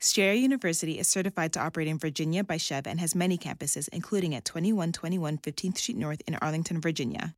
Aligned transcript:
Strayer 0.00 0.34
University 0.34 1.00
is 1.00 1.08
certified 1.08 1.52
to 1.52 1.58
operate 1.58 1.88
in 1.88 1.98
Virginia 1.98 2.44
by 2.44 2.56
Chev 2.56 2.86
and 2.86 3.00
has 3.00 3.16
many 3.16 3.36
campuses, 3.36 3.88
including 3.92 4.32
at 4.32 4.44
2121 4.44 5.38
15th 5.38 5.78
Street 5.78 5.98
North 5.98 6.22
in 6.28 6.36
Arlington, 6.36 6.80
Virginia. 6.80 7.34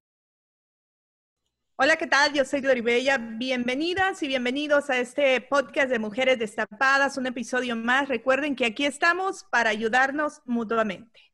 Hola, 1.79 1.97
¿qué 1.97 2.07
tal? 2.07 2.35
Yo 2.35 2.45
soy 2.45 2.61
Gloribella. 2.61 3.17
Bienvenidas 3.17 4.23
y 4.23 4.29
bienvenidos 4.29 4.91
a 4.91 4.99
este 4.99 5.41
podcast 5.41 5.89
de 5.89 5.99
Mujeres 5.99 6.39
Destapadas, 6.39 7.17
un 7.17 7.27
episodio 7.27 7.77
más. 7.77 8.11
Recuerden 8.11 8.55
que 8.55 8.67
aquí 8.67 8.85
estamos 8.85 9.45
para 9.45 9.71
ayudarnos 9.71 10.43
mutuamente. 10.45 11.33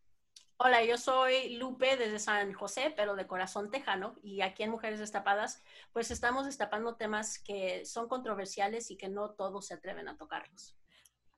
Hola, 0.58 0.84
yo 0.84 0.96
soy 0.96 1.56
Lupe 1.56 1.96
desde 1.96 2.20
San 2.20 2.52
José, 2.52 2.94
pero 2.96 3.16
de 3.16 3.26
corazón 3.26 3.72
tejano, 3.72 4.14
y 4.22 4.42
aquí 4.42 4.62
en 4.62 4.70
Mujeres 4.70 5.00
Destapadas, 5.00 5.60
pues 5.92 6.12
estamos 6.12 6.46
destapando 6.46 6.94
temas 6.94 7.40
que 7.40 7.84
son 7.84 8.06
controversiales 8.06 8.92
y 8.92 8.96
que 8.96 9.08
no 9.08 9.30
todos 9.30 9.66
se 9.66 9.74
atreven 9.74 10.06
a 10.06 10.16
tocarlos. 10.16 10.76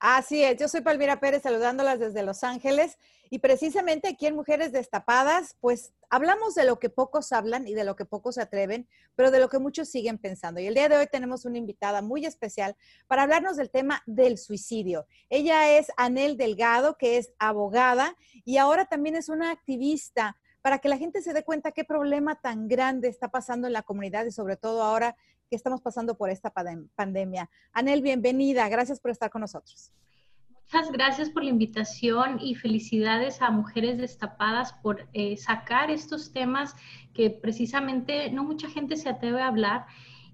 Así 0.00 0.44
es, 0.44 0.56
yo 0.58 0.68
soy 0.68 0.82
Palmira 0.82 1.18
Pérez 1.18 1.42
saludándolas 1.42 1.98
desde 1.98 2.22
Los 2.22 2.44
Ángeles 2.44 2.98
y 3.30 3.40
precisamente 3.40 4.06
aquí 4.06 4.26
en 4.26 4.36
Mujeres 4.36 4.70
Destapadas, 4.70 5.56
pues 5.60 5.92
hablamos 6.08 6.54
de 6.54 6.64
lo 6.64 6.78
que 6.78 6.88
pocos 6.88 7.32
hablan 7.32 7.66
y 7.66 7.74
de 7.74 7.82
lo 7.82 7.96
que 7.96 8.04
pocos 8.04 8.36
se 8.36 8.42
atreven, 8.42 8.88
pero 9.16 9.32
de 9.32 9.40
lo 9.40 9.48
que 9.48 9.58
muchos 9.58 9.88
siguen 9.88 10.18
pensando. 10.18 10.60
Y 10.60 10.68
el 10.68 10.74
día 10.74 10.88
de 10.88 10.96
hoy 10.96 11.08
tenemos 11.10 11.44
una 11.44 11.58
invitada 11.58 12.00
muy 12.00 12.24
especial 12.26 12.76
para 13.08 13.24
hablarnos 13.24 13.56
del 13.56 13.70
tema 13.70 14.04
del 14.06 14.38
suicidio. 14.38 15.04
Ella 15.30 15.76
es 15.76 15.88
Anel 15.96 16.36
Delgado, 16.36 16.96
que 16.96 17.16
es 17.16 17.32
abogada 17.40 18.16
y 18.44 18.58
ahora 18.58 18.86
también 18.86 19.16
es 19.16 19.28
una 19.28 19.50
activista 19.50 20.36
para 20.62 20.78
que 20.78 20.88
la 20.88 20.98
gente 20.98 21.22
se 21.22 21.32
dé 21.32 21.42
cuenta 21.42 21.72
qué 21.72 21.84
problema 21.84 22.40
tan 22.40 22.68
grande 22.68 23.08
está 23.08 23.28
pasando 23.28 23.66
en 23.66 23.72
la 23.72 23.82
comunidad 23.82 24.26
y 24.26 24.30
sobre 24.30 24.56
todo 24.56 24.82
ahora 24.82 25.16
que 25.48 25.56
estamos 25.56 25.80
pasando 25.80 26.16
por 26.16 26.30
esta 26.30 26.52
pandemia. 26.94 27.50
Anel, 27.72 28.02
bienvenida. 28.02 28.68
Gracias 28.68 29.00
por 29.00 29.10
estar 29.10 29.30
con 29.30 29.40
nosotros. 29.40 29.92
Muchas 30.70 30.92
gracias 30.92 31.30
por 31.30 31.44
la 31.44 31.48
invitación 31.48 32.38
y 32.42 32.54
felicidades 32.54 33.40
a 33.40 33.50
Mujeres 33.50 33.96
Destapadas 33.96 34.74
por 34.74 35.08
eh, 35.14 35.38
sacar 35.38 35.90
estos 35.90 36.30
temas 36.32 36.76
que 37.14 37.30
precisamente 37.30 38.30
no 38.30 38.44
mucha 38.44 38.68
gente 38.68 38.96
se 38.96 39.08
atreve 39.08 39.40
a 39.40 39.48
hablar 39.48 39.86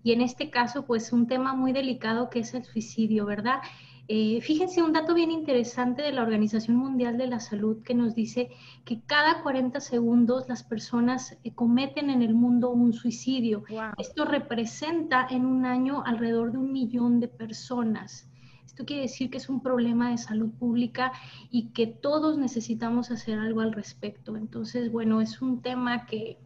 y 0.02 0.12
en 0.12 0.20
este 0.20 0.50
caso 0.50 0.86
pues 0.86 1.12
un 1.12 1.28
tema 1.28 1.54
muy 1.54 1.72
delicado 1.72 2.30
que 2.30 2.40
es 2.40 2.52
el 2.52 2.64
suicidio, 2.64 3.26
¿verdad? 3.26 3.60
Eh, 4.06 4.40
fíjense 4.42 4.82
un 4.82 4.92
dato 4.92 5.14
bien 5.14 5.30
interesante 5.30 6.02
de 6.02 6.12
la 6.12 6.22
Organización 6.22 6.76
Mundial 6.76 7.16
de 7.16 7.26
la 7.26 7.40
Salud 7.40 7.82
que 7.82 7.94
nos 7.94 8.14
dice 8.14 8.50
que 8.84 9.00
cada 9.00 9.42
40 9.42 9.80
segundos 9.80 10.46
las 10.46 10.62
personas 10.62 11.38
eh, 11.42 11.54
cometen 11.54 12.10
en 12.10 12.20
el 12.20 12.34
mundo 12.34 12.70
un 12.70 12.92
suicidio. 12.92 13.64
Esto 13.96 14.26
representa 14.26 15.26
en 15.30 15.46
un 15.46 15.64
año 15.64 16.02
alrededor 16.04 16.52
de 16.52 16.58
un 16.58 16.72
millón 16.72 17.18
de 17.18 17.28
personas. 17.28 18.28
Esto 18.66 18.84
quiere 18.84 19.02
decir 19.02 19.30
que 19.30 19.38
es 19.38 19.48
un 19.48 19.62
problema 19.62 20.10
de 20.10 20.18
salud 20.18 20.50
pública 20.50 21.12
y 21.50 21.68
que 21.68 21.86
todos 21.86 22.36
necesitamos 22.36 23.10
hacer 23.10 23.38
algo 23.38 23.60
al 23.60 23.72
respecto. 23.72 24.36
Entonces, 24.36 24.92
bueno, 24.92 25.20
es 25.22 25.40
un 25.40 25.62
tema 25.62 26.04
que 26.06 26.38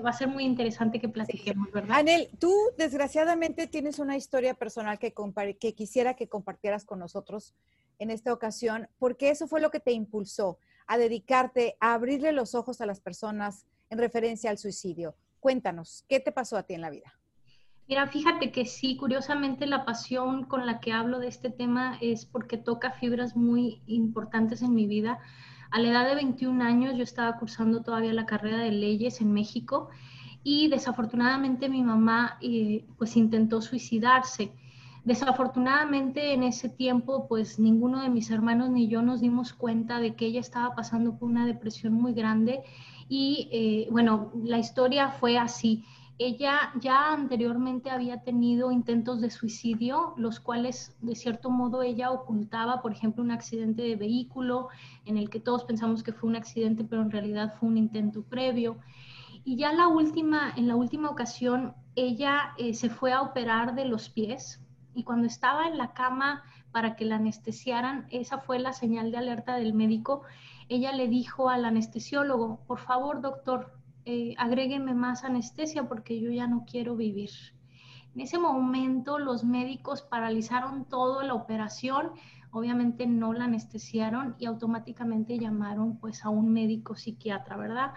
va 0.00 0.10
a 0.10 0.14
ser 0.14 0.28
muy 0.28 0.44
interesante 0.44 1.00
que 1.00 1.08
platiquemos, 1.08 1.70
¿verdad? 1.72 1.98
Anel, 1.98 2.28
tú 2.38 2.52
desgraciadamente 2.76 3.66
tienes 3.66 3.98
una 3.98 4.16
historia 4.16 4.54
personal 4.54 4.98
que, 4.98 5.14
que 5.58 5.74
quisiera 5.74 6.14
que 6.14 6.28
compartieras 6.28 6.84
con 6.84 6.98
nosotros 6.98 7.54
en 7.98 8.10
esta 8.10 8.32
ocasión, 8.32 8.88
porque 8.98 9.30
eso 9.30 9.46
fue 9.46 9.60
lo 9.60 9.70
que 9.70 9.80
te 9.80 9.92
impulsó 9.92 10.58
a 10.86 10.98
dedicarte 10.98 11.76
a 11.80 11.94
abrirle 11.94 12.32
los 12.32 12.54
ojos 12.54 12.80
a 12.80 12.86
las 12.86 13.00
personas 13.00 13.66
en 13.90 13.98
referencia 13.98 14.50
al 14.50 14.58
suicidio. 14.58 15.16
Cuéntanos, 15.40 16.04
¿qué 16.08 16.20
te 16.20 16.32
pasó 16.32 16.56
a 16.56 16.62
ti 16.62 16.74
en 16.74 16.80
la 16.80 16.90
vida? 16.90 17.12
Mira, 17.88 18.06
fíjate 18.06 18.52
que 18.52 18.66
sí, 18.66 18.96
curiosamente 18.96 19.66
la 19.66 19.86
pasión 19.86 20.44
con 20.44 20.66
la 20.66 20.78
que 20.78 20.92
hablo 20.92 21.20
de 21.20 21.28
este 21.28 21.48
tema 21.48 21.96
es 22.02 22.26
porque 22.26 22.58
toca 22.58 22.92
fibras 22.92 23.34
muy 23.34 23.82
importantes 23.86 24.60
en 24.60 24.74
mi 24.74 24.86
vida. 24.86 25.18
A 25.70 25.78
la 25.80 25.88
edad 25.88 26.08
de 26.08 26.14
21 26.14 26.64
años 26.64 26.96
yo 26.96 27.02
estaba 27.02 27.38
cursando 27.38 27.82
todavía 27.82 28.12
la 28.12 28.26
carrera 28.26 28.58
de 28.58 28.72
leyes 28.72 29.20
en 29.20 29.32
México 29.32 29.90
y 30.42 30.68
desafortunadamente 30.68 31.68
mi 31.68 31.82
mamá 31.82 32.38
eh, 32.40 32.86
pues 32.96 33.16
intentó 33.16 33.60
suicidarse. 33.60 34.52
Desafortunadamente 35.04 36.32
en 36.32 36.42
ese 36.42 36.68
tiempo 36.70 37.28
pues 37.28 37.58
ninguno 37.58 38.00
de 38.00 38.08
mis 38.08 38.30
hermanos 38.30 38.70
ni 38.70 38.88
yo 38.88 39.02
nos 39.02 39.20
dimos 39.20 39.52
cuenta 39.52 40.00
de 40.00 40.14
que 40.14 40.26
ella 40.26 40.40
estaba 40.40 40.74
pasando 40.74 41.18
por 41.18 41.28
una 41.28 41.46
depresión 41.46 41.92
muy 41.92 42.14
grande 42.14 42.62
y 43.08 43.48
eh, 43.52 43.88
bueno, 43.90 44.32
la 44.42 44.58
historia 44.58 45.10
fue 45.10 45.38
así. 45.38 45.84
Ella 46.20 46.72
ya 46.80 47.12
anteriormente 47.12 47.90
había 47.90 48.22
tenido 48.22 48.72
intentos 48.72 49.20
de 49.20 49.30
suicidio, 49.30 50.14
los 50.16 50.40
cuales 50.40 50.96
de 51.00 51.14
cierto 51.14 51.48
modo 51.48 51.82
ella 51.82 52.10
ocultaba, 52.10 52.82
por 52.82 52.90
ejemplo, 52.90 53.22
un 53.22 53.30
accidente 53.30 53.82
de 53.82 53.94
vehículo 53.94 54.68
en 55.04 55.16
el 55.16 55.30
que 55.30 55.38
todos 55.38 55.64
pensamos 55.64 56.02
que 56.02 56.12
fue 56.12 56.28
un 56.28 56.34
accidente, 56.34 56.82
pero 56.82 57.02
en 57.02 57.12
realidad 57.12 57.54
fue 57.58 57.68
un 57.68 57.78
intento 57.78 58.24
previo. 58.24 58.78
Y 59.44 59.56
ya 59.56 59.72
la 59.72 59.86
última, 59.86 60.52
en 60.56 60.66
la 60.66 60.74
última 60.74 61.08
ocasión, 61.08 61.74
ella 61.94 62.52
eh, 62.58 62.74
se 62.74 62.90
fue 62.90 63.12
a 63.12 63.22
operar 63.22 63.76
de 63.76 63.84
los 63.84 64.08
pies 64.10 64.60
y 64.94 65.04
cuando 65.04 65.28
estaba 65.28 65.68
en 65.68 65.78
la 65.78 65.92
cama 65.92 66.42
para 66.72 66.96
que 66.96 67.04
la 67.04 67.16
anestesiaran, 67.16 68.08
esa 68.10 68.38
fue 68.38 68.58
la 68.58 68.72
señal 68.72 69.12
de 69.12 69.18
alerta 69.18 69.54
del 69.54 69.72
médico. 69.72 70.22
Ella 70.68 70.92
le 70.92 71.06
dijo 71.06 71.48
al 71.48 71.64
anestesiólogo, 71.64 72.60
por 72.66 72.80
favor, 72.80 73.20
doctor, 73.20 73.77
eh, 74.10 74.34
agrégueme 74.38 74.94
más 74.94 75.22
anestesia 75.22 75.86
porque 75.86 76.18
yo 76.18 76.30
ya 76.30 76.46
no 76.46 76.64
quiero 76.64 76.96
vivir. 76.96 77.28
En 78.14 78.22
ese 78.22 78.38
momento 78.38 79.18
los 79.18 79.44
médicos 79.44 80.00
paralizaron 80.00 80.86
toda 80.86 81.24
la 81.24 81.34
operación, 81.34 82.12
obviamente 82.50 83.06
no 83.06 83.34
la 83.34 83.44
anestesiaron 83.44 84.34
y 84.38 84.46
automáticamente 84.46 85.38
llamaron 85.38 85.98
pues 85.98 86.24
a 86.24 86.30
un 86.30 86.54
médico 86.54 86.96
psiquiatra, 86.96 87.58
¿verdad? 87.58 87.92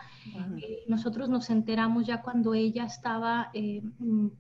Eh, 0.58 0.80
nosotros 0.90 1.30
nos 1.30 1.50
enteramos 1.50 2.06
ya 2.06 2.22
cuando 2.22 2.56
ella 2.56 2.84
estaba 2.84 3.50
eh, 3.54 3.82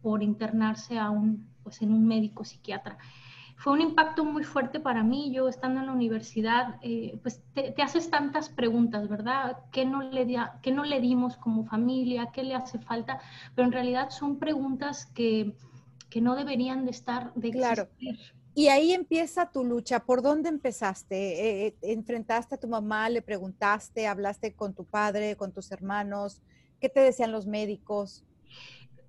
por 0.01 0.23
internarse 0.23 0.99
a 0.99 1.09
un, 1.09 1.47
pues 1.63 1.81
en 1.81 1.93
un 1.93 2.05
médico 2.05 2.43
psiquiatra 2.43 2.97
fue 3.61 3.73
un 3.73 3.81
impacto 3.81 4.25
muy 4.25 4.43
fuerte 4.43 4.79
para 4.79 5.03
mí. 5.03 5.31
Yo 5.31 5.47
estando 5.47 5.81
en 5.81 5.85
la 5.85 5.91
universidad, 5.91 6.79
eh, 6.81 7.19
pues 7.21 7.43
te, 7.53 7.79
haces 7.83 8.09
tantas 8.09 8.49
preguntas, 8.49 9.07
¿verdad? 9.07 9.57
¿Qué 9.71 9.85
no, 9.85 10.01
le 10.01 10.25
¿Qué 10.63 10.71
no 10.71 10.83
le 10.83 10.99
dimos 10.99 11.37
como 11.37 11.63
familia? 11.63 12.31
¿Qué 12.33 12.41
le 12.41 12.55
hace 12.55 12.79
falta? 12.79 13.21
Pero 13.53 13.67
en 13.67 13.71
realidad 13.71 14.09
son 14.09 14.39
preguntas 14.39 15.05
que, 15.05 15.53
que 16.09 16.21
no 16.21 16.35
deberían 16.35 16.85
de 16.85 16.91
estar 16.91 17.35
de 17.35 17.51
Claro. 17.51 17.87
Y 18.55 18.69
ahí 18.69 18.93
empieza 18.93 19.51
tu 19.51 19.63
lucha. 19.63 19.99
¿Por 19.99 20.23
dónde 20.23 20.49
empezaste? 20.49 21.15
Eh, 21.15 21.67
eh, 21.67 21.75
¿Enfrentaste 21.83 22.55
a 22.55 22.59
tu 22.59 22.67
mamá? 22.67 23.09
¿Le 23.09 23.21
preguntaste? 23.21 24.07
¿Hablaste 24.07 24.55
con 24.55 24.73
tu 24.73 24.85
padre, 24.85 25.35
con 25.35 25.51
tus 25.51 25.71
hermanos? 25.71 26.41
¿Qué 26.79 26.89
te 26.89 26.99
decían 26.99 27.31
los 27.31 27.45
médicos? 27.45 28.25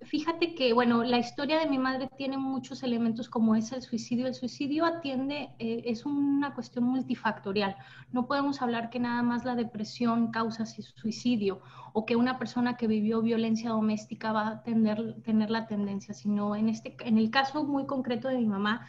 Fíjate 0.05 0.55
que, 0.55 0.73
bueno, 0.73 1.03
la 1.03 1.17
historia 1.17 1.59
de 1.59 1.67
mi 1.67 1.77
madre 1.77 2.09
tiene 2.17 2.37
muchos 2.37 2.83
elementos 2.83 3.29
como 3.29 3.55
es 3.55 3.71
el 3.71 3.81
suicidio. 3.81 4.27
El 4.27 4.33
suicidio 4.33 4.85
atiende, 4.85 5.49
eh, 5.59 5.83
es 5.85 6.05
una 6.05 6.53
cuestión 6.53 6.85
multifactorial. 6.85 7.75
No 8.11 8.27
podemos 8.27 8.61
hablar 8.61 8.89
que 8.89 8.99
nada 8.99 9.21
más 9.23 9.45
la 9.45 9.55
depresión 9.55 10.31
causa 10.31 10.65
suicidio 10.65 11.61
o 11.93 12.05
que 12.05 12.15
una 12.15 12.37
persona 12.37 12.77
que 12.77 12.87
vivió 12.87 13.21
violencia 13.21 13.71
doméstica 13.71 14.31
va 14.31 14.47
a 14.47 14.63
tener, 14.63 15.21
tener 15.23 15.49
la 15.49 15.67
tendencia, 15.67 16.13
sino 16.13 16.55
en, 16.55 16.69
este, 16.69 16.95
en 17.01 17.17
el 17.17 17.29
caso 17.29 17.63
muy 17.63 17.85
concreto 17.85 18.27
de 18.27 18.37
mi 18.37 18.45
mamá, 18.45 18.87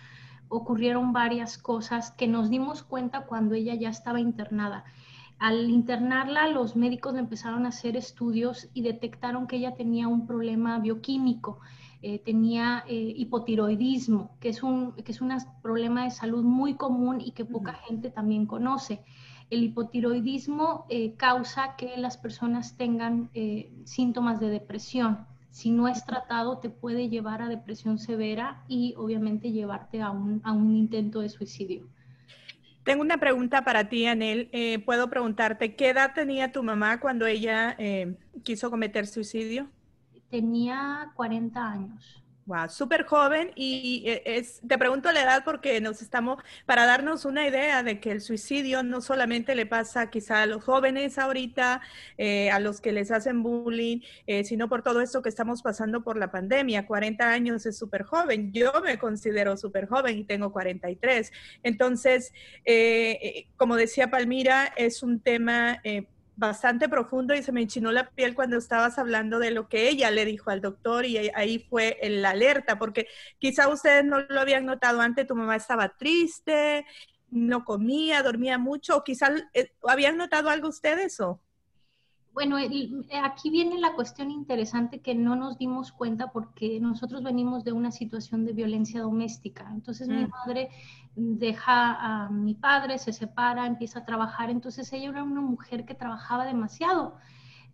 ocurrieron 0.49 1.12
varias 1.12 1.58
cosas 1.58 2.12
que 2.12 2.28
nos 2.28 2.50
dimos 2.50 2.82
cuenta 2.82 3.22
cuando 3.22 3.55
ella 3.55 3.75
ya 3.75 3.88
estaba 3.88 4.20
internada 4.20 4.84
Al 5.44 5.69
internarla, 5.69 6.49
los 6.49 6.75
médicos 6.75 7.12
le 7.12 7.20
empezaron 7.20 7.67
a 7.67 7.69
hacer 7.69 7.99
estudios 7.99 8.70
y 8.73 8.81
detectaron 8.81 9.46
que 9.46 9.56
ella 9.56 9.75
tenía 9.75 10.08
un 10.08 10.26
problema 10.26 10.79
bioquímico. 10.79 11.61
Eh, 12.00 12.19
tenía 12.19 12.82
eh, 12.88 13.12
hipotiroidismo, 13.14 14.38
que 14.41 14.49
es, 14.49 14.62
un, 14.62 14.93
que 14.93 15.12
es 15.12 15.20
un 15.20 15.37
problema 15.61 16.05
de 16.05 16.12
salud 16.12 16.43
muy 16.44 16.76
común 16.76 17.20
y 17.20 17.32
que 17.32 17.44
poca 17.44 17.75
gente 17.75 18.08
también 18.08 18.46
conoce. 18.46 19.02
El 19.50 19.62
hipotiroidismo 19.64 20.87
eh, 20.88 21.12
causa 21.17 21.76
que 21.76 21.94
las 21.99 22.17
personas 22.17 22.79
tengan 22.79 23.29
síntomas 23.85 24.41
de 24.41 24.49
depresión. 24.49 25.26
Si 25.50 25.70
no 25.70 25.88
es 25.88 26.06
tratado, 26.06 26.56
te 26.56 26.70
puede 26.70 27.11
llevar 27.11 27.43
a 27.43 27.50
depresión 27.50 27.99
severa 27.99 28.64
y 28.67 28.94
obviamente 28.96 29.52
llevarte 29.52 30.00
a 30.00 30.11
un, 30.11 30.41
a 30.43 30.52
un 30.52 30.75
intento 30.75 31.20
de 31.20 31.29
suicidio. 31.29 31.87
Tengo 32.84 33.02
una 33.02 33.19
pregunta 33.19 33.64
para 33.64 33.88
ti, 33.88 34.06
Anel. 34.06 34.50
¿Puedo 34.84 35.08
preguntarte 35.08 35.75
qué 35.75 35.90
edad 35.90 36.12
tenía 36.14 36.52
tu 36.52 36.62
mamá 36.62 37.00
cuando 37.00 37.26
ella 37.26 37.76
quiso 38.42 38.70
cometer 38.70 39.06
suicidio? 39.06 39.69
tenía 40.34 41.12
40 41.14 41.64
años. 41.64 42.24
Wow, 42.46 42.69
súper 42.69 43.06
joven 43.06 43.52
y 43.55 44.02
e, 44.06 44.23
es, 44.26 44.61
te 44.69 44.76
pregunto 44.76 45.11
la 45.12 45.23
edad 45.23 45.44
porque 45.46 45.81
nos 45.81 46.02
estamos, 46.02 46.43
para 46.67 46.85
darnos 46.85 47.25
una 47.25 47.49
idea 47.49 47.82
de 47.82 48.00
que 48.00 48.11
el 48.11 48.20
suicidio 48.20 48.82
no 48.82 49.00
solamente 49.00 49.55
le 49.55 49.64
pasa 49.64 50.11
quizá 50.11 50.43
a 50.43 50.46
los 50.46 50.62
jóvenes 50.62 51.17
ahorita, 51.17 51.81
eh, 52.19 52.50
a 52.50 52.61
los 52.61 52.82
que 52.82 52.93
les 52.93 53.11
hacen 53.11 53.43
bullying, 53.43 54.00
eh, 54.26 54.44
sino 54.44 54.69
por 54.69 54.82
todo 54.82 55.00
esto 55.00 55.23
que 55.23 55.31
estamos 55.31 55.62
pasando 55.62 56.02
por 56.02 56.19
la 56.19 56.31
pandemia. 56.31 56.87
40 56.87 57.31
años 57.31 57.64
es 57.64 57.79
súper 57.79 58.02
joven, 58.02 58.52
yo 58.52 58.73
me 58.85 58.99
considero 58.99 59.56
súper 59.56 59.88
joven 59.88 60.19
y 60.19 60.25
tengo 60.25 60.52
43. 60.52 61.32
Entonces, 61.62 62.35
eh, 62.67 63.46
como 63.56 63.76
decía 63.76 64.11
Palmira, 64.11 64.67
es 64.76 65.02
un 65.02 65.19
tema 65.20 65.81
bastante 66.36 66.88
profundo 66.88 67.34
y 67.34 67.42
se 67.42 67.52
me 67.52 67.62
enchinó 67.62 67.92
la 67.92 68.10
piel 68.10 68.34
cuando 68.34 68.56
estabas 68.56 68.98
hablando 68.98 69.38
de 69.38 69.50
lo 69.50 69.69
que 69.69 69.88
ella 69.88 70.10
le 70.10 70.25
dijo 70.25 70.50
al 70.50 70.60
doctor 70.60 71.04
y 71.06 71.16
ahí 71.34 71.58
fue 71.70 71.98
la 72.02 72.31
alerta, 72.31 72.78
porque 72.78 73.06
quizá 73.38 73.69
ustedes 73.69 74.04
no 74.04 74.20
lo 74.20 74.40
habían 74.40 74.66
notado 74.66 75.00
antes, 75.00 75.26
tu 75.26 75.34
mamá 75.34 75.56
estaba 75.56 75.90
triste, 75.96 76.86
no 77.31 77.64
comía, 77.64 78.22
dormía 78.22 78.58
mucho, 78.58 78.96
o 78.96 79.04
quizá 79.04 79.32
eh, 79.54 79.72
habían 79.86 80.16
notado 80.16 80.50
algo 80.50 80.69
ustedes 80.69 81.20
o... 81.20 81.40
Bueno, 82.34 82.56
aquí 82.56 83.50
viene 83.50 83.78
la 83.78 83.94
cuestión 83.94 84.32
interesante 84.32 85.00
que 85.00 85.14
no 85.14 85.36
nos 85.36 85.56
dimos 85.56 85.92
cuenta 85.92 86.32
porque 86.32 86.81
nosotros 86.81 87.22
venimos 87.22 87.62
de 87.62 87.70
una 87.70 87.92
situación 87.92 88.44
de 88.44 88.52
violencia 88.52 89.00
doméstica. 89.00 89.70
Entonces 89.72 90.08
mi 90.08 90.25
mm. 90.25 90.31
madre 90.31 90.70
deja 91.14 92.25
a 92.25 92.31
mi 92.31 92.54
padre, 92.54 92.98
se 92.98 93.12
separa, 93.12 93.66
empieza 93.66 94.00
a 94.00 94.04
trabajar. 94.04 94.50
Entonces 94.50 94.92
ella 94.92 95.10
era 95.10 95.22
una 95.22 95.42
mujer 95.42 95.84
que 95.84 95.94
trabajaba 95.94 96.44
demasiado. 96.44 97.14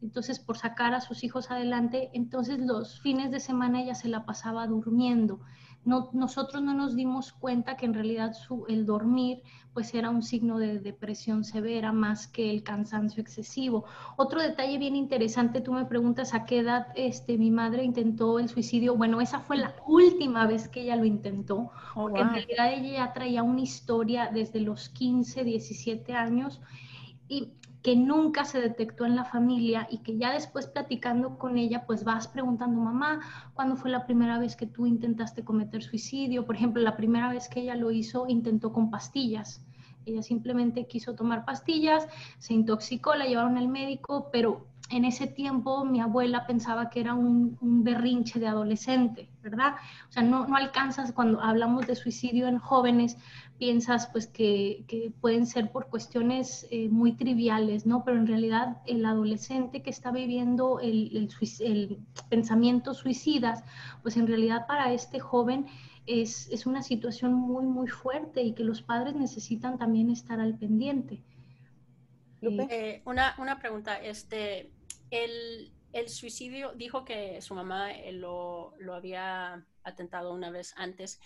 Entonces, 0.03 0.39
por 0.39 0.57
sacar 0.57 0.95
a 0.95 1.01
sus 1.01 1.25
hijos 1.25 1.51
adelante, 1.51 2.11
entonces 2.15 2.59
los 2.59 3.01
fines 3.01 3.31
de 3.31 3.41
semana 3.41 3.83
ella 3.83 3.95
se 3.95 4.09
la 4.09 4.25
pasaba 4.25 4.67
durmiendo 4.67 5.41
no, 5.85 6.11
nosotros 6.13 6.63
no 6.63 6.75
nos 6.75 6.95
dimos 6.95 7.33
cuenta 7.33 7.77
que 7.77 7.87
en 7.87 7.95
realidad 7.95 8.35
su, 8.35 8.67
el 8.69 8.85
dormir 8.85 9.43
pues 9.73 9.95
era 9.95 10.11
un 10.11 10.23
signo 10.23 10.59
de 10.59 10.81
depresión 10.81 11.45
severa 11.45 11.93
más 11.93 12.27
que 12.27 12.51
el 12.51 12.63
cansancio 12.63 13.23
excesivo. 13.23 13.85
Otro 14.17 14.43
detalle 14.43 14.79
bien 14.79 14.97
interesante, 14.97 15.61
tú 15.61 15.73
me 15.73 15.85
preguntas 15.85 16.35
a 16.35 16.45
qué 16.45 16.59
edad 16.59 16.89
este, 16.97 17.39
mi 17.39 17.51
madre 17.51 17.85
intentó 17.85 18.39
el 18.39 18.49
suicidio. 18.49 18.97
Bueno, 18.97 19.21
esa 19.21 19.41
fue 19.41 19.57
la 19.57 19.77
última 19.87 20.47
vez 20.47 20.69
que 20.69 20.83
ella 20.83 20.97
lo 20.97 21.05
intentó, 21.05 21.71
oh, 21.95 22.03
porque 22.03 22.21
en 22.21 22.31
realidad 22.31 22.73
ella 22.73 22.93
ya 22.93 23.13
traía 23.13 23.43
una 23.43 23.61
historia 23.61 24.31
desde 24.33 24.61
los 24.61 24.89
15, 24.89 25.45
17 25.45 26.13
años 26.15 26.61
y 27.29 27.53
que 27.83 27.97
nunca 27.97 28.45
se 28.45 28.61
detectó 28.61 29.07
en 29.07 29.17
la 29.17 29.25
familia 29.25 29.89
y 29.91 29.99
que 29.99 30.19
ya 30.19 30.33
después 30.33 30.67
platicando 30.67 31.39
con 31.39 31.57
ella, 31.57 31.87
pues 31.87 32.05
vas 32.05 32.29
preguntando, 32.29 32.81
mamá, 32.81 33.21
¿cuándo 33.55 33.77
fue 33.77 33.91
la 33.91 34.05
primera 34.05 34.39
vez 34.39 34.55
que 34.57 34.67
tú 34.67 34.87
intentaste 34.87 35.45
cometer 35.45 35.83
suicidio? 35.83 36.45
Por 36.45 36.57
ejemplo, 36.57 36.83
la 36.83 36.97
primera 36.97 37.31
vez 37.31 37.49
que 37.49 37.61
ella 37.61 37.75
lo 37.75 37.91
hizo, 37.91 38.27
intentó 38.29 38.73
con 38.73 38.91
pastillas. 38.91 39.65
Ella 40.07 40.23
simplemente 40.23 40.87
quiso 40.87 41.15
tomar 41.15 41.45
pastillas, 41.45 42.07
se 42.39 42.55
intoxicó, 42.55 43.15
la 43.15 43.27
llevaron 43.27 43.59
al 43.59 43.69
médico, 43.69 44.31
pero 44.33 44.67
en 44.91 45.05
ese 45.05 45.27
tiempo 45.27 45.85
mi 45.85 46.01
abuela 46.01 46.47
pensaba 46.47 46.91
que 46.91 47.01
era 47.01 47.15
un, 47.15 47.57
berrinche 47.61 48.41
de 48.41 48.49
adolescente, 48.49 49.31
¿verdad? 49.43 49.77
O 50.09 50.13
sea, 50.13 50.23
no, 50.23 50.47
no, 50.47 50.57
alcanzas 50.57 51.13
cuando 51.13 51.41
hablamos 51.41 51.87
de 51.87 51.95
suicidio 51.95 52.49
en 52.49 52.59
jóvenes, 52.59 53.17
piensas 53.59 54.09
pues 54.09 54.27
que, 54.27 54.85
que 54.89 55.13
pueden 55.21 55.47
ser 55.47 55.71
por 55.71 55.89
cuestiones 55.89 56.67
eh, 56.71 56.89
muy 56.89 57.13
triviales, 57.13 57.87
¿no? 57.87 58.05
Pero 58.05 58.19
en 58.19 58.27
realidad 58.27 58.79
el 58.87 59.05
adolescente 59.07 59.83
que 59.83 59.91
está 59.91 60.11
viviendo 60.11 60.81
el, 60.81 61.17
el, 61.17 61.29
el, 61.61 61.99
pensamiento 62.29 62.93
suicidas, 62.93 63.63
pues 64.03 64.17
en 64.17 64.27
realidad 64.27 64.67
para 64.67 64.93
este 64.93 65.21
joven 65.21 65.67
es, 66.07 66.49
es, 66.51 66.67
una 66.67 66.83
situación 66.83 67.35
muy, 67.35 67.65
muy 67.65 67.87
fuerte 67.87 68.43
y 68.43 68.55
que 68.55 68.65
los 68.65 68.83
padres 68.83 69.15
necesitan 69.15 69.79
también 69.79 70.11
estar 70.11 70.41
al 70.41 70.57
pendiente. 70.57 71.23
Eh, 72.43 73.03
una, 73.05 73.35
una 73.39 73.59
pregunta, 73.59 74.01
este, 74.01 74.71
el, 75.11 75.73
el, 75.93 76.09
suicidio, 76.09 76.73
dijo 76.75 77.05
que 77.05 77.41
su 77.43 77.55
mamá 77.55 77.93
eh, 77.93 78.13
lo, 78.13 78.75
lo 78.79 78.95
había 78.95 79.65
atentado 79.83 80.33
una 80.33 80.51
vez 80.51 80.75
antes 80.77 81.21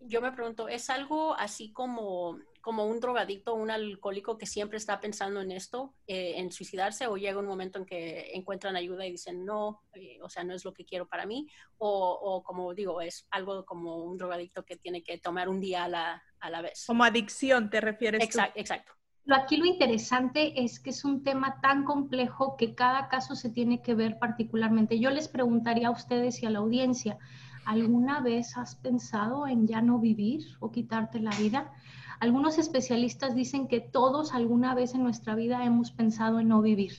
yo 0.00 0.20
me 0.20 0.32
pregunto, 0.32 0.68
¿es 0.68 0.90
algo 0.90 1.34
así 1.34 1.72
como, 1.72 2.38
como 2.60 2.86
un 2.86 3.00
drogadicto, 3.00 3.54
un 3.54 3.70
alcohólico 3.70 4.36
que 4.38 4.46
siempre 4.46 4.78
está 4.78 5.00
pensando 5.00 5.40
en 5.40 5.50
esto, 5.50 5.94
eh, 6.06 6.34
en 6.36 6.52
suicidarse, 6.52 7.06
o 7.06 7.16
llega 7.16 7.38
un 7.38 7.46
momento 7.46 7.78
en 7.78 7.86
que 7.86 8.30
encuentran 8.34 8.76
ayuda 8.76 9.06
y 9.06 9.12
dicen, 9.12 9.44
no, 9.44 9.82
eh, 9.94 10.18
o 10.22 10.28
sea, 10.28 10.44
no 10.44 10.54
es 10.54 10.64
lo 10.64 10.72
que 10.72 10.84
quiero 10.84 11.08
para 11.08 11.26
mí, 11.26 11.48
o, 11.78 12.42
como 12.44 12.74
digo, 12.74 13.00
es 13.00 13.26
algo 13.30 13.64
como 13.64 13.96
un 14.04 14.16
drogadicto 14.16 14.64
que 14.64 14.76
tiene 14.76 15.02
que 15.02 15.18
tomar 15.18 15.48
un 15.48 15.60
día 15.60 15.84
a 15.84 15.88
la, 15.88 16.22
a 16.40 16.50
la 16.50 16.62
vez? 16.62 16.84
Como 16.86 17.04
adicción, 17.04 17.70
¿te 17.70 17.80
refieres? 17.80 18.22
Exacto. 18.22 18.95
Aquí 19.34 19.56
lo 19.56 19.66
interesante 19.66 20.62
es 20.64 20.78
que 20.78 20.90
es 20.90 21.04
un 21.04 21.24
tema 21.24 21.60
tan 21.60 21.84
complejo 21.84 22.56
que 22.56 22.74
cada 22.74 23.08
caso 23.08 23.34
se 23.34 23.50
tiene 23.50 23.82
que 23.82 23.94
ver 23.94 24.18
particularmente. 24.18 25.00
Yo 25.00 25.10
les 25.10 25.28
preguntaría 25.28 25.88
a 25.88 25.92
ustedes 25.92 26.42
y 26.42 26.46
a 26.46 26.50
la 26.50 26.60
audiencia, 26.60 27.18
¿Alguna 27.66 28.20
vez 28.20 28.56
has 28.56 28.76
pensado 28.76 29.48
en 29.48 29.66
ya 29.66 29.82
no 29.82 29.98
vivir 29.98 30.56
o 30.60 30.70
quitarte 30.70 31.18
la 31.18 31.32
vida? 31.32 31.72
Algunos 32.20 32.58
especialistas 32.58 33.34
dicen 33.34 33.66
que 33.66 33.80
todos 33.80 34.34
alguna 34.34 34.72
vez 34.76 34.94
en 34.94 35.02
nuestra 35.02 35.34
vida 35.34 35.64
hemos 35.64 35.90
pensado 35.90 36.38
en 36.38 36.46
no 36.46 36.62
vivir. 36.62 36.92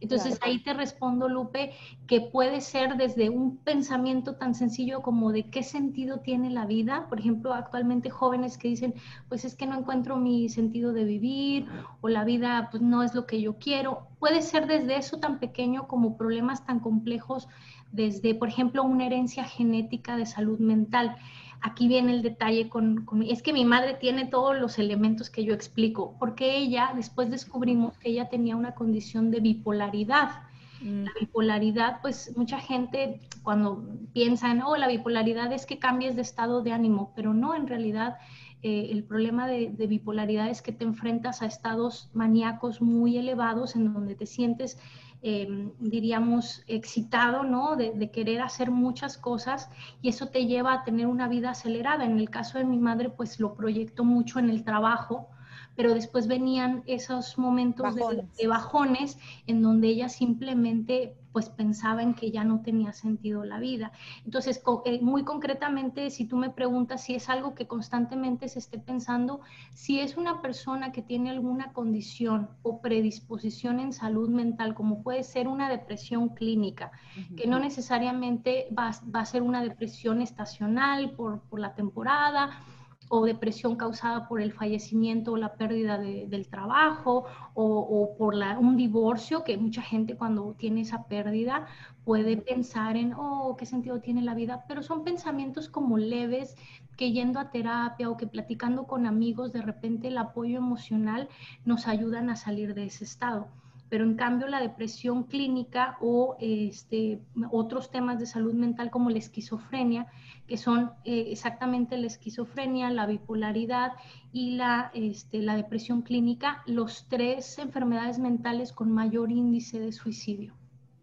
Entonces 0.00 0.38
ahí 0.42 0.58
te 0.58 0.74
respondo, 0.74 1.28
Lupe, 1.28 1.72
que 2.06 2.20
puede 2.20 2.60
ser 2.60 2.96
desde 2.96 3.30
un 3.30 3.56
pensamiento 3.56 4.36
tan 4.36 4.54
sencillo 4.54 5.02
como 5.02 5.32
de 5.32 5.50
qué 5.50 5.62
sentido 5.62 6.20
tiene 6.20 6.50
la 6.50 6.66
vida. 6.66 7.06
Por 7.08 7.20
ejemplo, 7.20 7.54
actualmente 7.54 8.10
jóvenes 8.10 8.58
que 8.58 8.68
dicen, 8.68 8.94
pues 9.28 9.44
es 9.44 9.54
que 9.54 9.66
no 9.66 9.78
encuentro 9.78 10.16
mi 10.16 10.48
sentido 10.48 10.92
de 10.92 11.04
vivir 11.04 11.66
o 12.00 12.08
la 12.08 12.24
vida 12.24 12.68
pues 12.70 12.82
no 12.82 13.02
es 13.02 13.14
lo 13.14 13.26
que 13.26 13.40
yo 13.40 13.56
quiero. 13.58 14.08
Puede 14.18 14.42
ser 14.42 14.66
desde 14.66 14.96
eso 14.96 15.18
tan 15.18 15.38
pequeño 15.38 15.88
como 15.88 16.16
problemas 16.16 16.64
tan 16.66 16.80
complejos 16.80 17.48
desde, 17.92 18.34
por 18.34 18.48
ejemplo, 18.48 18.82
una 18.82 19.06
herencia 19.06 19.44
genética 19.44 20.16
de 20.16 20.26
salud 20.26 20.58
mental. 20.58 21.16
Aquí 21.60 21.88
viene 21.88 22.12
el 22.12 22.22
detalle 22.22 22.68
con, 22.68 23.06
es 23.28 23.42
que 23.42 23.52
mi 23.52 23.64
madre 23.64 23.94
tiene 23.94 24.26
todos 24.26 24.58
los 24.58 24.78
elementos 24.78 25.30
que 25.30 25.44
yo 25.44 25.54
explico, 25.54 26.16
porque 26.18 26.56
ella, 26.56 26.92
después 26.94 27.30
descubrimos 27.30 27.96
que 27.98 28.10
ella 28.10 28.28
tenía 28.28 28.56
una 28.56 28.74
condición 28.74 29.30
de 29.30 29.40
bipolaridad. 29.40 30.42
Mm. 30.80 31.04
La 31.04 31.12
bipolaridad, 31.18 32.00
pues 32.02 32.36
mucha 32.36 32.60
gente 32.60 33.20
cuando 33.42 33.84
piensa 34.12 34.50
en, 34.50 34.62
oh, 34.62 34.76
la 34.76 34.88
bipolaridad 34.88 35.52
es 35.52 35.66
que 35.66 35.78
cambies 35.78 36.16
de 36.16 36.22
estado 36.22 36.62
de 36.62 36.72
ánimo, 36.72 37.12
pero 37.16 37.32
no, 37.32 37.54
en 37.54 37.66
realidad 37.66 38.18
eh, 38.62 38.88
el 38.90 39.04
problema 39.04 39.46
de, 39.46 39.70
de, 39.70 39.86
bipolaridad 39.86 40.50
es 40.50 40.62
que 40.62 40.72
te 40.72 40.84
enfrentas 40.84 41.42
a 41.42 41.46
estados 41.46 42.10
maníacos 42.14 42.80
muy 42.80 43.16
elevados 43.16 43.76
en 43.76 43.92
donde 43.92 44.14
te 44.14 44.26
sientes 44.26 44.78
Em, 45.28 45.72
diríamos, 45.80 46.62
excitado, 46.68 47.42
¿no? 47.42 47.74
De, 47.74 48.12
querer 48.12 48.40
hacer 48.42 48.70
muchas 48.70 49.18
cosas 49.18 49.68
y 50.00 50.08
eso 50.08 50.28
te 50.28 50.46
lleva 50.46 50.72
a 50.72 50.84
tener 50.84 51.08
una 51.08 51.26
vida 51.26 51.50
acelerada. 51.50 52.04
En 52.04 52.20
el 52.20 52.30
caso 52.30 52.58
de 52.58 52.64
mi 52.64 52.78
madre, 52.78 53.10
pues 53.10 53.40
lo 53.40 53.56
proyecto 53.56 54.04
mucho 54.04 54.38
en 54.38 54.50
el 54.50 54.62
trabajo, 54.62 55.28
pero 55.76 55.94
después 55.94 56.26
venían 56.26 56.82
esos 56.86 57.38
momentos 57.38 57.94
De, 57.94 58.46
bajones 58.46 59.18
en 59.46 59.62
donde 59.62 59.88
ella 59.88 60.08
simplemente 60.08 61.14
pues 61.32 61.50
pensaba 61.50 62.02
en 62.02 62.14
que 62.14 62.30
ya 62.30 62.44
no 62.44 62.62
tenía 62.62 62.94
sentido 62.94 63.44
la 63.44 63.58
vida. 63.58 63.92
Entonces, 64.24 64.62
eh, 64.86 65.00
muy 65.02 65.22
concretamente, 65.22 66.08
si 66.08 66.24
tú 66.24 66.38
me 66.38 66.48
preguntas 66.48 67.02
si 67.02 67.14
es 67.14 67.28
algo 67.28 67.54
que 67.54 67.66
constantemente 67.66 68.48
se 68.48 68.58
esté 68.58 68.78
pensando, 68.78 69.42
si 69.74 70.00
es 70.00 70.16
una 70.16 70.40
persona 70.40 70.92
que 70.92 71.02
tiene 71.02 71.28
alguna 71.28 71.74
condición 71.74 72.48
o 72.62 72.80
predisposición 72.80 73.80
en 73.80 73.92
salud 73.92 74.30
mental, 74.30 74.74
como 74.74 75.02
puede 75.02 75.24
ser 75.24 75.46
una 75.46 75.68
depresión 75.68 76.30
clínica, 76.30 76.90
que 77.36 77.46
no 77.46 77.58
necesariamente 77.58 78.68
va, 78.76 78.92
a 79.12 79.24
ser 79.26 79.42
una 79.42 79.62
depresión 79.62 80.22
estacional 80.22 81.10
por, 81.10 81.42
por 81.42 81.60
la 81.60 81.74
temporada, 81.74 82.62
o 83.08 83.24
depresión 83.24 83.76
causada 83.76 84.28
por 84.28 84.40
el 84.40 84.52
fallecimiento 84.52 85.32
o 85.32 85.36
la 85.36 85.54
pérdida 85.54 85.98
del 85.98 86.48
trabajo 86.48 87.24
o, 87.54 88.14
por 88.18 88.34
un 88.34 88.76
divorcio, 88.76 89.44
que 89.44 89.56
mucha 89.56 89.82
gente 89.82 90.16
cuando 90.16 90.54
tiene 90.54 90.82
esa 90.82 91.04
pérdida 91.04 91.66
puede 92.04 92.36
pensar 92.36 92.96
en, 92.96 93.14
oh, 93.14 93.56
¿qué 93.56 93.66
sentido 93.66 94.00
tiene 94.00 94.22
la 94.22 94.34
vida? 94.34 94.64
Pero 94.68 94.82
son 94.82 95.04
pensamientos 95.04 95.68
como 95.68 95.98
leves 95.98 96.56
que 96.96 97.12
yendo 97.12 97.38
a 97.38 97.50
terapia 97.50 98.10
o 98.10 98.16
que 98.16 98.26
platicando 98.26 98.84
con 98.84 99.06
amigos, 99.06 99.52
de 99.52 99.62
repente 99.62 100.08
el 100.08 100.18
apoyo 100.18 100.58
emocional 100.58 101.28
nos 101.64 101.86
ayudan 101.86 102.30
a 102.30 102.36
salir 102.36 102.74
de 102.74 102.84
ese 102.86 103.04
estado 103.04 103.48
pero 103.88 104.04
en 104.04 104.16
cambio 104.16 104.48
la 104.48 104.60
depresión 104.60 105.24
clínica 105.24 105.96
o 106.00 106.36
este, 106.40 107.20
otros 107.50 107.90
temas 107.90 108.18
de 108.18 108.26
salud 108.26 108.54
mental 108.54 108.90
como 108.90 109.10
la 109.10 109.18
esquizofrenia, 109.18 110.06
que 110.46 110.56
son 110.56 110.92
eh, 111.04 111.26
exactamente 111.30 111.96
la 111.96 112.06
esquizofrenia, 112.06 112.90
la 112.90 113.06
bipolaridad 113.06 113.92
y 114.32 114.56
la, 114.56 114.90
este, 114.94 115.40
la 115.40 115.56
depresión 115.56 116.02
clínica, 116.02 116.62
los 116.66 117.06
tres 117.08 117.58
enfermedades 117.58 118.18
mentales 118.18 118.72
con 118.72 118.90
mayor 118.92 119.30
índice 119.30 119.78
de 119.78 119.92
suicidio. 119.92 120.54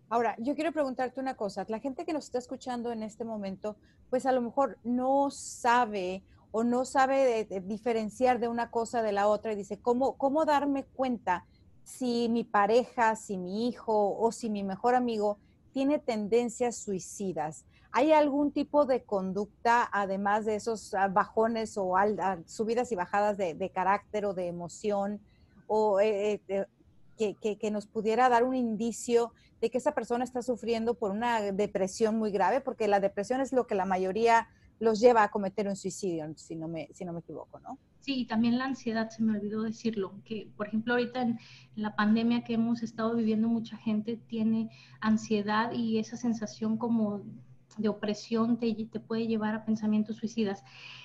Ahora, 0.09 0.35
yo 0.37 0.53
quiero 0.53 0.71
preguntarte 0.71 1.19
una 1.19 1.35
cosa. 1.35 1.65
La 1.69 1.79
gente 1.79 2.05
que 2.05 2.13
nos 2.13 2.25
está 2.25 2.37
escuchando 2.37 2.91
en 2.91 3.01
este 3.01 3.23
momento, 3.23 3.77
pues 4.09 4.25
a 4.27 4.31
lo 4.31 4.41
mejor 4.41 4.77
no 4.83 5.31
sabe 5.31 6.23
o 6.51 6.63
no 6.63 6.85
sabe 6.85 7.47
diferenciar 7.63 8.39
de 8.39 8.47
una 8.47 8.69
cosa 8.69 9.01
de 9.01 9.11
la 9.11 9.27
otra 9.27 9.53
y 9.53 9.55
dice, 9.55 9.79
¿cómo, 9.79 10.15
cómo 10.17 10.45
darme 10.45 10.83
cuenta 10.83 11.45
si 11.83 12.29
mi 12.29 12.43
pareja, 12.43 13.15
si 13.15 13.37
mi 13.37 13.67
hijo 13.67 14.17
o 14.17 14.31
si 14.31 14.49
mi 14.49 14.63
mejor 14.63 14.95
amigo 14.95 15.37
tiene 15.71 15.99
tendencias 15.99 16.77
suicidas. 16.77 17.65
¿Hay 17.91 18.11
algún 18.11 18.51
tipo 18.51 18.85
de 18.85 19.03
conducta, 19.03 19.87
además 19.91 20.45
de 20.45 20.55
esos 20.55 20.93
ah, 20.93 21.07
bajones 21.09 21.77
o 21.77 21.95
ah, 21.97 22.39
subidas 22.45 22.91
y 22.91 22.95
bajadas 22.95 23.37
de, 23.37 23.71
carácter 23.73 24.25
o 24.25 24.33
de 24.33 24.47
emoción, 24.47 25.19
o 25.67 25.99
eh, 25.99 26.41
eh, 26.47 26.65
que, 27.17 27.71
nos 27.71 27.85
pudiera 27.85 28.29
dar 28.29 28.43
un 28.43 28.55
indicio 28.55 29.31
de 29.61 29.69
que 29.69 29.77
esa 29.77 29.93
persona 29.93 30.23
está 30.23 30.41
sufriendo 30.41 30.95
por 30.95 31.11
una 31.11 31.39
depresión 31.51 32.17
muy 32.17 32.31
grave? 32.31 32.61
Porque 32.61 32.87
la 32.87 32.99
depresión 32.99 33.41
es 33.41 33.51
lo 33.53 33.67
que 33.67 33.75
la 33.75 33.85
mayoría 33.85 34.47
los 34.83 34.99
lleva 34.99 35.23
a 35.23 35.29
cometer 35.29 35.67
un 35.67 35.75
suicidio, 35.75 36.31
si 36.35 36.55
no 36.55 36.67
me, 36.67 36.89
si 36.93 37.05
no 37.05 37.13
me 37.13 37.19
equivoco, 37.19 37.59
¿no? 37.59 37.79
Sí, 38.01 38.25
también 38.25 38.57
la 38.57 38.65
ansiedad, 38.65 39.09
se 39.09 39.23
me 39.23 39.31
olvidó 39.37 39.63
decirlo, 39.63 40.13
que 40.25 40.51
por 40.57 40.67
ejemplo 40.67 40.93
ahorita 40.93 41.21
en, 41.21 41.39
la 41.75 41.95
pandemia 41.95 42.43
que 42.43 42.55
hemos 42.55 42.83
estado 42.83 43.15
viviendo, 43.15 43.47
mucha 43.47 43.77
gente 43.77 44.17
tiene 44.27 44.69
ansiedad 44.99 45.71
y 45.71 45.99
esa 45.99 46.17
sensación 46.17 46.77
como 46.77 47.23
de 47.77 47.89
opresión 47.89 48.57
te, 48.57 48.73
te 48.73 48.99
puede 48.99 49.27
llevar 49.27 49.55
a 49.55 49.65
pensamientos 49.65 50.17
suicidas. 50.17 50.63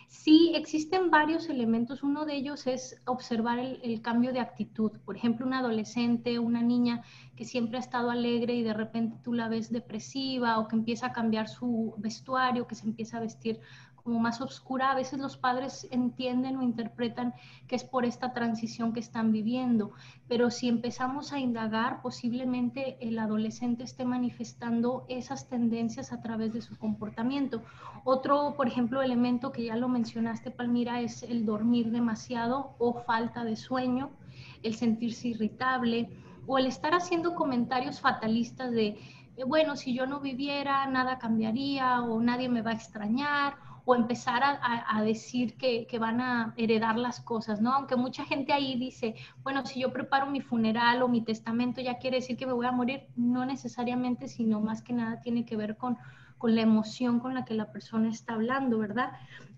Sí, 0.08 0.52
existen 0.54 1.10
varios 1.10 1.48
elementos. 1.48 2.02
Uno 2.02 2.24
de 2.24 2.34
ellos 2.34 2.66
es 2.66 3.00
observar 3.06 3.58
el, 3.58 3.80
el, 3.82 4.00
cambio 4.00 4.32
de 4.32 4.40
actitud. 4.40 4.92
Por 5.04 5.16
ejemplo, 5.16 5.46
un 5.46 5.52
adolescente, 5.52 6.38
una 6.38 6.62
niña 6.62 7.02
que 7.36 7.44
siempre 7.44 7.76
ha 7.76 7.80
estado 7.80 8.10
alegre 8.10 8.54
y 8.54 8.62
de 8.62 8.72
repente 8.72 9.18
tú 9.22 9.34
la 9.34 9.48
ves 9.48 9.70
depresiva 9.70 10.58
o 10.58 10.66
que 10.66 10.76
empieza 10.76 11.06
a 11.06 11.12
cambiar 11.12 11.48
su 11.48 11.94
vestuario, 11.98 12.66
que 12.66 12.74
se 12.74 12.86
empieza 12.86 13.18
a 13.18 13.20
vestir 13.20 13.60
como 14.08 14.20
más 14.20 14.40
oscura, 14.40 14.90
a 14.90 14.94
veces 14.94 15.18
los 15.18 15.36
padres 15.36 15.86
entienden 15.90 16.56
o 16.56 16.62
interpretan 16.62 17.34
que 17.66 17.76
es 17.76 17.84
por 17.84 18.06
esta 18.06 18.32
transición 18.32 18.94
que 18.94 19.00
están 19.00 19.32
viviendo, 19.32 19.92
pero 20.28 20.50
si 20.50 20.66
empezamos 20.66 21.34
a 21.34 21.38
indagar, 21.38 22.00
posiblemente 22.00 22.96
el 23.06 23.18
adolescente 23.18 23.84
esté 23.84 24.06
manifestando 24.06 25.04
esas 25.10 25.50
tendencias 25.50 26.10
a 26.10 26.22
través 26.22 26.54
de 26.54 26.62
su 26.62 26.78
comportamiento. 26.78 27.62
Otro, 28.04 28.54
por 28.56 28.66
ejemplo, 28.66 29.02
elemento 29.02 29.52
que 29.52 29.66
ya 29.66 29.76
lo 29.76 29.90
mencionaste, 29.90 30.50
Palmira, 30.50 31.02
es 31.02 31.22
el 31.22 31.44
dormir 31.44 31.90
demasiado 31.90 32.76
o 32.78 33.02
falta 33.02 33.44
de 33.44 33.56
sueño, 33.56 34.08
el 34.62 34.74
sentirse 34.74 35.28
irritable 35.28 36.08
o 36.46 36.56
el 36.56 36.64
estar 36.64 36.94
haciendo 36.94 37.34
comentarios 37.34 38.00
fatalistas 38.00 38.70
de, 38.70 38.98
bueno, 39.46 39.76
si 39.76 39.92
yo 39.92 40.06
no 40.06 40.20
viviera, 40.20 40.86
nada 40.86 41.18
cambiaría 41.18 42.00
o 42.00 42.18
nadie 42.22 42.48
me 42.48 42.62
va 42.62 42.70
a 42.70 42.74
extrañar 42.74 43.67
o 43.90 43.94
empezar 43.94 44.42
a, 44.44 45.02
decir 45.02 45.56
que, 45.56 45.98
van 45.98 46.20
a 46.20 46.52
heredar 46.58 46.98
las 46.98 47.22
cosas, 47.22 47.62
¿no? 47.62 47.72
Aunque 47.72 47.96
mucha 47.96 48.22
gente 48.26 48.52
ahí 48.52 48.78
dice, 48.78 49.14
bueno, 49.42 49.64
si 49.64 49.80
yo 49.80 49.94
preparo 49.94 50.26
mi 50.26 50.42
funeral 50.42 51.00
o 51.00 51.08
mi 51.08 51.22
testamento, 51.22 51.80
ya 51.80 51.96
quiere 51.96 52.18
decir 52.18 52.36
que 52.36 52.46
me 52.46 52.52
voy 52.52 52.66
a 52.66 52.70
morir, 52.70 53.06
no 53.16 53.46
necesariamente, 53.46 54.28
sino 54.28 54.60
más 54.60 54.82
que 54.82 54.92
nada 54.92 55.22
tiene 55.22 55.46
que 55.46 55.56
ver 55.56 55.78
con, 55.78 55.96
la 56.42 56.60
emoción 56.60 57.18
con 57.18 57.32
la 57.32 57.46
que 57.46 57.54
la 57.54 57.72
persona 57.72 58.10
está 58.10 58.34
hablando, 58.34 58.78
¿verdad? 58.78 59.12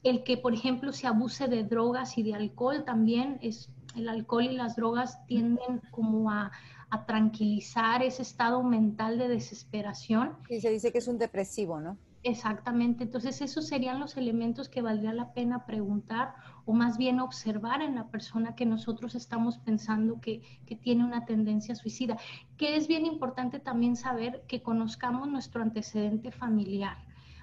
El 0.04 0.22
que, 0.22 0.36
por 0.36 0.54
ejemplo, 0.54 0.92
se 0.92 1.08
abuse 1.08 1.48
de 1.48 1.64
drogas 1.64 2.16
y 2.16 2.22
de 2.22 2.34
alcohol 2.34 2.84
también 2.84 3.38
es, 3.42 3.68
el 3.96 4.08
alcohol 4.08 4.44
y 4.44 4.52
las 4.52 4.76
drogas 4.76 5.26
tienden 5.26 5.80
como 5.90 6.30
a, 6.30 6.52
a 6.88 7.04
tranquilizar 7.04 8.04
ese 8.04 8.22
estado 8.22 8.62
mental 8.62 9.18
de 9.18 9.26
desesperación. 9.26 10.36
Y 10.48 10.60
se 10.60 10.70
dice 10.70 10.92
que 10.92 10.98
es 10.98 11.08
un 11.08 11.18
depresivo, 11.18 11.80
¿no? 11.80 11.98
Exactamente, 12.22 13.04
entonces 13.04 13.40
esos 13.40 13.66
serían 13.66 13.98
los 13.98 14.18
elementos 14.18 14.68
que 14.68 14.82
valdría 14.82 15.14
la 15.14 15.32
pena 15.32 15.64
preguntar 15.64 16.34
o 16.66 16.74
más 16.74 16.98
bien 16.98 17.18
observar 17.18 17.80
en 17.80 17.94
la 17.94 18.08
persona 18.08 18.54
que 18.54 18.66
nosotros 18.66 19.14
estamos 19.14 19.56
pensando 19.56 20.20
que, 20.20 20.42
tiene 20.82 21.02
una 21.02 21.24
tendencia 21.24 21.74
suicida, 21.74 22.18
que 22.58 22.76
es 22.76 22.88
bien 22.88 23.06
importante 23.06 23.58
también 23.58 23.96
saber 23.96 24.44
que 24.46 24.62
conozcamos 24.62 25.28
nuestro 25.28 25.62
antecedente 25.62 26.30
familiar. 26.30 26.98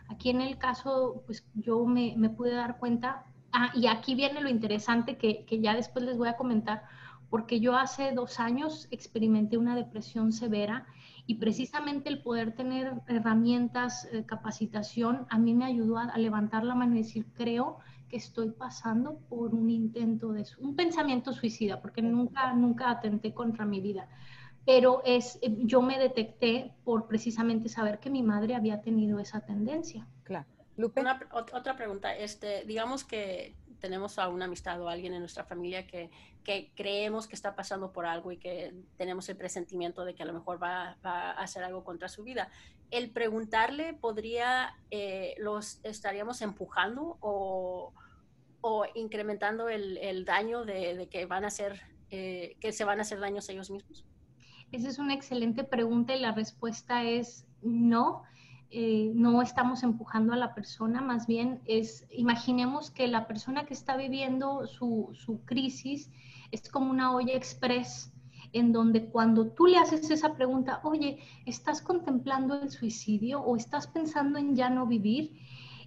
Aquí 0.09 0.29
en 0.29 0.41
el 0.41 0.59
caso, 0.59 1.23
pues 1.25 1.43
yo 1.55 1.83
me, 1.85 2.15
pude 2.29 2.53
dar 2.53 2.77
cuenta, 2.77 3.25
ah, 3.51 3.71
y 3.73 3.87
aquí 3.87 4.13
viene 4.13 4.41
lo 4.41 4.49
interesante 4.49 5.17
que, 5.17 5.43
que 5.45 5.59
ya 5.59 5.73
después 5.73 6.05
les 6.05 6.17
voy 6.17 6.27
a 6.27 6.37
comentar, 6.37 6.83
porque 7.31 7.59
yo 7.59 7.75
hace 7.75 8.11
dos 8.11 8.39
años 8.39 8.87
experimenté 8.91 9.57
una 9.57 9.75
depresión 9.75 10.31
severa 10.31 10.85
y 11.27 11.35
precisamente 11.35 12.07
el 12.07 12.21
poder 12.23 12.53
tener 12.53 12.93
herramientas, 13.05 14.09
de 14.09 14.25
capacitación, 14.25 15.27
a 15.29 15.37
mí 15.37 15.53
me 15.53 15.65
ayudó 15.65 15.97
a, 15.97 16.17
levantar 16.17 16.63
la 16.63 16.73
mano 16.73 16.95
y 16.95 16.99
decir, 16.99 17.25
creo 17.33 17.79
que 18.07 18.15
estoy 18.15 18.51
pasando 18.51 19.19
por 19.27 19.53
un 19.53 19.69
intento 19.69 20.31
de 20.31 20.45
un 20.59 20.77
pensamiento 20.77 21.33
suicida, 21.33 21.81
porque 21.81 22.01
nunca, 22.01 22.53
nunca 22.53 22.89
atenté 22.89 23.33
contra 23.33 23.65
mi 23.65 23.81
vida. 23.81 24.07
Pero 24.65 25.01
es, 25.03 25.37
eh, 25.41 25.53
yo 25.59 25.81
me 25.81 25.99
detecté 25.99 26.73
por 26.85 27.07
precisamente 27.07 27.67
saber 27.67 27.99
que 27.99 28.09
mi 28.09 28.23
madre 28.23 28.55
había 28.55 28.81
tenido 28.81 29.19
esa 29.19 29.41
tendencia. 29.41 30.07
Claro. 30.23 30.47
otra 31.53 31.75
pregunta, 31.75 32.15
este, 32.15 32.63
digamos 32.65 33.03
que 33.03 33.53
tenemos 33.79 34.19
a 34.19 34.29
una 34.29 34.45
amistad 34.45 34.81
o 34.81 34.89
alguien 34.89 35.13
en 35.13 35.19
nuestra 35.19 35.43
familia 35.43 35.87
que, 35.87 36.09
que, 36.43 36.71
creemos 36.75 37.27
que 37.27 37.35
está 37.35 37.55
pasando 37.55 37.91
por 37.91 38.05
algo 38.05 38.31
y 38.31 38.37
que 38.37 38.73
tenemos 38.97 39.27
el 39.29 39.37
presentimiento 39.37 40.05
de 40.05 40.15
que 40.15 40.23
a 40.23 40.25
lo 40.25 40.33
mejor 40.33 40.61
va, 40.61 40.97
a 41.03 41.31
hacer 41.31 41.63
algo 41.63 41.83
contra 41.83 42.09
su 42.09 42.23
vida. 42.23 42.49
El 42.91 43.11
preguntarle 43.11 43.93
podría, 43.93 44.75
eh, 44.91 45.35
los 45.37 45.79
estaríamos 45.83 46.41
empujando 46.41 47.17
o, 47.21 47.93
o 48.61 48.85
incrementando 48.95 49.69
el, 49.69 49.97
el 49.97 50.25
daño 50.25 50.65
de, 50.65 50.95
de, 50.95 51.07
que 51.07 51.25
van 51.25 51.43
a 51.43 51.47
hacer, 51.47 51.81
eh, 52.11 52.55
que 52.59 52.71
se 52.71 52.83
van 52.83 52.99
a 52.99 53.01
hacer 53.01 53.19
daños 53.19 53.49
ellos 53.49 53.69
mismos. 53.69 54.05
Esa 54.71 54.89
es 54.89 54.99
una 54.99 55.13
excelente 55.13 55.63
pregunta 55.63 56.15
y 56.15 56.19
la 56.19 56.33
respuesta 56.33 57.03
es 57.03 57.45
no. 57.61 58.23
Eh, 58.69 59.11
no 59.15 59.41
estamos 59.41 59.83
empujando 59.83 60.33
a 60.33 60.37
la 60.37 60.53
persona, 60.53 61.01
más 61.01 61.25
bien 61.25 61.61
es, 61.65 62.05
imaginemos 62.11 62.91
que 62.91 63.07
la 63.07 63.25
persona 63.25 63.65
que 63.65 63.73
está 63.73 63.95
viviendo 63.95 64.67
su, 64.67 65.09
su 65.13 65.45
crisis 65.45 66.11
es 66.51 66.69
como 66.69 66.91
una 66.91 67.15
olla 67.15 67.33
express 67.33 68.11
en 68.51 68.73
donde 68.73 69.05
cuando 69.05 69.47
tú 69.51 69.67
le 69.67 69.77
haces 69.77 70.09
esa 70.09 70.35
pregunta, 70.35 70.81
oye, 70.83 71.19
¿estás 71.45 71.81
contemplando 71.81 72.61
el 72.61 72.69
suicidio 72.69 73.41
o 73.41 73.55
estás 73.55 73.87
pensando 73.87 74.37
en 74.37 74.55
ya 74.55 74.69
no 74.69 74.85
vivir? 74.85 75.39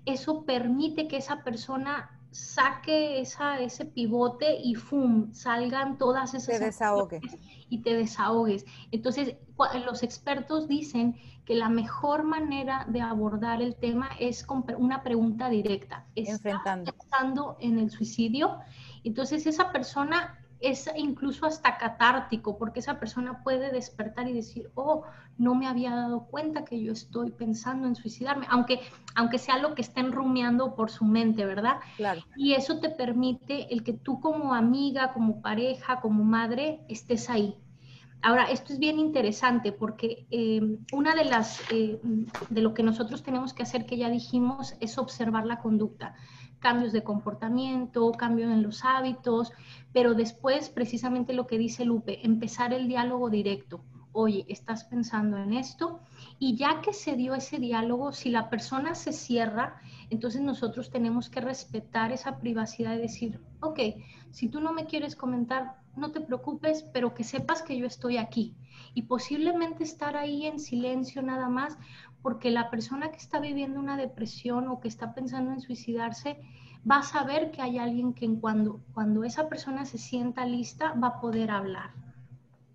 Eso 0.06 0.44
permite 0.44 1.06
que 1.08 1.18
esa 1.18 1.42
persona 1.44 2.20
saque 2.30 3.20
esa, 3.20 3.60
ese 3.60 3.84
pivote 3.84 4.56
y 4.62 4.75
¡fum! 4.75 5.32
salgan 5.32 5.99
todas 5.99 6.34
esas... 6.34 6.58
Te 6.58 6.64
desahogues. 6.66 7.22
Y 7.68 7.78
te 7.78 7.94
desahogues. 7.94 8.64
Entonces, 8.90 9.37
los 9.84 10.02
expertos 10.02 10.68
dicen 10.68 11.16
que 11.44 11.54
la 11.54 11.68
mejor 11.68 12.22
manera 12.22 12.87
de 12.88 13.00
abordar 13.00 13.60
el 13.62 13.75
tema 13.76 14.10
es 14.18 14.44
con 14.44 14.64
una 14.78 15.02
pregunta 15.02 15.49
directa. 15.49 16.06
Enfrentando. 16.14 16.92
pensando 16.92 17.56
en 17.60 17.78
el 17.78 17.90
suicidio? 17.90 18.58
Entonces, 19.02 19.46
esa 19.46 19.72
persona 19.72 20.39
es 20.61 20.90
incluso 20.97 21.47
hasta 21.47 21.79
catártico, 21.79 22.59
porque 22.59 22.81
esa 22.81 22.99
persona 23.00 23.43
puede 23.43 23.73
despertar 23.73 24.29
y 24.29 24.33
decir, 24.33 24.71
oh, 24.75 25.02
no 25.38 25.55
me 25.55 25.67
había 25.67 25.95
dado 25.95 26.26
cuenta 26.26 26.64
que 26.64 26.83
yo 26.83 26.93
estoy 26.93 27.31
pensando 27.31 27.88
en 27.88 27.97
suicidarme, 27.97 28.47
aunque, 28.50 28.81
aunque 29.14 29.38
sea 29.38 29.59
lo 29.59 29.75
que 29.75 29.83
estén 29.83 30.12
rumiando 30.12 30.75
por 30.75 30.90
su 30.90 31.05
mente, 31.05 31.47
¿verdad? 31.47 31.79
Claro. 31.97 32.23
Y 32.37 32.52
eso 32.52 32.79
te 32.79 32.90
permite 32.90 33.73
el 33.73 33.83
que 33.83 33.95
tú 33.95 34.21
como 34.21 34.55
amiga, 34.55 35.12
como 35.12 35.40
pareja, 35.40 36.00
como 36.00 36.25
madre, 36.25 36.85
estés 36.88 37.31
ahí. 37.31 37.57
Ahora, 38.23 38.45
esto 38.45 38.75
es 38.75 38.79
bien 38.79 38.99
interesante 38.99 39.73
porque 39.73 40.26
eh, 40.31 40.61
una 40.93 41.14
de 41.14 41.25
las, 41.25 41.62
eh, 41.73 41.99
de 42.50 42.61
lo 42.61 42.75
que 42.75 42.83
nosotros 42.83 43.23
tenemos 43.23 43.55
que 43.55 43.62
hacer, 43.62 43.87
que 43.87 43.97
ya 43.97 44.11
dijimos, 44.11 44.75
es 44.81 44.99
observar 44.99 45.47
la 45.47 45.61
conducta, 45.61 46.14
cambios 46.61 46.93
de 46.93 47.02
comportamiento, 47.02 48.12
cambios 48.12 48.52
en 48.52 48.62
los 48.62 48.85
hábitos, 48.85 49.52
pero 49.93 50.14
después, 50.14 50.69
precisamente 50.69 51.33
lo 51.33 51.47
que 51.47 51.59
dice 51.59 51.85
Lupe, 51.85 52.25
empezar 52.25 52.73
el 52.73 52.87
diálogo 52.87 53.31
directo. 53.31 53.83
Oye, 54.12 54.45
¿estás 54.49 54.85
pensando 54.85 55.37
en 55.38 55.52
esto? 55.52 56.00
Y 56.38 56.57
ya 56.57 56.81
que 56.81 56.93
se 56.93 57.14
dio 57.17 57.35
ese 57.35 57.59
diálogo, 57.59 58.12
si 58.12 58.31
la 58.31 58.50
persona 58.50 58.95
se 58.95 59.12
cierra, 59.12 59.81
entonces 60.11 60.40
nosotros 60.40 60.90
tenemos 60.90 61.31
que 61.31 61.40
respetar 61.40 62.11
esa 62.11 62.38
privacidad 62.38 62.97
y 62.97 63.02
decir, 63.02 63.40
ok, 63.61 63.79
si 64.31 64.49
tú 64.49 64.61
no 64.61 64.73
me 64.73 64.87
quieres 64.87 65.14
comentar, 65.14 65.76
no 65.97 66.11
te 66.11 66.21
preocupes, 66.21 66.83
pero 66.93 67.14
que 67.14 67.25
sepas 67.25 67.62
que 67.62 67.76
yo 67.76 67.87
estoy 67.87 68.17
aquí. 68.17 68.55
Y 68.95 69.02
posiblemente 69.02 69.85
estar 69.85 70.17
ahí 70.17 70.47
en 70.47 70.59
silencio 70.59 71.23
nada 71.23 71.49
más, 71.49 71.79
porque 72.23 72.50
la 72.50 72.71
persona 72.71 73.11
que 73.11 73.19
está 73.19 73.41
viviendo 73.41 73.81
una 73.81 73.97
depresión 73.97 74.69
o 74.69 74.81
que 74.81 74.89
está 74.89 75.15
pensando 75.15 75.53
en 75.53 75.61
suicidarse, 75.61 76.39
va 76.91 76.99
a 76.99 77.03
saber 77.03 77.50
que 77.50 77.62
hay 77.62 77.79
alguien 77.79 78.15
que 78.15 78.29
cuando, 78.41 78.81
cuando 78.95 79.25
esa 79.25 79.49
persona 79.49 79.85
se 79.85 79.99
sienta 79.99 80.47
lista 80.47 80.93
va 80.93 81.09
a 81.09 81.21
poder 81.21 81.50
hablar. 81.50 81.91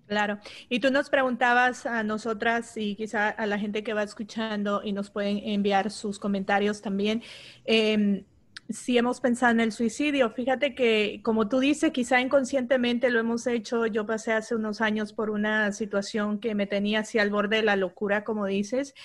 Claro. 0.07 0.37
Y 0.69 0.79
tú 0.79 0.91
nos 0.91 1.09
preguntabas 1.09 1.87
a 1.87 2.03
nosotras 2.03 2.77
y 2.77 2.95
quizá 2.95 3.29
a 3.29 3.47
la 3.47 3.57
gente 3.57 3.83
que 3.83 3.93
va 3.93 4.03
escuchando 4.03 4.81
y 4.83 4.91
nos 4.91 5.09
pueden 5.09 5.39
enviar 5.43 5.89
sus 5.89 6.19
comentarios 6.19 6.81
también. 6.81 7.23
Eh, 7.65 8.23
si 8.69 8.97
hemos 8.97 9.19
pensado 9.19 9.51
en 9.51 9.59
el 9.59 9.71
suicidio. 9.71 10.29
Fíjate 10.31 10.73
que, 10.73 11.21
como 11.23 11.47
tú 11.47 11.59
dices, 11.59 11.91
quizá 11.91 12.19
inconscientemente 12.19 13.09
lo 13.09 13.19
hemos 13.19 13.45
hecho. 13.47 13.85
Yo 13.85 14.05
pasé 14.05 14.33
hace 14.33 14.55
unos 14.55 14.81
años 14.81 15.13
por 15.13 15.29
una 15.29 15.71
situación 15.71 16.39
que 16.39 16.55
me 16.55 16.65
tenía 16.65 17.01
así 17.01 17.19
al 17.19 17.29
borde 17.29 17.57
de 17.57 17.63
la 17.63 17.75
locura, 17.75 18.23
como 18.23 18.45
dices. 18.45 18.95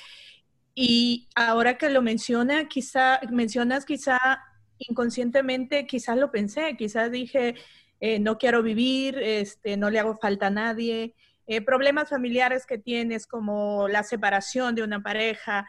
Y 0.75 1.29
ahora 1.35 1.79
que 1.79 1.91
lo 1.91 2.03
menciona, 2.03 2.69
quizá, 2.69 3.21
mencionas, 3.31 3.85
quizá 3.85 4.19
inconscientemente, 4.79 5.87
quizás 5.87 6.17
lo 6.17 6.31
pensé, 6.31 6.77
quizás 6.77 7.11
dije, 7.11 7.55
eh, 8.01 8.19
no 8.19 8.39
quiero 8.39 8.63
vivir, 8.63 9.19
este, 9.19 9.77
no 9.77 9.91
le 9.91 9.99
hago 9.99 10.17
falta 10.17 10.47
a 10.47 10.51
nadie. 10.51 11.15
Eh, 11.47 11.61
problemas 11.61 12.09
familiares 12.09 12.65
que 12.67 12.79
tienes 12.79 13.27
como 13.27 13.89
la 13.89 14.03
separación 14.03 14.75
de 14.75 14.83
una 14.83 15.03
pareja, 15.03 15.69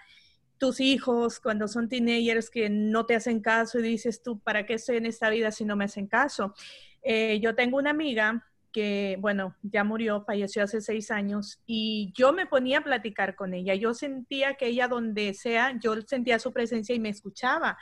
tus 0.58 0.80
hijos 0.80 1.40
cuando 1.40 1.68
son 1.68 1.90
teenagers 1.90 2.52
que 2.52 2.70
no 2.70 3.06
te 3.08 3.16
hacen 3.16 3.42
caso 3.42 3.80
y 3.80 3.82
dices 3.82 4.22
tú, 4.22 4.40
¿para 4.40 4.66
qué 4.66 4.76
estoy 4.76 4.98
en 4.98 5.08
esta 5.08 5.30
vida 5.30 5.52
si 5.52 5.66
no 5.66 5.76
me 5.76 5.86
hacen 5.86 6.06
caso? 6.06 6.54
Eh, 7.02 7.40
yo 7.42 7.56
tengo 7.56 7.78
una 7.80 7.90
amiga 7.90 8.48
que, 8.72 9.18
bueno, 9.20 9.56
ya 9.62 9.84
murió, 9.84 10.24
falleció 10.24 10.64
hace 10.64 10.82
seis 10.82 11.12
años, 11.12 11.60
y 11.66 12.12
yo 12.16 12.34
me 12.34 12.46
ponía 12.46 12.80
a 12.80 12.84
platicar 12.84 13.36
con 13.36 13.54
ella. 13.54 13.76
Yo 13.76 13.94
sentía 13.94 14.56
que 14.56 14.68
ella, 14.68 14.88
donde 14.88 15.34
sea, 15.34 15.78
yo 15.80 16.00
sentía 16.02 16.40
su 16.40 16.52
presencia 16.52 16.96
y 16.96 17.00
me 17.00 17.10
escuchaba. 17.10 17.78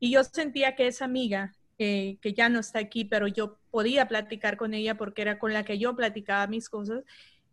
Y 0.00 0.12
yo 0.12 0.24
sentía 0.24 0.76
que 0.76 0.86
esa 0.86 1.04
amiga, 1.04 1.54
eh, 1.78 2.18
que 2.20 2.32
ya 2.34 2.48
no 2.48 2.60
está 2.60 2.78
aquí, 2.78 3.04
pero 3.04 3.26
yo 3.26 3.58
podía 3.70 4.08
platicar 4.08 4.56
con 4.56 4.74
ella 4.74 4.96
porque 4.96 5.22
era 5.22 5.38
con 5.38 5.52
la 5.52 5.64
que 5.64 5.78
yo 5.78 5.94
platicaba 5.94 6.46
mis 6.46 6.68
cosas, 6.68 7.04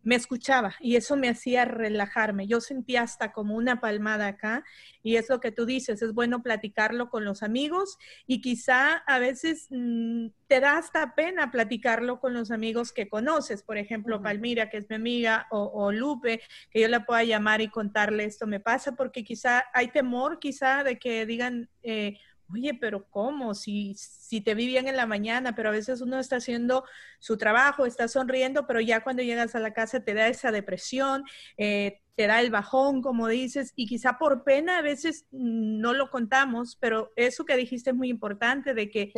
me 0.06 0.16
escuchaba 0.16 0.76
y 0.80 0.96
eso 0.96 1.18
me 1.18 1.28
hacía 1.28 1.66
relajarme. 1.66 2.48
Yo 2.48 2.62
sentía 2.62 3.02
hasta 3.02 3.34
como 3.34 3.56
una 3.56 3.82
palmada 3.82 4.28
acá 4.28 4.64
y 5.04 5.18
es 5.18 5.30
lo 5.30 5.40
que 5.40 5.52
tú 5.52 5.66
dices, 5.66 6.02
es 6.02 6.14
bueno 6.14 6.44
platicarlo 6.44 7.10
con 7.10 7.26
los 7.26 7.44
amigos 7.44 7.98
y 8.28 8.40
quizá 8.40 8.98
a 9.08 9.20
veces 9.20 9.68
mm, 9.72 10.28
te 10.48 10.60
da 10.60 10.78
hasta 10.78 11.16
pena 11.16 11.52
platicarlo 11.52 12.20
con 12.20 12.36
los 12.36 12.52
amigos 12.52 12.94
que 12.94 13.10
conoces, 13.10 13.64
por 13.64 13.78
ejemplo, 13.78 14.22
Palmira, 14.22 14.70
que 14.70 14.78
es 14.78 14.90
mi 14.90 14.96
amiga, 14.96 15.48
o, 15.50 15.92
Lupe, 15.92 16.40
que 16.70 16.82
yo 16.82 16.88
la 16.88 17.06
pueda 17.06 17.24
llamar 17.24 17.62
y 17.62 17.70
contarle 17.70 18.26
esto 18.26 18.46
me 18.46 18.60
pasa, 18.60 18.96
porque 18.96 19.24
quizá 19.24 19.66
hay 19.74 19.88
temor 19.90 20.40
quizá 20.40 20.84
de 20.84 21.00
que 21.00 21.26
digan... 21.26 21.70
Eh, 21.84 22.18
oye, 22.52 22.74
pero 22.74 23.10
¿cómo? 23.10 23.54
Si, 23.54 23.96
si 23.96 24.42
te 24.42 24.56
vi 24.56 24.68
bien 24.68 24.88
en 24.88 24.96
la 24.96 25.06
mañana, 25.06 25.56
pero 25.56 25.70
a 25.70 25.72
veces 25.72 26.02
uno 26.02 26.20
está 26.20 26.38
haciendo 26.38 26.86
su 27.20 27.38
trabajo, 27.38 27.86
está 27.86 28.08
sonriendo, 28.08 28.68
pero 28.68 28.82
ya 28.82 29.04
cuando 29.04 29.24
llegas 29.24 29.56
a 29.56 29.60
la 29.60 29.74
casa 29.74 30.04
te 30.04 30.14
da 30.14 30.28
esa 30.28 30.52
depresión, 30.52 31.24
eh, 31.58 32.02
te 32.16 32.28
da 32.28 32.40
el 32.40 32.50
bajón, 32.50 33.02
como 33.02 33.28
dices, 33.28 33.74
y 33.76 33.88
quizá 33.88 34.18
por 34.18 34.44
pena 34.44 34.78
a 34.78 34.82
veces 34.82 35.26
no 35.32 35.94
lo 35.94 36.10
contamos, 36.10 36.78
pero 36.80 37.12
eso 37.16 37.46
que 37.46 37.58
dijiste 37.58 37.90
es 37.90 37.96
muy 37.96 38.10
importante, 38.10 38.74
de 38.74 38.90
que 38.90 39.12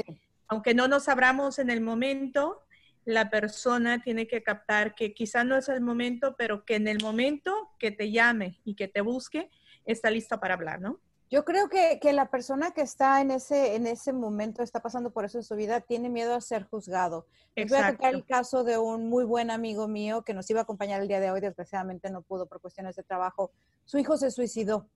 aunque 0.47 0.73
no 0.73 0.87
nos 0.87 1.07
abramos 1.09 1.59
en 1.59 1.69
el 1.69 1.81
momento, 1.81 2.63
la 3.05 3.29
persona 3.29 4.01
tiene 4.01 4.27
que 4.27 4.43
captar 4.43 4.95
que 4.95 5.13
quizá 5.13 5.43
no 5.43 5.55
es 5.55 5.69
el 5.69 5.81
momento, 5.81 6.35
pero 6.37 6.65
que 6.65 6.75
en 6.75 6.87
el 6.87 7.01
momento 7.01 7.69
que 7.79 7.91
te 7.91 8.11
llame 8.11 8.59
y 8.65 8.75
que 8.75 8.87
te 8.87 9.01
busque, 9.01 9.49
está 9.85 10.09
lista 10.09 10.39
para 10.39 10.55
hablar, 10.55 10.81
¿no? 10.81 10.99
Yo 11.29 11.43
creo 11.43 11.67
que, 11.67 11.99
la 12.13 12.29
persona 12.29 12.71
que 12.71 12.81
está 12.81 13.19
en 13.19 13.31
ese, 13.31 13.75
en 13.75 13.85
ese 13.85 14.13
momento, 14.13 14.63
está 14.63 14.81
pasando 14.81 15.11
por 15.11 15.25
eso 15.25 15.37
en 15.37 15.43
su 15.43 15.55
vida, 15.55 15.81
tiene 15.81 16.09
miedo 16.09 16.33
a 16.33 16.39
ser 16.39 16.63
juzgado. 16.63 17.25
Voy 17.55 17.77
a 17.77 17.91
tocar 17.91 18.13
el 18.13 18.25
caso 18.25 18.63
de 18.63 18.77
un 18.77 19.09
muy 19.09 19.25
buen 19.25 19.51
amigo 19.51 19.89
mío 19.89 20.21
que 20.21 20.33
nos 20.33 20.49
iba 20.49 20.61
a 20.61 20.63
acompañar 20.63 21.01
el 21.01 21.09
día 21.09 21.19
de 21.19 21.29
hoy, 21.29 21.41
desgraciadamente 21.41 22.09
no 22.09 22.21
pudo 22.21 22.45
por 22.45 22.61
cuestiones 22.61 22.95
de 22.95 23.03
trabajo. 23.03 23.51
Su 23.83 23.97
hijo 23.97 24.15
se 24.15 24.31
suicidó. 24.31 24.87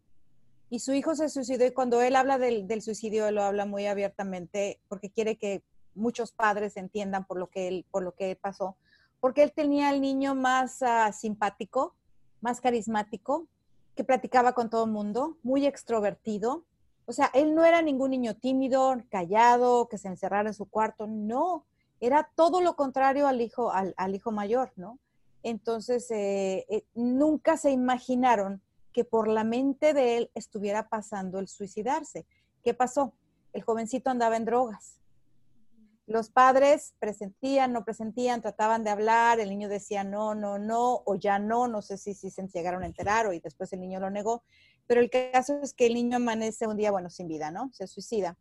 Y 0.70 0.80
su 0.80 0.94
hijo 0.94 1.16
se 1.16 1.28
suicidó 1.28 1.66
y 1.66 1.72
cuando 1.72 2.02
él 2.02 2.16
habla 2.16 2.38
del, 2.38 2.82
suicidio, 2.82 3.28
él 3.28 3.36
lo 3.36 3.44
habla 3.44 3.66
muy 3.66 3.88
abiertamente 3.88 4.80
porque 4.88 5.10
quiere 5.10 5.38
que 5.38 5.64
muchos 5.96 6.32
padres 6.32 6.78
entiendan 6.78 7.26
por 7.26 7.38
lo 7.38 7.48
que 7.48 7.68
él, 7.68 7.86
por 7.92 8.04
lo 8.04 8.14
que 8.14 8.38
pasó. 8.38 8.78
Porque 9.20 9.44
él 9.44 9.52
tenía 9.52 9.90
al 9.90 10.00
niño 10.00 10.34
más 10.34 10.82
ah, 10.82 11.12
simpático, 11.12 11.94
más 12.40 12.62
carismático, 12.62 13.48
que 13.96 14.04
platicaba 14.04 14.54
con 14.54 14.70
todo 14.70 14.86
el 14.86 14.92
mundo, 14.92 15.38
muy 15.44 15.66
extrovertido. 15.66 16.66
O 17.06 17.14
sea, 17.14 17.30
él 17.34 17.56
no 17.56 17.66
era 17.66 17.82
ningún 17.82 18.12
niño 18.12 18.36
tímido, 18.36 18.96
callado, 19.10 19.88
que 19.90 19.98
se 19.98 20.08
encerrara 20.08 20.50
en 20.50 20.54
su 20.54 20.66
cuarto, 20.66 21.08
no, 21.08 21.66
era 22.00 22.30
todo 22.36 22.62
lo 22.62 22.76
contrario 22.76 23.28
al 23.28 23.42
hijo, 23.42 23.72
al, 23.72 24.16
hijo 24.16 24.32
mayor, 24.32 24.72
¿no? 24.76 25.00
Entonces, 25.44 26.10
eh, 26.12 26.66
eh, 26.70 26.86
nunca 26.94 27.58
se 27.58 27.72
imaginaron 27.72 28.62
que 28.94 29.04
por 29.04 29.28
la 29.28 29.44
mente 29.44 29.94
de 29.94 30.18
él 30.18 30.32
estuviera 30.36 30.90
pasando 30.90 31.40
el 31.40 31.48
suicidarse. 31.48 32.26
¿Qué 32.64 32.74
pasó? 32.74 33.14
El 33.54 33.64
jovencito 33.64 34.10
andaba 34.10 34.38
en 34.38 34.46
drogas 34.46 35.01
los 36.08 36.30
padres 36.30 36.94
presentían, 37.00 37.74
no 37.74 37.86
presentían, 37.86 38.42
trataban 38.42 38.84
de 38.84 38.90
hablar, 38.90 39.40
el 39.40 39.50
niño 39.50 39.70
decía 39.70 40.04
no, 40.04 40.36
no, 40.36 40.60
no, 40.60 41.04
o 41.06 41.16
ya 41.16 41.40
no, 41.40 41.68
no 41.68 41.82
sé 41.82 41.98
si, 41.98 42.14
se 42.14 42.48
llegaron 42.48 42.84
a 42.84 42.88
enterar 42.88 43.28
o 43.28 43.34
y 43.34 43.40
después 43.40 43.72
el 43.74 43.82
niño 43.82 44.00
lo 44.00 44.10
negó, 44.10 44.44
pero 44.88 45.02
el 45.02 45.10
caso 45.10 45.60
es 45.62 45.74
que 45.74 45.86
el 45.86 45.94
niño 45.94 46.18
amanece 46.18 46.68
un 46.68 46.78
día, 46.78 46.92
bueno, 46.92 47.10
sin 47.10 47.28
vida, 47.28 47.52
¿no? 47.52 47.72
Se 47.74 47.88
suicida. 47.88 48.38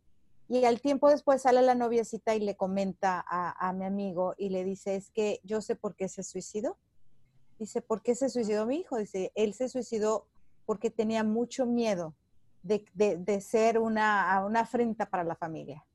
Y 0.49 0.65
al 0.65 0.81
tiempo 0.81 1.09
después 1.09 1.43
sale 1.43 1.61
la 1.61 1.75
noviecita 1.75 2.35
y 2.35 2.41
le 2.41 2.57
comenta 2.57 3.23
a, 3.25 3.69
a 3.69 3.71
mi 3.71 3.85
amigo 3.85 4.35
y 4.37 4.49
le 4.49 4.65
dice, 4.65 4.95
es 4.95 5.09
que 5.11 5.39
yo 5.43 5.61
sé 5.61 5.77
por 5.77 5.95
qué 5.95 6.09
se 6.09 6.23
suicidó. 6.23 6.77
Dice, 7.57 7.81
¿por 7.81 8.01
qué 8.01 8.15
se 8.15 8.27
suicidó 8.27 8.65
mi 8.65 8.79
hijo? 8.79 8.97
Dice, 8.97 9.31
él 9.35 9.53
se 9.53 9.69
suicidó 9.69 10.27
porque 10.65 10.89
tenía 10.89 11.23
mucho 11.23 11.65
miedo 11.65 12.15
de, 12.63 12.83
de, 12.95 13.15
de 13.15 13.39
ser 13.39 13.77
una, 13.77 14.43
una 14.45 14.61
afrenta 14.61 15.09
para 15.09 15.23
la 15.23 15.35
familia 15.35 15.85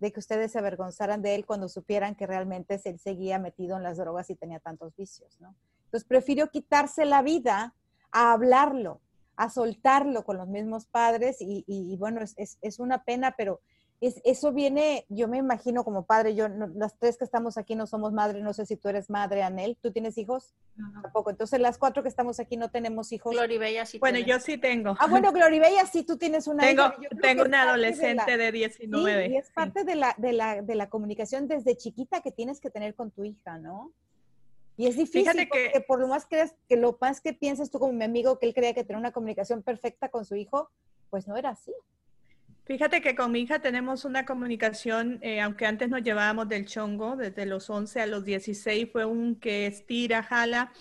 de 0.00 0.12
que 0.12 0.18
ustedes 0.18 0.52
se 0.52 0.58
avergonzaran 0.58 1.22
de 1.22 1.34
él 1.34 1.46
cuando 1.46 1.68
supieran 1.68 2.14
que 2.14 2.26
realmente 2.26 2.80
él 2.84 2.98
seguía 2.98 3.38
metido 3.38 3.76
en 3.76 3.82
las 3.82 3.98
drogas 3.98 4.30
y 4.30 4.34
tenía 4.34 4.58
tantos 4.58 4.96
vicios, 4.96 5.38
¿no? 5.40 5.54
Entonces 5.84 6.08
prefirió 6.08 6.48
quitarse 6.48 7.04
la 7.04 7.22
vida 7.22 7.74
a 8.10 8.32
hablarlo, 8.32 9.00
a 9.36 9.50
soltarlo 9.50 10.24
con 10.24 10.38
los 10.38 10.48
mismos 10.48 10.86
padres 10.86 11.38
y, 11.40 11.96
bueno, 11.98 12.20
es, 12.22 12.58
es, 12.60 12.78
una 12.78 13.04
pena, 13.04 13.34
pero 13.36 13.60
eso 14.00 14.52
viene, 14.52 15.04
yo 15.10 15.28
me 15.28 15.36
imagino 15.36 15.84
como 15.84 16.06
padre, 16.06 16.34
yo, 16.34 16.48
las 16.48 16.98
tres 16.98 17.18
que 17.18 17.24
estamos 17.24 17.58
aquí 17.58 17.74
no 17.74 17.86
somos 17.86 18.12
madre, 18.12 18.40
no 18.40 18.54
sé 18.54 18.64
si 18.64 18.76
tú 18.76 18.88
eres 18.88 19.10
madre, 19.10 19.42
Anel, 19.42 19.76
¿tú 19.80 19.92
tienes 19.92 20.16
hijos? 20.16 20.54
Tampoco. 21.02 21.30
Entonces 21.30 21.60
las 21.60 21.76
cuatro 21.76 22.02
que 22.02 22.08
estamos 22.08 22.40
aquí 22.40 22.56
no 22.56 22.70
tenemos 22.70 23.12
hijos. 23.12 23.32
Gloribella 23.32 23.84
sí 23.84 23.98
Bueno, 23.98 24.18
yo 24.18 24.40
sí 24.40 24.56
tengo. 24.56 24.96
Ah, 24.98 25.06
bueno, 25.06 25.32
Gloribella 25.32 25.84
sí, 25.84 26.02
tú 26.02 26.16
tienes 26.16 26.46
una 26.46 26.62
Tengo, 26.62 26.92
tengo 27.20 27.42
una 27.42 27.62
adolescente 27.62 28.38
de, 28.38 28.50
19. 28.50 29.28
y 29.28 29.36
es 29.36 29.50
parte 29.50 29.84
de, 29.84 29.94
la, 29.94 30.14
de, 30.16 30.32
la, 30.32 30.62
de 30.62 30.74
la 30.74 30.88
comunicación 30.88 31.46
desde 31.46 31.76
chiquita 31.76 32.22
que 32.22 32.32
tienes 32.32 32.60
que 32.60 32.70
tener 32.70 32.94
con 32.94 33.10
tu 33.10 33.24
hija, 33.24 33.58
¿no? 33.58 33.92
Y 34.78 34.86
es 34.86 34.96
difícil 34.96 35.22
Fíjate 35.22 35.46
porque 35.46 35.72
que, 35.72 35.80
por 35.82 36.00
lo 36.00 36.08
más 36.08 36.24
crees 36.24 36.54
que 36.66 36.76
lo 36.76 36.96
más 36.98 37.20
que 37.20 37.34
piensas 37.34 37.70
tú 37.70 37.78
como 37.78 37.92
mi 37.92 38.04
amigo 38.04 38.38
que 38.38 38.46
él 38.46 38.54
creía 38.54 38.72
que 38.72 38.82
tenía 38.82 38.98
una 38.98 39.12
comunicación 39.12 39.62
perfecta 39.62 40.08
con 40.08 40.24
su 40.24 40.36
hijo, 40.36 40.70
pues 41.10 41.28
no 41.28 41.36
era 41.36 41.50
así. 41.50 41.74
Fíjate 42.70 43.02
que 43.02 43.16
con 43.16 43.32
mi 43.32 43.40
hija 43.40 43.58
tenemos 43.58 44.04
una 44.04 44.24
comunicación, 44.24 45.18
eh, 45.22 45.40
aunque 45.40 45.66
antes 45.66 45.88
nos 45.88 46.04
llevábamos 46.04 46.48
del 46.48 46.66
chongo, 46.66 47.16
desde 47.16 47.44
los 47.44 47.68
11 47.68 48.00
a 48.00 48.06
los 48.06 48.24
16 48.24 48.88
fue 48.92 49.04
un 49.04 49.34
que 49.34 49.66
estira, 49.66 50.22
jala. 50.22 50.72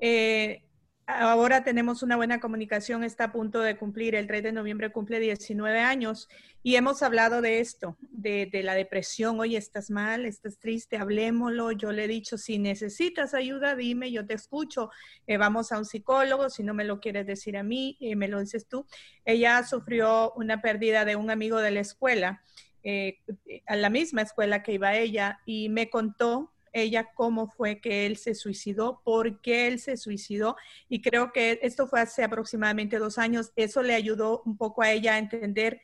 Eh, 0.00 0.64
ahora 1.08 1.64
tenemos 1.64 2.02
una 2.02 2.16
buena 2.16 2.38
comunicación, 2.38 3.02
está 3.02 3.24
a 3.24 3.32
punto 3.32 3.60
de 3.60 3.78
cumplir, 3.78 4.14
el 4.14 4.26
3 4.26 4.42
de 4.42 4.52
noviembre 4.52 4.92
cumple 4.92 5.18
19 5.18 5.80
años 5.80 6.28
y 6.62 6.76
hemos 6.76 7.02
hablado 7.02 7.40
de 7.40 7.60
esto, 7.60 7.96
de, 8.00 8.50
la 8.62 8.74
depresión, 8.74 9.40
oye, 9.40 9.56
estás 9.56 9.90
mal, 9.90 10.26
estás 10.26 10.58
triste, 10.58 10.98
hablemoslo, 10.98 11.72
yo 11.72 11.92
le 11.92 12.04
he 12.04 12.08
dicho, 12.08 12.36
si 12.36 12.58
necesitas 12.58 13.32
ayuda, 13.32 13.74
dime, 13.74 14.12
yo 14.12 14.26
te 14.26 14.34
escucho, 14.34 14.90
eh, 15.26 15.38
vamos 15.38 15.72
a 15.72 15.78
un 15.78 15.86
psicólogo, 15.86 16.50
si 16.50 16.62
no 16.62 16.74
me 16.74 16.84
lo 16.84 17.00
quieres 17.00 17.26
decir 17.26 17.56
a 17.56 17.62
mí, 17.62 17.96
eh, 18.00 18.14
me 18.14 18.28
lo 18.28 18.40
dices 18.40 18.68
tú. 18.68 18.84
Ella 19.24 19.64
sufrió 19.64 20.32
una 20.36 20.60
pérdida 20.60 21.06
de 21.06 21.16
un 21.16 21.30
amigo 21.30 21.58
de 21.58 21.70
la 21.70 21.80
escuela, 21.80 22.42
eh, 22.82 23.18
a 23.66 23.76
la 23.76 23.88
misma 23.88 24.22
escuela 24.22 24.62
que 24.62 24.72
iba 24.72 24.94
ella, 24.94 25.40
y 25.46 25.70
me 25.70 25.88
contó 25.88 26.52
ella 26.82 27.10
cómo 27.14 27.48
fue 27.48 27.80
que 27.80 28.06
él 28.06 28.16
se 28.16 28.34
suicidó, 28.34 29.00
por 29.04 29.40
qué 29.40 29.66
él 29.66 29.78
se 29.78 29.96
suicidó. 29.96 30.56
Y 30.88 31.02
creo 31.02 31.32
que 31.32 31.58
esto 31.62 31.86
fue 31.86 32.00
hace 32.00 32.24
aproximadamente 32.24 32.98
dos 32.98 33.18
años. 33.18 33.52
Eso 33.56 33.82
le 33.82 33.94
ayudó 33.94 34.42
un 34.44 34.56
poco 34.56 34.82
a 34.82 34.90
ella 34.90 35.14
a 35.14 35.18
entender 35.18 35.80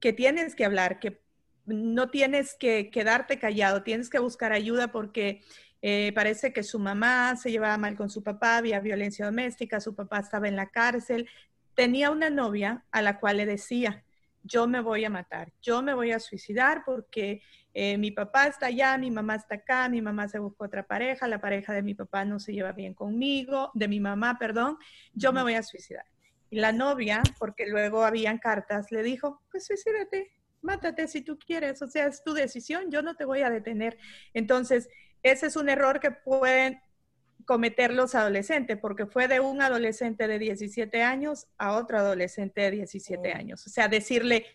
que 0.00 0.12
tienes 0.12 0.54
que 0.54 0.64
hablar, 0.64 0.98
que 0.98 1.20
no 1.66 2.10
tienes 2.10 2.54
que 2.54 2.90
quedarte 2.90 3.38
callado, 3.38 3.82
tienes 3.82 4.08
que 4.08 4.18
buscar 4.18 4.52
ayuda 4.52 4.90
porque 4.90 5.42
eh, 5.82 6.12
parece 6.14 6.52
que 6.52 6.62
su 6.62 6.78
mamá 6.78 7.36
se 7.36 7.50
llevaba 7.50 7.78
mal 7.78 7.96
con 7.96 8.10
su 8.10 8.22
papá, 8.22 8.58
había 8.58 8.80
violencia 8.80 9.26
doméstica, 9.26 9.80
su 9.80 9.94
papá 9.94 10.20
estaba 10.20 10.48
en 10.48 10.56
la 10.56 10.70
cárcel, 10.70 11.28
tenía 11.74 12.10
una 12.10 12.30
novia 12.30 12.84
a 12.90 13.02
la 13.02 13.18
cual 13.18 13.38
le 13.38 13.46
decía, 13.46 14.04
yo 14.42 14.66
me 14.66 14.80
voy 14.80 15.04
a 15.04 15.10
matar, 15.10 15.52
yo 15.62 15.82
me 15.82 15.94
voy 15.94 16.12
a 16.12 16.18
suicidar 16.18 16.82
porque 16.84 17.42
eh, 17.72 17.98
mi 17.98 18.10
papá 18.10 18.46
está 18.46 18.66
allá, 18.66 18.98
mi 18.98 19.10
mamá 19.10 19.36
está 19.36 19.56
acá, 19.56 19.88
mi 19.88 20.02
mamá 20.02 20.28
se 20.28 20.38
buscó 20.38 20.64
otra 20.64 20.86
pareja, 20.86 21.28
la 21.28 21.40
pareja 21.40 21.72
de 21.72 21.82
mi 21.82 21.94
papá 21.94 22.24
no 22.24 22.40
se 22.40 22.52
lleva 22.52 22.72
bien 22.72 22.94
conmigo, 22.94 23.70
de 23.74 23.86
mi 23.86 24.00
mamá, 24.00 24.38
perdón, 24.38 24.76
yo 25.14 25.32
me 25.32 25.42
voy 25.42 25.54
a 25.54 25.62
suicidar. 25.62 26.04
Y 26.50 26.58
la 26.58 26.72
novia, 26.72 27.22
porque 27.38 27.66
luego 27.66 28.04
habían 28.04 28.38
cartas, 28.38 28.90
le 28.90 29.02
dijo, 29.04 29.40
pues 29.52 29.66
suicídate, 29.66 30.32
mátate 30.62 31.06
si 31.06 31.22
tú 31.22 31.38
quieres, 31.38 31.80
o 31.80 31.88
sea, 31.88 32.06
es 32.06 32.24
tu 32.24 32.34
decisión, 32.34 32.90
yo 32.90 33.02
no 33.02 33.14
te 33.14 33.24
voy 33.24 33.42
a 33.42 33.50
detener. 33.50 33.98
Entonces, 34.34 34.88
ese 35.22 35.46
es 35.46 35.56
un 35.56 35.68
error 35.68 36.00
que 36.00 36.10
pueden 36.10 36.80
cometer 37.44 37.92
los 37.92 38.14
adolescentes, 38.14 38.78
porque 38.78 39.06
fue 39.06 39.28
de 39.28 39.40
un 39.40 39.62
adolescente 39.62 40.26
de 40.26 40.38
17 40.38 41.02
años 41.02 41.46
a 41.56 41.72
otro 41.76 41.98
adolescente 41.98 42.62
de 42.62 42.70
17 42.72 43.32
años. 43.32 43.66
O 43.66 43.70
sea, 43.70 43.88
decirle, 43.88 44.46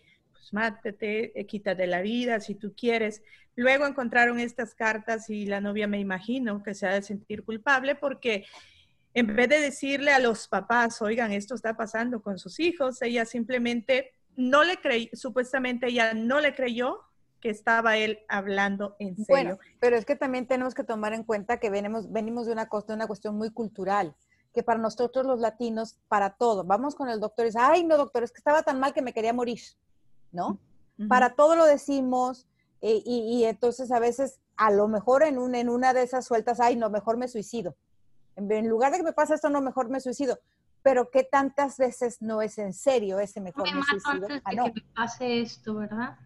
mátete, 0.52 1.38
eh, 1.38 1.46
quítate 1.46 1.86
la 1.86 2.00
vida 2.00 2.40
si 2.40 2.54
tú 2.54 2.74
quieres. 2.76 3.22
Luego 3.54 3.86
encontraron 3.86 4.38
estas 4.38 4.74
cartas 4.74 5.30
y 5.30 5.46
la 5.46 5.60
novia 5.60 5.86
me 5.86 5.98
imagino 5.98 6.62
que 6.62 6.74
se 6.74 6.86
ha 6.86 6.94
de 6.94 7.02
sentir 7.02 7.44
culpable 7.44 7.94
porque 7.94 8.44
en 9.14 9.34
vez 9.34 9.48
de 9.48 9.60
decirle 9.60 10.12
a 10.12 10.18
los 10.18 10.46
papás, 10.46 11.00
oigan, 11.00 11.32
esto 11.32 11.54
está 11.54 11.74
pasando 11.74 12.20
con 12.20 12.38
sus 12.38 12.60
hijos, 12.60 13.00
ella 13.00 13.24
simplemente 13.24 14.12
no 14.36 14.62
le 14.62 14.76
creyó, 14.76 15.08
supuestamente 15.14 15.86
ella 15.86 16.12
no 16.12 16.40
le 16.40 16.54
creyó 16.54 17.00
que 17.40 17.48
estaba 17.48 17.96
él 17.96 18.18
hablando 18.28 18.96
en 18.98 19.16
serio. 19.16 19.26
Bueno, 19.28 19.58
pero 19.80 19.96
es 19.96 20.04
que 20.04 20.16
también 20.16 20.46
tenemos 20.46 20.74
que 20.74 20.84
tomar 20.84 21.14
en 21.14 21.24
cuenta 21.24 21.58
que 21.58 21.70
venimos, 21.70 22.12
venimos 22.12 22.46
de, 22.46 22.52
una, 22.52 22.68
de 22.70 22.92
una 22.92 23.06
cuestión 23.06 23.36
muy 23.36 23.50
cultural, 23.50 24.14
que 24.52 24.62
para 24.62 24.78
nosotros 24.78 25.24
los 25.24 25.40
latinos, 25.40 25.98
para 26.08 26.36
todo, 26.36 26.64
vamos 26.64 26.94
con 26.94 27.08
el 27.08 27.20
doctor 27.20 27.46
y 27.46 27.48
dice, 27.48 27.58
ay, 27.60 27.84
no, 27.84 27.96
doctor, 27.96 28.22
es 28.22 28.32
que 28.32 28.38
estaba 28.38 28.62
tan 28.62 28.80
mal 28.80 28.92
que 28.92 29.02
me 29.02 29.12
quería 29.12 29.32
morir, 29.32 29.60
¿no? 30.36 30.60
Para 31.08 31.34
todo 31.34 31.56
lo 31.56 31.64
decimos 31.64 32.46
eh, 32.80 33.02
y, 33.04 33.18
y, 33.18 33.44
entonces 33.44 33.90
a 33.90 33.98
veces, 33.98 34.38
a 34.56 34.70
lo 34.70 34.86
mejor 34.86 35.24
en, 35.24 35.38
un, 35.38 35.54
en 35.54 35.68
una 35.68 35.92
de 35.92 36.02
esas 36.02 36.24
sueltas, 36.24 36.60
ay, 36.60 36.76
no, 36.76 36.88
mejor 36.88 37.16
me 37.16 37.26
suicido 37.26 37.74
en 38.36 38.68
lugar 38.68 38.92
de 38.92 38.98
que 38.98 39.04
me 39.04 39.12
pase 39.12 39.34
esto, 39.34 39.50
no, 39.50 39.60
mejor 39.60 39.88
me 39.88 40.00
suicido 40.00 40.38
pero 40.86 41.10
¿qué 41.10 41.24
tantas 41.24 41.78
veces 41.78 42.22
no 42.22 42.40
es 42.40 42.58
en 42.58 42.72
serio 42.72 43.18
ese 43.18 43.40
mejor 43.40 43.64
me, 43.64 43.80
mato 43.80 43.96
antes 44.04 44.28
de 44.28 44.40
ah, 44.44 44.50
que 44.50 44.72
me 44.72 44.86
pase 44.94 45.40
esto, 45.40 45.74
¿verdad? 45.74 46.16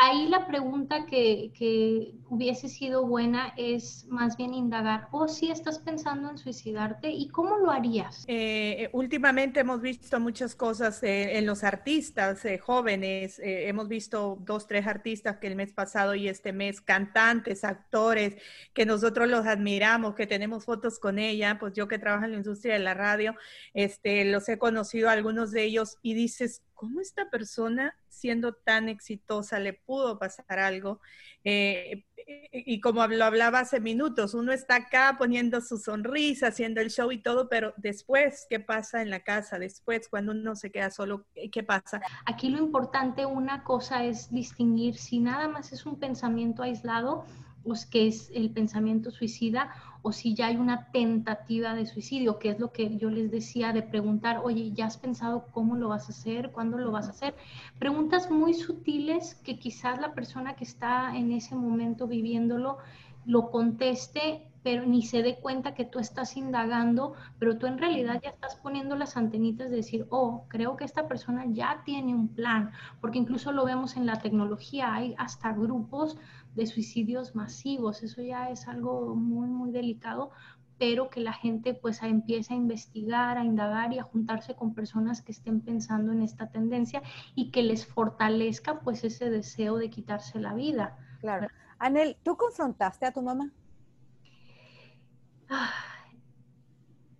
Ahí 0.00 0.28
la 0.28 0.46
pregunta 0.46 1.06
que, 1.06 1.50
que, 1.58 2.14
hubiese 2.28 2.68
sido 2.68 3.04
buena 3.04 3.52
es 3.56 4.06
más 4.08 4.36
bien 4.36 4.54
indagar, 4.54 5.08
o 5.10 5.24
oh, 5.24 5.28
si 5.28 5.50
estás 5.50 5.80
pensando 5.80 6.30
en 6.30 6.38
suicidarte, 6.38 7.10
¿y 7.10 7.26
cómo 7.30 7.56
lo 7.56 7.72
harías? 7.72 8.24
Eh, 8.28 8.84
eh, 8.84 8.90
últimamente 8.92 9.58
hemos 9.58 9.80
visto 9.80 10.20
muchas 10.20 10.54
cosas 10.54 11.02
eh, 11.02 11.38
en 11.38 11.44
los 11.44 11.64
artistas 11.64 12.46
jóvenes, 12.60 13.40
hemos 13.42 13.88
visto 13.88 14.38
dos, 14.42 14.68
tres 14.68 14.86
artistas 14.86 15.38
que 15.38 15.48
el 15.48 15.56
mes 15.56 15.72
pasado 15.72 16.14
y 16.14 16.28
este 16.28 16.52
mes, 16.52 16.80
cantantes, 16.80 17.64
actores, 17.64 18.36
que 18.72 18.86
nosotros 18.86 19.28
los 19.28 19.46
admiramos, 19.46 20.14
que 20.14 20.28
tenemos 20.28 20.64
fotos 20.64 21.00
con 21.00 21.18
ella, 21.18 21.58
pues 21.58 21.72
yo 21.72 21.88
que 21.88 21.98
trabajo 21.98 22.24
en 22.26 22.30
la 22.30 22.36
industria 22.36 22.74
de 22.74 22.80
la 22.80 22.94
radio, 22.94 23.34
este, 23.84 24.24
los 24.24 24.48
he 24.48 24.58
conocido 24.58 25.08
algunos 25.08 25.50
de 25.50 25.64
ellos 25.64 25.98
y 26.02 26.14
dices, 26.14 26.62
¿cómo 26.74 27.00
esta 27.00 27.30
persona 27.30 27.94
siendo 28.08 28.54
tan 28.54 28.88
exitosa 28.88 29.58
le 29.58 29.74
pudo 29.74 30.18
pasar 30.18 30.58
algo? 30.58 31.00
Eh, 31.44 32.04
y 32.52 32.80
como 32.80 33.06
lo 33.06 33.24
hablaba 33.24 33.60
hace 33.60 33.80
minutos, 33.80 34.34
uno 34.34 34.52
está 34.52 34.76
acá 34.76 35.16
poniendo 35.18 35.60
su 35.60 35.78
sonrisa, 35.78 36.48
haciendo 36.48 36.80
el 36.80 36.90
show 36.90 37.10
y 37.12 37.22
todo, 37.22 37.48
pero 37.48 37.74
después, 37.76 38.46
¿qué 38.48 38.60
pasa 38.60 39.02
en 39.02 39.10
la 39.10 39.20
casa? 39.20 39.58
Después, 39.58 40.08
cuando 40.08 40.32
uno 40.32 40.54
se 40.54 40.70
queda 40.70 40.90
solo, 40.90 41.26
¿qué 41.52 41.62
pasa? 41.62 42.00
Aquí 42.26 42.50
lo 42.50 42.58
importante, 42.58 43.26
una 43.26 43.64
cosa 43.64 44.04
es 44.04 44.30
distinguir 44.30 44.96
si 44.96 45.18
nada 45.18 45.48
más 45.48 45.72
es 45.72 45.86
un 45.86 45.98
pensamiento 45.98 46.62
aislado, 46.62 47.24
pues 47.64 47.86
que 47.86 48.08
es 48.08 48.30
el 48.34 48.50
pensamiento 48.50 49.10
suicida, 49.10 49.70
o 50.02 50.12
si 50.12 50.34
ya 50.34 50.46
hay 50.46 50.56
una 50.56 50.90
tentativa 50.92 51.74
de 51.74 51.86
suicidio, 51.86 52.38
que 52.38 52.50
es 52.50 52.58
lo 52.58 52.72
que 52.72 52.96
yo 52.96 53.10
les 53.10 53.30
decía 53.30 53.72
de 53.72 53.82
preguntar, 53.82 54.40
oye, 54.42 54.72
¿ya 54.72 54.86
has 54.86 54.96
pensado 54.96 55.46
cómo 55.52 55.76
lo 55.76 55.88
vas 55.88 56.08
a 56.08 56.12
hacer? 56.12 56.50
¿Cuándo 56.52 56.78
lo 56.78 56.90
vas 56.90 57.08
a 57.08 57.10
hacer? 57.10 57.34
Preguntas 57.78 58.30
muy 58.30 58.54
sutiles 58.54 59.34
que 59.44 59.58
quizás 59.58 60.00
la 60.00 60.14
persona 60.14 60.56
que 60.56 60.64
está 60.64 61.16
en 61.16 61.32
ese 61.32 61.54
momento 61.54 62.06
viviéndolo 62.06 62.78
lo 63.26 63.50
conteste, 63.50 64.46
pero 64.62 64.84
ni 64.84 65.02
se 65.02 65.22
dé 65.22 65.38
cuenta 65.38 65.74
que 65.74 65.84
tú 65.84 65.98
estás 65.98 66.36
indagando, 66.36 67.14
pero 67.38 67.58
tú 67.58 67.66
en 67.66 67.78
realidad 67.78 68.20
ya 68.22 68.30
estás 68.30 68.56
poniendo 68.56 68.96
las 68.96 69.16
antenitas 69.16 69.70
de 69.70 69.76
decir, 69.76 70.06
oh, 70.10 70.44
creo 70.48 70.76
que 70.76 70.84
esta 70.84 71.08
persona 71.08 71.44
ya 71.48 71.82
tiene 71.84 72.14
un 72.14 72.28
plan, 72.28 72.72
porque 73.00 73.18
incluso 73.18 73.52
lo 73.52 73.64
vemos 73.64 73.96
en 73.96 74.06
la 74.06 74.20
tecnología, 74.20 74.94
hay 74.94 75.14
hasta 75.18 75.52
grupos 75.52 76.18
de 76.54 76.66
suicidios 76.66 77.34
masivos. 77.34 78.02
Eso 78.02 78.22
ya 78.22 78.50
es 78.50 78.68
algo 78.68 79.14
muy, 79.14 79.48
muy 79.48 79.70
delicado, 79.70 80.30
pero 80.78 81.10
que 81.10 81.20
la 81.20 81.34
gente 81.34 81.74
pues 81.74 82.02
empiece 82.02 82.54
a 82.54 82.56
investigar, 82.56 83.36
a 83.36 83.44
indagar 83.44 83.92
y 83.92 83.98
a 83.98 84.02
juntarse 84.02 84.54
con 84.54 84.74
personas 84.74 85.20
que 85.20 85.32
estén 85.32 85.60
pensando 85.60 86.10
en 86.12 86.22
esta 86.22 86.50
tendencia 86.50 87.02
y 87.34 87.50
que 87.50 87.62
les 87.62 87.86
fortalezca 87.86 88.80
pues 88.80 89.04
ese 89.04 89.28
deseo 89.28 89.76
de 89.76 89.90
quitarse 89.90 90.40
la 90.40 90.54
vida. 90.54 90.96
Claro. 91.20 91.48
Anel, 91.78 92.16
¿tú 92.22 92.36
confrontaste 92.36 93.06
a 93.06 93.12
tu 93.12 93.22
mamá? 93.22 93.52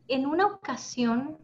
En 0.08 0.26
una 0.26 0.46
ocasión, 0.46 1.38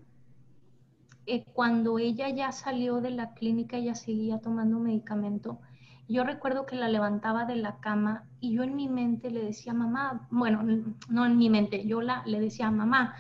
eh, 1.27 1.45
cuando 1.53 1.99
ella 1.99 2.29
ya 2.31 2.53
salió 2.53 3.01
de 3.01 3.11
la 3.11 3.35
clínica, 3.35 3.77
ella 3.77 3.95
seguía 3.95 4.39
tomando 4.39 4.79
medicamento, 4.79 5.61
yo 6.09 6.25
recuerdo 6.25 6.67
que 6.67 6.77
la 6.77 6.89
levantaba 6.89 7.45
de 7.45 7.57
la 7.57 7.81
cama 7.81 8.25
y 8.41 8.53
yo 8.53 8.63
en 8.63 8.77
mi 8.77 8.89
mente 8.89 9.31
le 9.31 9.43
decía, 9.43 9.73
mamá, 9.73 10.27
bueno, 10.31 10.63
no 11.09 11.27
en 11.27 11.37
mi 11.37 11.51
mente, 11.51 11.87
yo 11.87 12.01
la, 12.01 12.23
le 12.27 12.41
decía, 12.41 12.71
mamá, 12.71 13.15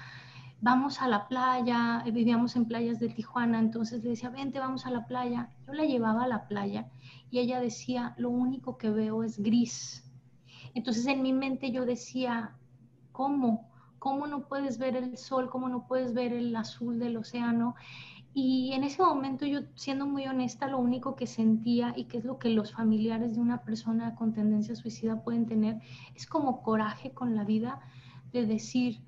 vamos 0.60 1.02
a 1.02 1.08
la 1.08 1.28
playa, 1.28 2.02
eh, 2.06 2.10
vivíamos 2.10 2.56
en 2.56 2.66
playas 2.66 2.98
de 2.98 3.08
Tijuana, 3.08 3.58
entonces 3.58 4.02
le 4.02 4.10
decía, 4.10 4.30
vente, 4.30 4.58
vamos 4.58 4.86
a 4.86 4.90
la 4.90 5.06
playa. 5.06 5.50
Yo 5.66 5.72
la 5.72 5.84
llevaba 5.84 6.24
a 6.24 6.28
la 6.28 6.48
playa 6.48 6.88
y 7.30 7.40
ella 7.40 7.60
decía, 7.60 8.14
lo 8.18 8.30
único 8.30 8.78
que 8.78 8.90
veo 8.90 9.22
es 9.22 9.38
gris. 9.38 10.04
Entonces 10.74 11.06
en 11.06 11.22
mi 11.22 11.32
mente 11.32 11.70
yo 11.72 11.84
decía, 11.84 12.56
¿cómo? 13.12 13.70
¿Cómo 13.98 14.26
no 14.26 14.46
puedes 14.46 14.78
ver 14.78 14.96
el 14.96 15.16
sol? 15.16 15.50
¿Cómo 15.50 15.68
no 15.68 15.86
puedes 15.86 16.14
ver 16.14 16.32
el 16.32 16.54
azul 16.54 16.98
del 16.98 17.16
océano? 17.16 17.74
Y 18.38 18.74
en 18.74 18.84
ese 18.84 19.00
momento 19.00 19.46
yo, 19.46 19.60
siendo 19.76 20.04
muy 20.04 20.26
honesta, 20.26 20.68
lo 20.68 20.76
único 20.76 21.16
que 21.16 21.26
sentía 21.26 21.94
y 21.96 22.04
que 22.04 22.18
es 22.18 22.24
lo 22.26 22.38
que 22.38 22.50
los 22.50 22.70
familiares 22.70 23.34
de 23.34 23.40
una 23.40 23.62
persona 23.62 24.14
con 24.14 24.34
tendencia 24.34 24.76
suicida 24.76 25.22
pueden 25.22 25.46
tener, 25.46 25.80
es 26.14 26.26
como 26.26 26.62
coraje 26.62 27.12
con 27.12 27.34
la 27.34 27.44
vida 27.44 27.80
de 28.34 28.44
decir, 28.44 29.00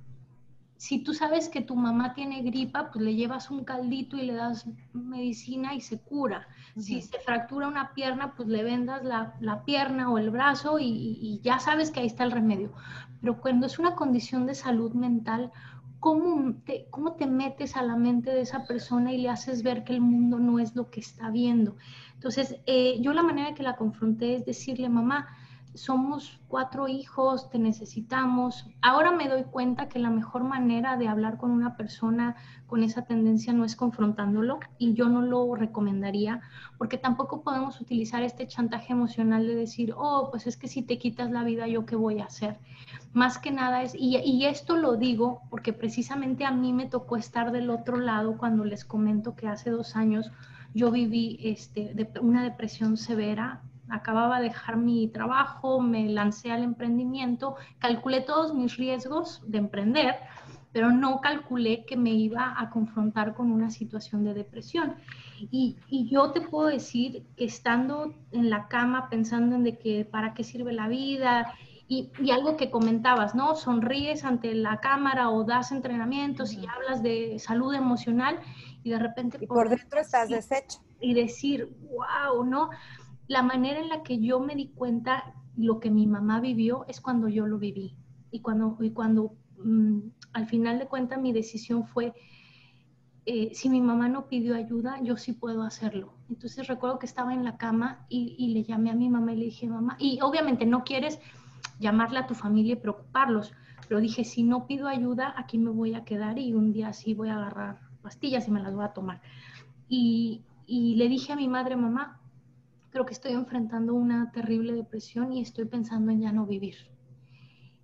si 0.79 1.01
tú 1.01 1.13
sabes 1.13 1.51
que 1.51 1.61
tu 1.61 1.77
mamá 1.77 2.15
tiene 2.15 2.41
gripa, 2.41 2.91
pues 2.91 3.05
le 3.05 3.17
llevas 3.17 3.51
un 3.51 3.65
caldito 3.65 4.17
y 4.17 4.23
le 4.23 4.33
das 4.33 4.65
medicina 4.95 5.75
y 5.75 5.83
se 5.83 6.01
cura. 6.01 6.49
Si 6.79 7.03
se 7.03 7.19
fractura 7.19 7.69
una 7.69 7.93
pierna, 7.93 8.35
pues 8.35 8.49
le 8.49 8.63
vendas 8.63 9.05
la, 9.05 9.63
pierna 9.67 10.11
o 10.11 10.17
el 10.17 10.31
brazo 10.31 10.79
y, 10.79 10.87
y, 11.21 11.41
ya 11.43 11.59
sabes 11.59 11.91
que 11.91 12.01
ahí 12.01 12.07
está 12.07 12.25
el 12.25 12.33
remedio. 12.33 12.73
Pero 13.21 13.43
cuando 13.43 13.67
es 13.67 13.79
una 13.79 13.95
condición 13.95 14.47
de 14.47 14.55
salud 14.55 14.95
mental, 14.95 15.53
¿cómo 16.01 16.55
te, 16.65 16.87
cómo 16.91 17.13
te 17.13 17.27
metes 17.27 17.77
a 17.77 17.83
la 17.83 17.97
mente 17.97 18.31
de 18.31 18.43
esa 18.43 18.67
persona 18.67 19.13
y 19.13 19.19
le 19.19 19.29
haces 19.29 19.63
ver 19.63 19.85
que 19.85 19.95
el 19.95 20.01
mundo 20.01 20.39
no 20.39 20.59
es 20.59 20.75
lo 20.77 20.91
que 20.91 21.01
está 21.01 21.31
viendo? 21.31 21.77
Entonces, 22.15 22.57
eh, 22.67 22.99
yo 23.01 23.13
la 23.13 23.23
manera 23.23 23.55
que 23.55 23.63
la 23.63 23.77
confronté 23.77 24.35
es 24.35 24.45
decirle, 24.45 24.89
mamá, 24.89 25.29
somos 25.75 26.41
cuatro 26.49 26.89
hijos, 26.89 27.51
te 27.51 27.59
necesitamos. 27.59 28.67
Ahora 28.81 29.13
me 29.13 29.29
doy 29.29 29.45
cuenta 29.45 29.89
que 29.89 29.99
la 29.99 30.11
mejor 30.11 30.45
manera 30.45 30.97
de 30.97 31.09
hablar 31.09 31.39
con 31.39 31.51
una 31.51 31.77
persona 31.77 32.37
con 32.67 32.83
esa 32.83 33.03
tendencia 33.03 33.53
no 33.53 33.65
es 33.65 33.77
confrontándolo 33.77 34.59
y 34.79 34.95
yo 34.95 35.09
no 35.09 35.23
lo 35.23 35.55
recomendaría 35.55 36.41
porque 36.79 36.99
tampoco 36.99 37.43
podemos 37.43 37.81
utilizar 37.81 38.23
este 38.23 38.47
chantaje 38.47 38.93
emocional 38.93 39.47
de 39.47 39.55
decir, 39.55 39.95
oh, 39.97 40.29
pues 40.31 40.47
es 40.47 40.57
que 40.57 40.69
si 40.69 40.83
te 40.83 40.99
quitas 40.99 41.31
la 41.31 41.45
vida, 41.45 41.67
¿yo 41.67 41.87
qué 41.87 41.97
voy 41.97 42.21
a 42.21 42.25
hacer? 42.25 42.59
Más 43.13 43.39
que 43.39 43.51
nada 43.51 43.83
es, 43.83 43.95
y, 43.95 44.19
y 44.19 44.45
esto 44.47 44.77
lo 44.77 44.97
digo 44.97 45.43
porque 45.51 45.73
precisamente 45.73 46.45
a 46.45 46.51
mí 46.51 46.73
me 46.73 46.87
tocó 46.87 47.17
estar 47.17 47.53
del 47.53 47.71
otro 47.71 47.97
lado 47.97 48.37
cuando 48.37 48.65
les 48.65 48.85
comento 48.85 49.35
que 49.35 49.49
hace 49.49 49.71
dos 49.71 49.97
años 49.97 50.31
yo 50.75 50.91
viví 50.91 51.39
este, 51.43 51.95
de 51.95 52.09
una 52.21 52.43
depresión 52.45 52.97
severa 52.97 53.63
acababa 53.89 54.39
de 54.39 54.49
dejar 54.49 54.77
mi 54.77 55.09
trabajo, 55.09 55.81
me 55.81 56.09
lancé 56.09 56.53
al 56.53 56.63
emprendimiento, 56.63 57.57
calculé 57.79 58.21
todos 58.21 58.55
mis 58.55 58.77
riesgos 58.77 59.43
de 59.47 59.59
emprender, 59.59 60.17
pero 60.73 60.91
no 60.93 61.21
calculé 61.21 61.85
que 61.87 61.97
me 61.97 62.11
iba 62.11 62.55
a 62.57 62.71
confrontar 62.71 63.35
con 63.35 63.51
una 63.51 63.71
situación 63.71 64.25
de 64.25 64.35
depresión. 64.35 64.97
Y, 65.51 65.77
yo 66.11 66.33
te 66.33 66.41
puedo 66.41 66.69
decir 66.69 67.25
que 67.37 67.45
estando 67.45 68.15
en 68.33 68.51
la 68.51 68.69
cama 68.69 69.09
pensando 69.09 69.57
en 69.57 69.65
de 69.65 69.79
que 69.79 70.05
para 70.05 70.35
qué 70.35 70.45
sirve 70.45 70.73
la 70.73 70.89
vida 70.89 71.55
y, 71.89 72.11
algo 72.31 72.57
que 72.57 72.71
comentabas, 72.71 73.35
¿no? 73.35 73.55
Sonríes 73.55 74.25
ante 74.25 74.55
la 74.55 74.79
cámara 74.79 75.31
o 75.31 75.45
das 75.45 75.73
entrenamientos 75.73 76.53
y 76.53 76.67
hablas 76.67 77.03
de 77.03 77.39
salud 77.39 77.75
emocional 77.75 78.39
y 78.83 78.91
de 78.91 78.99
repente... 78.99 79.47
por, 79.47 79.71
dentro 79.71 79.99
estás 79.99 80.29
deshecho. 80.29 80.81
Y 81.01 81.15
decir, 81.15 81.75
wow, 81.91 82.45
¿no? 82.45 82.71
la 83.29 83.43
manera 83.43 83.79
en 83.79 83.89
la 83.89 84.03
que 84.03 84.19
yo 84.19 84.41
me 84.41 84.57
di 84.57 84.69
cuenta 84.69 85.35
lo 85.57 85.81
que 85.81 85.91
mi 85.91 86.07
mamá 86.07 86.41
vivió 86.41 86.85
es 86.89 87.01
cuando 87.01 87.29
yo 87.29 87.47
lo 87.47 87.59
viví. 87.59 87.97
Y 88.31 88.41
cuando, 88.41 88.77
y 88.81 88.91
cuando 88.91 89.37
mm, 89.63 90.01
al 90.33 90.47
final 90.47 90.79
de 90.79 90.87
cuentas 90.87 91.21
mi 91.21 91.33
decisión 91.33 91.87
fue, 91.87 92.15
eh, 93.27 93.51
si 93.55 93.69
mi 93.69 93.81
mamá 93.81 94.09
no 94.09 94.29
pidió 94.29 94.55
ayuda, 94.55 95.01
yo 95.03 95.17
sí 95.17 95.33
puedo 95.35 95.63
hacerlo. 95.63 96.15
Entonces 96.31 96.67
recuerdo 96.67 96.99
que 96.99 97.07
estaba 97.07 97.35
en 97.35 97.45
la 97.45 97.59
cama 97.59 98.07
y, 98.09 98.35
y 98.39 98.55
le 98.55 98.65
llamé 98.65 98.91
a 98.91 98.95
mi 98.95 99.11
mamá 99.11 99.33
y 99.33 99.37
le 99.37 99.45
dije, 99.47 99.69
mamá, 99.69 99.97
y 99.99 100.21
obviamente 100.23 100.65
no 100.65 100.85
quieres 100.85 101.19
llamarle 101.79 102.19
a 102.19 102.27
tu 102.27 102.35
familia 102.35 102.75
y 102.75 102.77
preocuparlos, 102.77 103.53
pero 103.89 104.01
dije, 104.01 104.25
si 104.25 104.43
no 104.43 104.67
pido 104.67 104.89
ayuda, 104.89 105.35
aquí 105.37 105.59
me 105.59 105.71
voy 105.71 105.95
a 105.95 106.05
quedar 106.05 106.39
y 106.39 106.53
un 106.53 106.73
día 106.73 106.93
sí 106.93 107.15
voy 107.15 107.29
a 107.29 107.37
agarrar 107.37 107.89
pastillas 108.03 108.49
y 108.49 108.51
me 108.51 108.61
las 108.61 108.75
voy 108.75 108.85
a 108.85 108.93
tomar. 108.93 109.21
Y, 109.89 110.43
y 110.67 110.97
le 110.97 111.09
dije 111.09 111.33
a 111.33 111.37
mi 111.37 111.49
madre, 111.49 111.77
mamá, 111.77 112.21
creo 112.91 113.05
que 113.05 113.15
estoy 113.15 113.33
enfrentando 113.33 113.95
una 113.95 114.31
terrible 114.33 114.73
depresión 114.73 115.33
y 115.33 115.41
estoy 115.41 115.67
pensando 115.67 116.11
en 116.11 116.21
ya 116.21 116.33
no 116.33 116.47
vivir. 116.47 116.77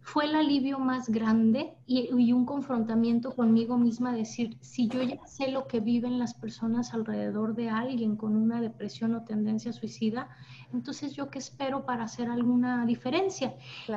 Fue 0.01 0.27
el 0.27 0.35
alivio 0.35 0.79
más 0.79 1.09
grande 1.09 1.75
y, 1.87 2.09
y, 2.17 2.33
un 2.33 2.47
confrontamiento 2.47 3.35
conmigo 3.35 3.77
misma, 3.77 4.15
decir, 4.15 4.57
si 4.61 4.89
yo 4.89 5.03
ya 5.03 5.27
sé 5.27 5.51
lo 5.51 5.67
que 5.67 5.81
viven 5.81 6.19
las 6.19 6.35
personas 6.35 6.95
alrededor 6.95 7.55
de 7.55 7.69
alguien 7.69 8.17
con 8.17 8.37
una 8.37 8.61
depresión 8.61 9.15
o 9.15 9.25
tendencia 9.25 9.73
suicida, 9.73 10.29
entonces 10.73 11.15
yo 11.15 11.31
qué 11.31 11.39
espero 11.39 11.85
para 11.85 12.05
hacer 12.05 12.29
alguna 12.29 12.87
diferencia. 12.87 13.55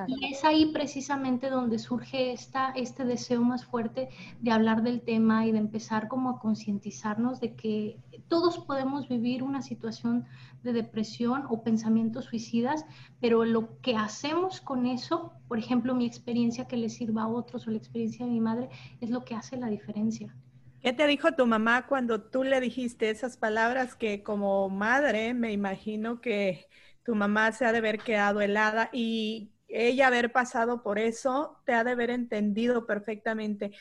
Y 0.07 0.31
es 0.31 0.43
ahí 0.43 0.71
precisamente 0.73 1.49
donde 1.49 1.79
surge 1.79 2.31
esta, 2.33 2.71
este 2.71 3.05
deseo 3.05 3.41
más 3.41 3.65
fuerte 3.65 4.09
de 4.41 4.51
hablar 4.51 4.83
del 4.83 5.01
tema 5.01 5.45
y 5.45 5.51
de 5.51 5.59
empezar 5.59 6.07
como 6.07 6.29
a 6.29 6.39
concientizarnos 6.39 7.39
de 7.39 7.55
que 7.55 7.99
todos 8.27 8.59
podemos 8.59 9.07
vivir 9.07 9.43
una 9.43 9.61
situación 9.61 10.25
de 10.63 10.73
depresión 10.73 11.45
o 11.49 11.63
pensamientos 11.63 12.25
suicidas, 12.25 12.85
pero 13.19 13.45
lo 13.45 13.79
que 13.81 13.95
hacemos 13.95 14.59
con 14.59 14.85
eso, 14.85 15.31
por 15.47 15.59
ejemplo, 15.59 15.95
mi 15.95 16.05
experiencia 16.05 16.67
que 16.67 16.77
le 16.77 16.89
sirva 16.89 17.23
a 17.23 17.27
otros 17.27 17.67
o 17.67 17.71
experiencia 17.77 18.25
de 18.25 18.31
mi 18.31 18.41
madre, 18.41 18.69
es 19.01 19.09
lo 19.09 19.23
que 19.23 19.35
hace 19.35 19.57
la 19.57 19.67
diferencia. 19.67 20.35
¿Qué 20.81 20.93
te 20.93 21.07
dijo 21.07 21.31
tu 21.33 21.45
mamá 21.47 21.87
cuando 21.87 22.21
tú 22.21 22.43
le 22.43 22.61
dijiste 22.61 23.09
esas 23.09 23.35
palabras 23.37 23.95
que 23.95 24.23
como 24.23 24.69
madre 24.69 25.33
me 25.33 25.51
imagino 25.51 26.21
que 26.21 26.67
tu 27.03 27.15
mamá 27.15 27.51
se 27.51 27.65
ha 27.65 27.71
de 27.71 27.79
haber 27.79 27.99
quedado 27.99 28.41
helada 28.41 28.89
y 28.93 29.51
ella 29.67 30.07
haber 30.07 30.31
pasado 30.31 30.83
por 30.83 30.99
eso 30.99 31.57
te 31.65 31.73
ha 31.73 31.83
de 31.83 31.91
haber 31.91 32.09
entendido 32.09 32.85
perfectamente? 32.85 33.71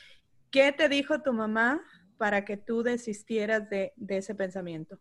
¿Qué 0.49 0.71
te 0.71 0.89
dijo 0.89 1.21
tu 1.21 1.33
mamá 1.33 1.81
para 2.17 2.45
que 2.45 2.57
tú 2.57 2.83
desistieras 2.83 3.69
de, 3.69 3.93
de 3.95 4.17
ese 4.17 4.33
pensamiento? 4.33 4.99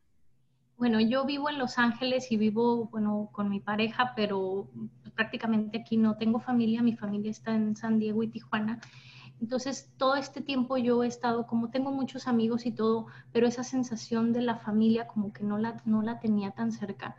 Bueno, 0.79 1.01
yo 1.01 1.25
vivo 1.25 1.49
en 1.49 1.59
Los 1.59 1.79
Ángeles 1.79 2.31
y 2.31 2.37
vivo, 2.37 2.89
bueno, 2.89 3.31
con 3.33 3.49
mi 3.49 3.61
pareja, 3.61 4.13
pero 4.15 4.69
prácticamente 5.15 5.79
aquí 5.79 5.97
no 5.97 6.17
tengo 6.17 6.39
familia, 6.39 6.83
mi 6.83 6.95
familia 6.95 7.31
está 7.31 7.55
en 7.55 7.77
San 7.77 7.99
Diego 7.99 8.23
y 8.23 8.29
Tijuana. 8.29 8.79
Entonces, 9.41 9.91
todo 9.97 10.17
este 10.17 10.43
tiempo 10.43 10.77
yo 10.77 11.03
he 11.03 11.07
estado, 11.07 11.47
como 11.47 11.71
tengo 11.71 11.93
muchos 11.93 12.27
amigos 12.27 12.67
y 12.67 12.73
todo, 12.73 13.07
pero 13.33 13.47
esa 13.47 13.65
sensación 13.65 14.35
de 14.35 14.43
la 14.43 14.57
familia 14.57 15.07
como 15.07 15.33
que 15.33 15.45
no 15.45 15.57
la, 15.57 15.81
no 15.87 16.03
la 16.03 16.21
tenía 16.21 16.51
tan 16.51 16.73
cerca. 16.73 17.17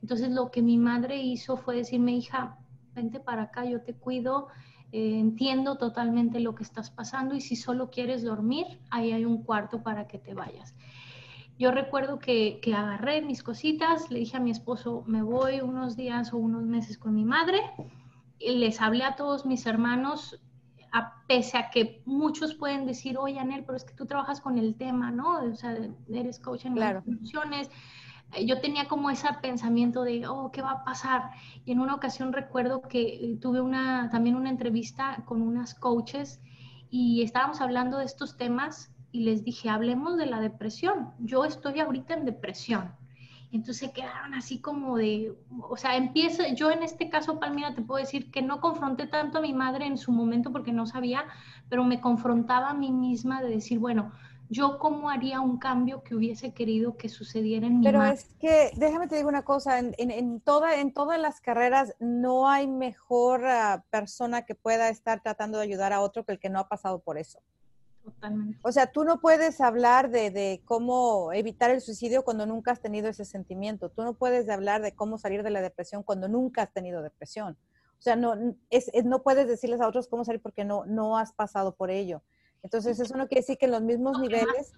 Entonces, 0.00 0.30
lo 0.30 0.52
que 0.52 0.62
mi 0.62 0.78
madre 0.78 1.20
hizo 1.20 1.56
fue 1.56 1.76
decirme, 1.76 2.12
hija, 2.12 2.58
vente 2.94 3.18
para 3.18 3.42
acá, 3.44 3.64
yo 3.64 3.82
te 3.82 3.94
cuido, 3.94 4.48
eh, 4.92 5.18
entiendo 5.18 5.78
totalmente 5.78 6.38
lo 6.38 6.54
que 6.54 6.62
estás 6.62 6.90
pasando 6.90 7.34
y 7.34 7.40
si 7.40 7.56
solo 7.56 7.90
quieres 7.90 8.22
dormir, 8.22 8.66
ahí 8.90 9.12
hay 9.12 9.24
un 9.24 9.42
cuarto 9.42 9.82
para 9.82 10.06
que 10.06 10.18
te 10.18 10.34
vayas. 10.34 10.74
Yo 11.60 11.70
recuerdo 11.72 12.18
que, 12.18 12.58
agarré 12.74 13.20
mis 13.20 13.42
cositas, 13.42 14.10
le 14.10 14.20
dije 14.20 14.38
a 14.38 14.40
mi 14.40 14.50
esposo, 14.50 15.04
me 15.06 15.20
voy 15.20 15.60
unos 15.60 15.94
días 15.94 16.32
o 16.32 16.38
unos 16.38 16.64
meses 16.64 16.96
con 16.96 17.14
mi 17.14 17.26
madre, 17.26 17.60
y 18.38 18.52
les 18.52 18.80
hablé 18.80 19.04
a 19.04 19.14
todos 19.14 19.44
mis 19.44 19.66
hermanos, 19.66 20.40
a, 20.90 21.22
pese 21.28 21.58
a 21.58 21.68
que 21.68 22.02
muchos 22.06 22.54
pueden 22.54 22.86
decir, 22.86 23.18
oye, 23.18 23.38
Anel, 23.38 23.64
pero 23.66 23.76
es 23.76 23.84
que 23.84 23.92
tú 23.92 24.06
trabajas 24.06 24.40
con 24.40 24.56
el 24.56 24.74
tema, 24.74 25.10
¿no? 25.10 25.38
O 25.42 25.54
sea, 25.54 25.76
eres 26.08 26.38
coach 26.38 26.64
en 26.64 26.76
claro. 26.76 27.02
funciones. 27.02 27.70
Eh, 28.32 28.46
yo 28.46 28.62
tenía 28.62 28.88
como 28.88 29.10
ese 29.10 29.28
pensamiento 29.42 30.02
de, 30.02 30.26
oh, 30.26 30.50
¿qué 30.50 30.62
va 30.62 30.70
a 30.70 30.84
pasar? 30.84 31.30
Y 31.66 31.72
en 31.72 31.80
una 31.80 31.94
ocasión 31.94 32.32
recuerdo 32.32 32.80
que 32.80 33.36
tuve 33.38 33.60
una, 33.60 34.08
también 34.08 34.34
una 34.34 34.48
entrevista 34.48 35.24
con 35.26 35.42
unas 35.42 35.74
coaches 35.74 36.40
y 36.88 37.20
estábamos 37.20 37.60
hablando 37.60 37.98
de 37.98 38.06
estos 38.06 38.38
temas 38.38 38.90
y 39.12 39.24
les 39.24 39.44
dije, 39.44 39.68
hablemos 39.68 40.16
de 40.16 40.26
la 40.26 40.40
depresión. 40.40 41.12
Yo 41.18 41.44
estoy 41.44 41.80
ahorita 41.80 42.14
en 42.14 42.24
depresión. 42.24 42.92
Entonces 43.52 43.90
quedaron 43.90 44.34
así 44.34 44.60
como 44.60 44.96
de, 44.96 45.34
o 45.68 45.76
sea, 45.76 45.96
empieza, 45.96 46.48
yo 46.54 46.70
en 46.70 46.84
este 46.84 47.10
caso, 47.10 47.40
Palmira, 47.40 47.74
te 47.74 47.82
puedo 47.82 47.98
decir 47.98 48.30
que 48.30 48.42
no 48.42 48.60
confronté 48.60 49.08
tanto 49.08 49.38
a 49.38 49.40
mi 49.40 49.52
madre 49.52 49.86
en 49.86 49.98
su 49.98 50.12
momento 50.12 50.52
porque 50.52 50.72
no 50.72 50.86
sabía, 50.86 51.24
pero 51.68 51.82
me 51.82 52.00
confrontaba 52.00 52.70
a 52.70 52.74
mí 52.74 52.92
misma 52.92 53.42
de 53.42 53.48
decir, 53.48 53.80
bueno, 53.80 54.12
yo 54.50 54.78
cómo 54.78 55.10
haría 55.10 55.40
un 55.40 55.58
cambio 55.58 56.02
que 56.02 56.14
hubiese 56.14 56.52
querido 56.52 56.96
que 56.96 57.08
sucediera 57.08 57.66
en 57.66 57.80
mi 57.80 57.84
Pero 57.84 58.04
es 58.04 58.26
que, 58.40 58.70
déjame 58.76 59.08
te 59.08 59.16
digo 59.16 59.28
una 59.28 59.44
cosa, 59.44 59.80
en, 59.80 59.94
en, 59.98 60.40
toda, 60.40 60.80
en 60.80 60.92
todas 60.92 61.20
las 61.20 61.40
carreras 61.40 61.94
no 61.98 62.48
hay 62.48 62.68
mejor 62.68 63.46
ah, 63.46 63.84
persona 63.90 64.42
que 64.42 64.54
pueda 64.54 64.88
estar 64.88 65.22
tratando 65.22 65.58
de 65.58 65.64
ayudar 65.64 65.92
a 65.92 66.00
otro 66.00 66.24
que 66.24 66.32
el 66.32 66.38
que 66.38 66.50
no 66.50 66.60
ha 66.60 66.68
pasado 66.68 67.00
por 67.00 67.18
eso. 67.18 67.40
O 68.62 68.72
sea, 68.72 68.86
tú 68.92 69.04
no 69.04 69.20
puedes 69.20 69.60
hablar 69.60 70.10
de, 70.10 70.62
cómo 70.64 71.32
evitar 71.32 71.70
el 71.70 71.80
suicidio 71.80 72.22
cuando 72.22 72.46
nunca 72.46 72.72
has 72.72 72.80
tenido 72.80 73.08
ese 73.08 73.24
sentimiento. 73.24 73.88
Tú 73.90 74.02
no 74.02 74.14
puedes 74.14 74.48
hablar 74.48 74.82
de 74.82 74.92
cómo 74.92 75.18
salir 75.18 75.42
de 75.42 75.50
la 75.50 75.60
depresión 75.60 76.02
cuando 76.02 76.28
nunca 76.28 76.62
has 76.62 76.72
tenido 76.72 77.02
depresión. 77.02 77.56
O 77.98 78.02
sea, 78.02 78.16
no, 78.16 78.34
es, 78.70 78.90
no 79.04 79.22
puedes 79.22 79.46
decirles 79.46 79.80
a 79.80 79.88
otros 79.88 80.08
cómo 80.08 80.24
salir 80.24 80.40
porque 80.40 80.64
no 80.64 81.18
has 81.18 81.32
pasado 81.32 81.74
por 81.74 81.90
ello. 81.90 82.22
Entonces, 82.62 83.00
eso 83.00 83.16
no 83.16 83.26
quiere 83.26 83.40
decir 83.40 83.56
que 83.56 83.64
en 83.64 83.72
los 83.72 83.82
mismos 83.82 84.18
niveles, 84.20 84.72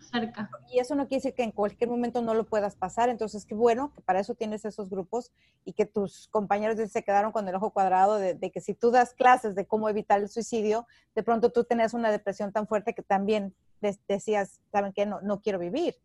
y 0.70 0.78
eso 0.78 0.94
no 0.94 1.08
quiere 1.08 1.18
decir 1.18 1.34
que 1.34 1.42
en 1.42 1.50
cualquier 1.50 1.90
momento 1.90 2.22
no 2.22 2.34
lo 2.34 2.44
puedas 2.44 2.76
pasar. 2.76 3.08
Entonces, 3.08 3.44
qué 3.44 3.54
bueno 3.54 3.92
que 3.94 4.00
para 4.00 4.20
eso 4.20 4.34
tienes 4.34 4.64
esos 4.64 4.88
grupos 4.88 5.32
y 5.64 5.72
que 5.72 5.84
tus 5.84 6.28
compañeros 6.28 6.78
se 6.90 7.02
quedaron 7.02 7.32
con 7.32 7.48
el 7.48 7.54
ojo 7.54 7.70
cuadrado 7.70 8.18
de, 8.18 8.50
que 8.50 8.60
si 8.60 8.74
tú 8.74 8.90
das 8.90 9.14
clases 9.14 9.54
de 9.54 9.66
cómo 9.66 9.88
evitar 9.88 10.20
el 10.20 10.28
suicidio, 10.28 10.86
de 11.14 11.22
pronto 11.22 11.50
tú 11.50 11.64
tenías 11.64 11.92
una 11.94 12.10
depresión 12.10 12.52
tan 12.52 12.66
fuerte 12.68 12.94
que 12.94 13.02
también 13.02 13.54
decías, 14.06 14.60
¿saben 14.70 14.92
qué? 14.92 15.06
No, 15.06 15.20
no 15.20 15.40
quiero 15.40 15.58
vivir 15.58 15.96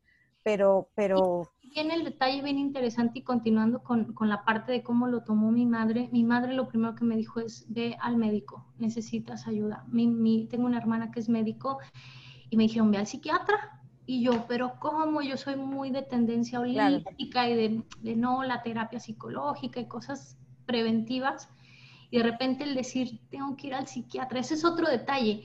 pero, 0.48 0.90
pero... 0.96 1.52
Tiene 1.72 1.96
el 1.96 2.04
detalle 2.04 2.42
bien 2.42 2.58
interesante 2.58 3.20
y 3.20 3.22
continuando 3.24 3.84
con, 3.84 4.14
con, 4.14 4.30
la 4.30 4.44
parte 4.44 4.72
de 4.72 4.84
cómo 4.84 5.08
lo 5.08 5.24
tomó 5.24 5.52
mi 5.52 5.66
madre, 5.66 6.10
mi 6.12 6.24
madre 6.24 6.54
lo 6.54 6.68
primero 6.68 6.96
que 6.96 7.04
me 7.04 7.16
dijo 7.16 7.40
es, 7.40 7.66
ve 7.70 7.98
al 8.02 8.18
médico, 8.18 8.66
necesitas 8.78 9.48
ayuda. 9.48 9.86
Mi, 9.88 10.08
mi, 10.08 10.48
tengo 10.48 10.66
una 10.66 10.78
hermana 10.78 11.12
que 11.12 11.20
es 11.20 11.30
médico 11.30 11.80
y 12.50 12.58
me 12.58 12.64
dijeron, 12.64 12.92
ve 12.92 12.98
al 12.98 13.08
psiquiatra. 13.08 13.82
Y 14.06 14.24
yo, 14.24 14.46
pero 14.48 14.80
¿cómo? 14.80 15.22
Yo 15.22 15.36
soy 15.36 15.58
muy 15.58 15.92
de 15.92 16.02
tendencia 16.02 16.62
holística 16.62 17.50
y 17.50 17.56
de, 17.56 17.84
de 18.02 18.16
no 18.16 18.44
la 18.44 18.64
terapia 18.64 19.02
psicológica 19.02 19.82
y 19.82 19.88
cosas 19.88 20.38
preventivas. 20.66 21.50
Y 22.10 22.18
de 22.18 22.24
repente 22.24 22.64
el 22.64 22.74
decir, 22.74 23.20
tengo 23.30 23.58
que 23.58 23.68
ir 23.68 23.76
al 23.76 23.88
psiquiatra, 23.88 24.40
ese 24.40 24.54
es 24.54 24.64
otro 24.64 24.88
detalle 24.88 25.44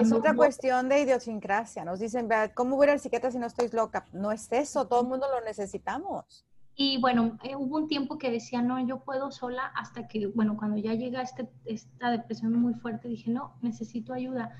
es 0.00 0.12
otra 0.12 0.34
cuestión 0.34 0.88
de 0.88 1.02
idiosincrasia. 1.02 1.84
Nos 1.84 2.00
dicen, 2.00 2.28
¿cómo 2.54 2.76
voy 2.76 2.88
al 2.88 3.00
psiquiatra 3.00 3.30
si 3.30 3.38
no 3.38 3.46
estoy 3.46 3.68
loca? 3.70 4.04
No 4.12 4.32
es 4.32 4.50
eso, 4.50 4.86
todo 4.86 5.02
el 5.02 5.08
mundo 5.08 5.26
lo 5.32 5.44
necesitamos. 5.44 6.44
Y 6.76 7.00
bueno, 7.00 7.38
eh, 7.44 7.54
hubo 7.54 7.76
un 7.76 7.88
tiempo 7.88 8.18
que 8.18 8.30
decía, 8.30 8.60
no, 8.60 8.84
yo 8.84 9.04
puedo 9.04 9.30
sola, 9.30 9.66
hasta 9.76 10.08
que, 10.08 10.26
bueno, 10.26 10.56
cuando 10.56 10.76
ya 10.76 10.94
llega 10.94 11.22
este, 11.22 11.48
esta 11.64 12.10
depresión 12.10 12.52
muy 12.54 12.74
fuerte, 12.74 13.08
dije, 13.08 13.30
no, 13.30 13.54
necesito 13.62 14.12
ayuda. 14.12 14.56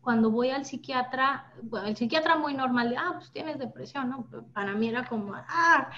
Cuando 0.00 0.32
voy 0.32 0.50
al 0.50 0.64
psiquiatra, 0.64 1.52
bueno, 1.62 1.86
el 1.86 1.96
psiquiatra 1.96 2.36
muy 2.36 2.54
normal, 2.54 2.96
ah, 2.98 3.12
pues 3.14 3.30
tienes 3.30 3.60
depresión, 3.60 4.10
¿no? 4.10 4.26
Para 4.52 4.74
mí 4.74 4.88
era 4.88 5.06
como, 5.06 5.34
ah. 5.34 5.90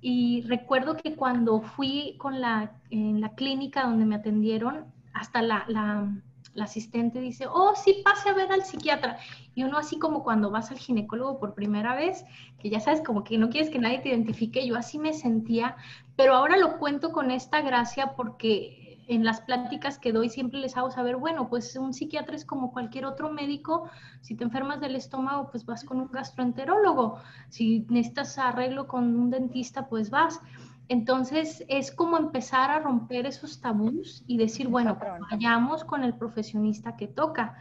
Y 0.00 0.42
recuerdo 0.48 0.96
que 0.96 1.14
cuando 1.14 1.60
fui 1.60 2.16
con 2.18 2.40
la, 2.40 2.72
en 2.90 3.20
la 3.20 3.36
clínica 3.36 3.84
donde 3.84 4.06
me 4.06 4.16
atendieron, 4.16 4.92
hasta 5.12 5.42
la, 5.42 5.64
la 5.68 6.12
la 6.54 6.64
asistente 6.64 7.20
dice, 7.20 7.46
oh, 7.46 7.74
sí, 7.76 8.02
pase 8.04 8.28
a 8.28 8.34
ver 8.34 8.50
al 8.52 8.64
psiquiatra. 8.64 9.18
Y 9.54 9.64
uno 9.64 9.76
así 9.76 9.98
como 9.98 10.22
cuando 10.22 10.50
vas 10.50 10.70
al 10.70 10.78
ginecólogo 10.78 11.38
por 11.38 11.54
primera 11.54 11.94
vez, 11.94 12.24
que 12.60 12.70
ya 12.70 12.80
sabes, 12.80 13.02
como 13.02 13.24
que 13.24 13.38
no 13.38 13.50
quieres 13.50 13.70
que 13.70 13.78
nadie 13.78 13.98
te 13.98 14.08
identifique, 14.08 14.66
yo 14.66 14.76
así 14.76 14.98
me 14.98 15.12
sentía, 15.12 15.76
pero 16.16 16.34
ahora 16.34 16.56
lo 16.56 16.78
cuento 16.78 17.12
con 17.12 17.30
esta 17.30 17.60
gracia 17.60 18.14
porque 18.16 18.84
en 19.06 19.24
las 19.24 19.40
pláticas 19.42 19.98
que 19.98 20.12
doy 20.12 20.30
siempre 20.30 20.58
les 20.60 20.76
hago 20.76 20.90
saber, 20.90 21.16
bueno, 21.16 21.48
pues 21.48 21.76
un 21.76 21.92
psiquiatra 21.92 22.36
es 22.36 22.44
como 22.44 22.72
cualquier 22.72 23.04
otro 23.04 23.30
médico, 23.30 23.88
si 24.22 24.34
te 24.34 24.44
enfermas 24.44 24.80
del 24.80 24.96
estómago, 24.96 25.50
pues 25.50 25.66
vas 25.66 25.84
con 25.84 26.00
un 26.00 26.08
gastroenterólogo, 26.10 27.18
si 27.48 27.84
necesitas 27.88 28.38
arreglo 28.38 28.86
con 28.86 29.16
un 29.16 29.30
dentista, 29.30 29.88
pues 29.88 30.10
vas. 30.10 30.40
Entonces 30.88 31.64
es 31.68 31.90
como 31.90 32.18
empezar 32.18 32.70
a 32.70 32.78
romper 32.78 33.26
esos 33.26 33.60
tabús 33.60 34.22
y 34.26 34.36
decir, 34.36 34.68
bueno, 34.68 34.98
vayamos 35.30 35.84
con 35.84 36.04
el 36.04 36.14
profesionista 36.14 36.96
que 36.96 37.06
toca. 37.06 37.56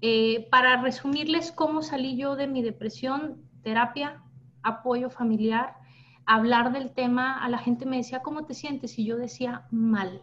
Eh, 0.00 0.48
para 0.50 0.80
resumirles 0.80 1.52
cómo 1.52 1.82
salí 1.82 2.16
yo 2.16 2.34
de 2.34 2.48
mi 2.48 2.62
depresión, 2.62 3.42
terapia, 3.62 4.22
apoyo 4.62 5.10
familiar, 5.10 5.76
hablar 6.24 6.72
del 6.72 6.90
tema, 6.92 7.44
a 7.44 7.48
la 7.48 7.58
gente 7.58 7.84
me 7.84 7.98
decía, 7.98 8.20
¿cómo 8.20 8.44
te 8.44 8.54
sientes? 8.54 8.98
Y 8.98 9.04
yo 9.04 9.16
decía, 9.16 9.66
mal. 9.70 10.22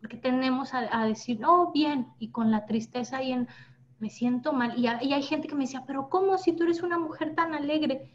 Porque 0.00 0.16
tenemos 0.16 0.74
a, 0.74 1.04
decir, 1.06 1.40
no, 1.40 1.72
bien, 1.72 2.08
y 2.18 2.28
con 2.28 2.50
la 2.50 2.66
tristeza 2.66 3.22
y 3.22 3.32
en, 3.32 3.48
me 3.98 4.10
siento 4.10 4.52
mal. 4.52 4.74
Y, 4.76 4.82
y 4.82 5.12
hay 5.12 5.22
gente 5.22 5.48
que 5.48 5.54
me 5.54 5.64
decía, 5.64 5.84
pero 5.86 6.08
¿cómo 6.08 6.36
si 6.38 6.52
tú 6.52 6.64
eres 6.64 6.82
una 6.82 6.98
mujer 6.98 7.34
tan 7.34 7.54
alegre? 7.54 8.10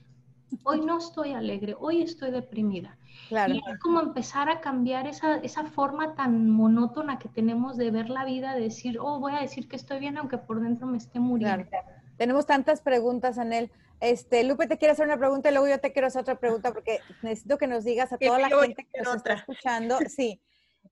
Hoy 0.64 0.82
no 0.82 0.98
estoy 0.98 1.34
alegre, 1.34 1.76
hoy 1.78 2.02
estoy 2.02 2.32
deprimida. 2.32 2.98
Claro. 3.30 3.54
Y 3.54 3.58
es 3.58 3.80
como 3.80 4.00
empezar 4.00 4.50
a 4.50 4.62
cambiar 4.62 5.08
esa, 5.08 5.38
esa 5.38 5.66
forma 5.66 6.16
tan 6.16 6.50
monótona 6.50 7.20
que 7.20 7.28
tenemos 7.28 7.76
de 7.78 7.92
ver 7.92 8.10
la 8.10 8.24
vida, 8.24 8.56
de 8.56 8.62
decir, 8.62 8.98
oh, 9.00 9.20
voy 9.20 9.34
a 9.34 9.42
decir 9.42 9.68
que 9.68 9.76
estoy 9.76 10.00
bien 10.00 10.18
aunque 10.18 10.38
por 10.38 10.62
dentro 10.62 10.88
me 10.88 10.98
esté 10.98 11.20
muriendo. 11.20 11.70
Tenemos 12.18 12.46
tantas 12.46 12.82
preguntas, 12.82 13.38
Anel. 13.38 13.72
Este, 14.00 14.44
Lupe 14.44 14.68
te 14.68 14.78
quiere 14.78 14.92
hacer 14.92 15.06
una 15.06 15.18
pregunta 15.18 15.50
y 15.50 15.54
luego 15.54 15.68
yo 15.68 15.80
te 15.80 15.92
quiero 15.92 16.08
hacer 16.08 16.22
otra 16.22 16.40
pregunta 16.40 16.72
porque 16.72 17.00
necesito 17.24 17.58
que 17.58 17.68
nos 17.68 17.84
digas 17.84 18.14
a 18.14 18.18
toda 18.18 18.40
la 18.40 18.50
gente 18.50 18.88
que 18.94 19.02
nos 19.02 19.16
está 19.16 19.34
escuchando, 19.34 19.98
sí, 20.08 20.40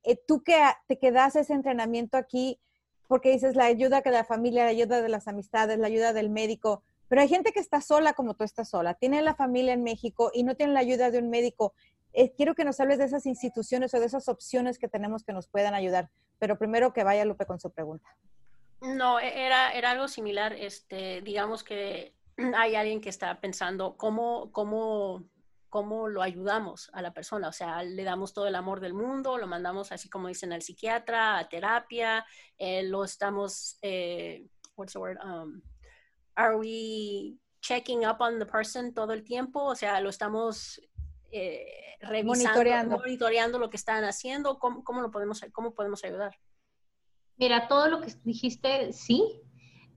eh, 0.04 0.20
tú 0.28 0.44
que 0.44 0.60
te 0.88 0.98
quedas 0.98 1.36
ese 1.36 1.54
entrenamiento 1.54 2.18
aquí 2.18 2.60
porque 3.08 3.32
dices 3.32 3.56
la 3.56 3.66
ayuda 3.66 4.02
que 4.02 4.10
la 4.10 4.24
familia, 4.24 4.64
la 4.64 4.72
ayuda 4.72 5.02
de 5.02 5.10
las 5.10 5.28
amistades, 5.28 5.78
la 5.78 5.88
ayuda 5.88 6.14
del 6.14 6.32
médico, 6.32 6.84
pero 7.08 7.22
hay 7.22 7.28
gente 7.28 7.52
que 7.52 7.60
está 7.60 7.82
sola 7.82 8.14
como 8.14 8.34
tú 8.34 8.44
estás 8.44 8.70
sola, 8.70 8.96
tiene 8.96 9.22
la 9.22 9.36
familia 9.36 9.74
en 9.74 9.84
México 9.84 10.32
y 10.34 10.44
no 10.44 10.56
tiene 10.56 10.74
la 10.74 10.80
ayuda 10.80 11.12
de 11.12 11.20
un 11.20 11.30
médico. 11.30 11.74
Eh, 12.14 12.34
quiero 12.36 12.56
que 12.56 12.64
nos 12.64 12.80
hables 12.80 12.98
de 12.98 13.06
esas 13.06 13.26
instituciones 13.26 13.94
o 13.94 14.00
de 14.00 14.06
esas 14.06 14.30
opciones 14.30 14.80
que 14.80 14.88
tenemos 14.88 15.24
que 15.24 15.34
nos 15.34 15.48
puedan 15.48 15.74
ayudar. 15.74 16.10
Pero 16.40 16.58
primero 16.58 16.94
que 16.94 17.04
vaya 17.04 17.26
Lupe 17.26 17.46
con 17.46 17.60
su 17.60 17.72
pregunta. 17.72 18.16
No, 18.82 19.20
e-, 19.20 19.46
era, 19.46 19.72
era 19.72 19.92
algo 19.92 20.08
similar. 20.08 20.54
Este, 20.54 21.22
digamos 21.22 21.64
que 21.64 22.14
hay 22.56 22.76
alguien 22.76 23.02
que 23.02 23.10
está 23.10 23.40
pensando 23.40 23.98
cómo, 23.98 24.52
cómo, 24.52 25.26
cómo 25.70 26.08
lo 26.08 26.22
ayudamos 26.22 26.90
a 26.94 27.02
la 27.02 27.14
persona. 27.14 27.50
O 27.50 27.54
sea, 27.54 27.84
le 27.84 28.04
damos 28.04 28.34
todo 28.34 28.48
el 28.48 28.56
amor 28.56 28.80
del 28.80 28.94
mundo, 28.94 29.38
lo 29.38 29.48
mandamos 29.48 29.92
así 29.92 30.10
como 30.10 30.30
dicen 30.30 30.54
al 30.54 30.62
psiquiatra, 30.62 31.38
a 31.38 31.50
terapia, 31.50 32.26
eh, 32.58 32.84
lo 32.84 33.04
estamos, 33.04 33.78
eh, 33.82 34.48
what's 34.76 34.94
the 34.94 35.00
word? 35.00 35.18
Um, 35.24 35.62
are 36.36 36.58
we 36.58 37.38
checking 37.62 38.06
up 38.06 38.18
on 38.20 38.40
the 38.40 38.46
person 38.46 38.94
todo 38.94 39.14
el 39.14 39.24
tiempo? 39.24 39.64
O 39.64 39.76
sea, 39.76 40.00
lo 40.00 40.10
estamos 40.10 40.82
eh, 41.32 41.66
revisando, 42.02 42.98
monitoreando. 42.98 43.60
lo 43.60 43.70
que 43.70 43.78
están 43.78 44.04
haciendo. 44.04 44.60
¿Cómo, 44.60 45.02
lo 45.02 45.12
podemos, 45.12 45.44
¿Cómo 45.52 45.74
podemos 45.74 46.04
ayudar? 46.04 46.38
Mira, 47.38 47.68
todo 47.68 47.90
lo 47.90 48.02
que 48.02 48.14
dijiste, 48.24 48.94
sí. 48.94 49.42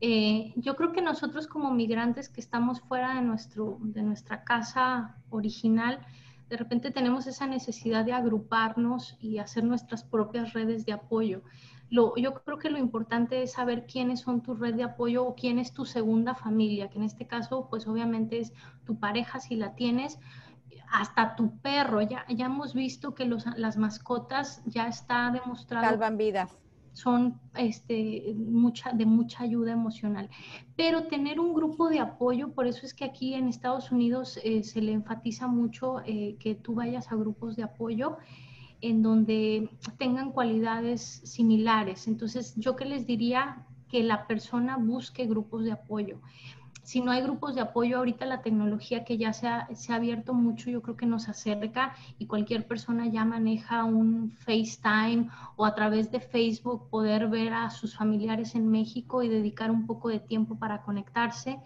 Eh, 0.00 0.52
yo 0.56 0.76
creo 0.76 0.92
que 0.92 1.02
nosotros 1.02 1.48
como 1.48 1.72
migrantes 1.72 2.28
que 2.28 2.40
estamos 2.40 2.80
fuera 2.80 3.16
de, 3.16 3.22
nuestro, 3.22 3.78
de 3.80 4.02
nuestra 4.02 4.44
casa 4.44 5.16
original, 5.30 6.06
de 6.48 6.56
repente 6.56 6.90
tenemos 6.90 7.26
esa 7.26 7.46
necesidad 7.46 8.04
de 8.04 8.12
agruparnos 8.12 9.16
y 9.20 9.38
hacer 9.38 9.64
nuestras 9.64 10.04
propias 10.04 10.52
redes 10.52 10.86
de 10.86 10.92
apoyo 10.92 11.42
yo 11.90 12.34
creo 12.44 12.58
que 12.58 12.70
lo 12.70 12.78
importante 12.78 13.42
es 13.42 13.52
saber 13.52 13.86
quiénes 13.86 14.20
son 14.20 14.42
tu 14.42 14.54
red 14.54 14.74
de 14.74 14.84
apoyo 14.84 15.24
o 15.24 15.34
quién 15.34 15.58
es 15.58 15.72
tu 15.72 15.84
segunda 15.84 16.34
familia, 16.34 16.88
que 16.88 16.98
en 16.98 17.04
este 17.04 17.26
caso, 17.26 17.68
pues 17.70 17.86
obviamente 17.86 18.38
es 18.38 18.52
tu 18.84 18.98
pareja 18.98 19.40
si 19.40 19.56
la 19.56 19.74
tienes, 19.74 20.18
hasta 20.90 21.36
tu 21.36 21.58
perro. 21.58 22.02
Ya, 22.02 22.26
ya 22.28 22.46
hemos 22.46 22.74
visto 22.74 23.14
que 23.14 23.24
los, 23.24 23.46
las 23.56 23.76
mascotas 23.76 24.62
ya 24.66 24.86
está 24.86 25.30
demostrado. 25.30 25.86
Salvan 25.86 26.16
vidas. 26.16 26.56
Son 26.92 27.40
este, 27.54 28.34
mucha, 28.36 28.92
de 28.92 29.06
mucha 29.06 29.44
ayuda 29.44 29.72
emocional. 29.72 30.28
Pero 30.76 31.04
tener 31.04 31.38
un 31.38 31.54
grupo 31.54 31.88
de 31.88 32.00
apoyo, 32.00 32.52
por 32.52 32.66
eso 32.66 32.84
es 32.84 32.92
que 32.92 33.04
aquí 33.04 33.34
en 33.34 33.48
Estados 33.48 33.92
Unidos 33.92 34.38
eh, 34.42 34.64
se 34.64 34.82
le 34.82 34.92
enfatiza 34.92 35.46
mucho 35.46 36.00
eh, 36.04 36.36
que 36.40 36.54
tú 36.56 36.74
vayas 36.74 37.12
a 37.12 37.14
grupos 37.14 37.54
de 37.54 37.62
apoyo 37.62 38.16
en 38.80 39.02
donde 39.02 39.70
tengan 39.98 40.32
cualidades 40.32 41.20
similares. 41.24 42.08
Entonces, 42.08 42.54
yo 42.56 42.76
que 42.76 42.84
les 42.84 43.06
diría 43.06 43.66
que 43.88 44.02
la 44.02 44.26
persona 44.26 44.76
busque 44.76 45.26
grupos 45.26 45.64
de 45.64 45.72
apoyo. 45.72 46.20
Si 46.82 47.02
no 47.02 47.10
hay 47.10 47.20
grupos 47.22 47.54
de 47.54 47.60
apoyo, 47.60 47.98
ahorita 47.98 48.24
la 48.24 48.40
tecnología 48.40 49.04
que 49.04 49.18
ya 49.18 49.34
se 49.34 49.46
ha, 49.46 49.68
se 49.74 49.92
ha 49.92 49.96
abierto 49.96 50.32
mucho, 50.32 50.70
yo 50.70 50.80
creo 50.80 50.96
que 50.96 51.04
nos 51.04 51.28
acerca 51.28 51.94
y 52.18 52.26
cualquier 52.26 52.66
persona 52.66 53.06
ya 53.08 53.26
maneja 53.26 53.84
un 53.84 54.30
FaceTime 54.30 55.28
o 55.56 55.66
a 55.66 55.74
través 55.74 56.10
de 56.10 56.20
Facebook 56.20 56.88
poder 56.88 57.28
ver 57.28 57.52
a 57.52 57.68
sus 57.68 57.94
familiares 57.94 58.54
en 58.54 58.70
México 58.70 59.22
y 59.22 59.28
dedicar 59.28 59.70
un 59.70 59.86
poco 59.86 60.08
de 60.08 60.18
tiempo 60.18 60.58
para 60.58 60.80
conectarse 60.80 61.60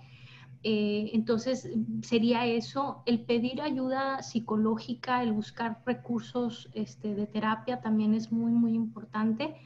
eh, 0.64 1.10
entonces, 1.12 1.68
sería 2.02 2.46
eso, 2.46 3.02
el 3.06 3.20
pedir 3.24 3.60
ayuda 3.62 4.22
psicológica, 4.22 5.22
el 5.22 5.32
buscar 5.32 5.82
recursos 5.84 6.68
este, 6.72 7.14
de 7.14 7.26
terapia 7.26 7.80
también 7.80 8.14
es 8.14 8.30
muy, 8.30 8.52
muy 8.52 8.74
importante. 8.74 9.56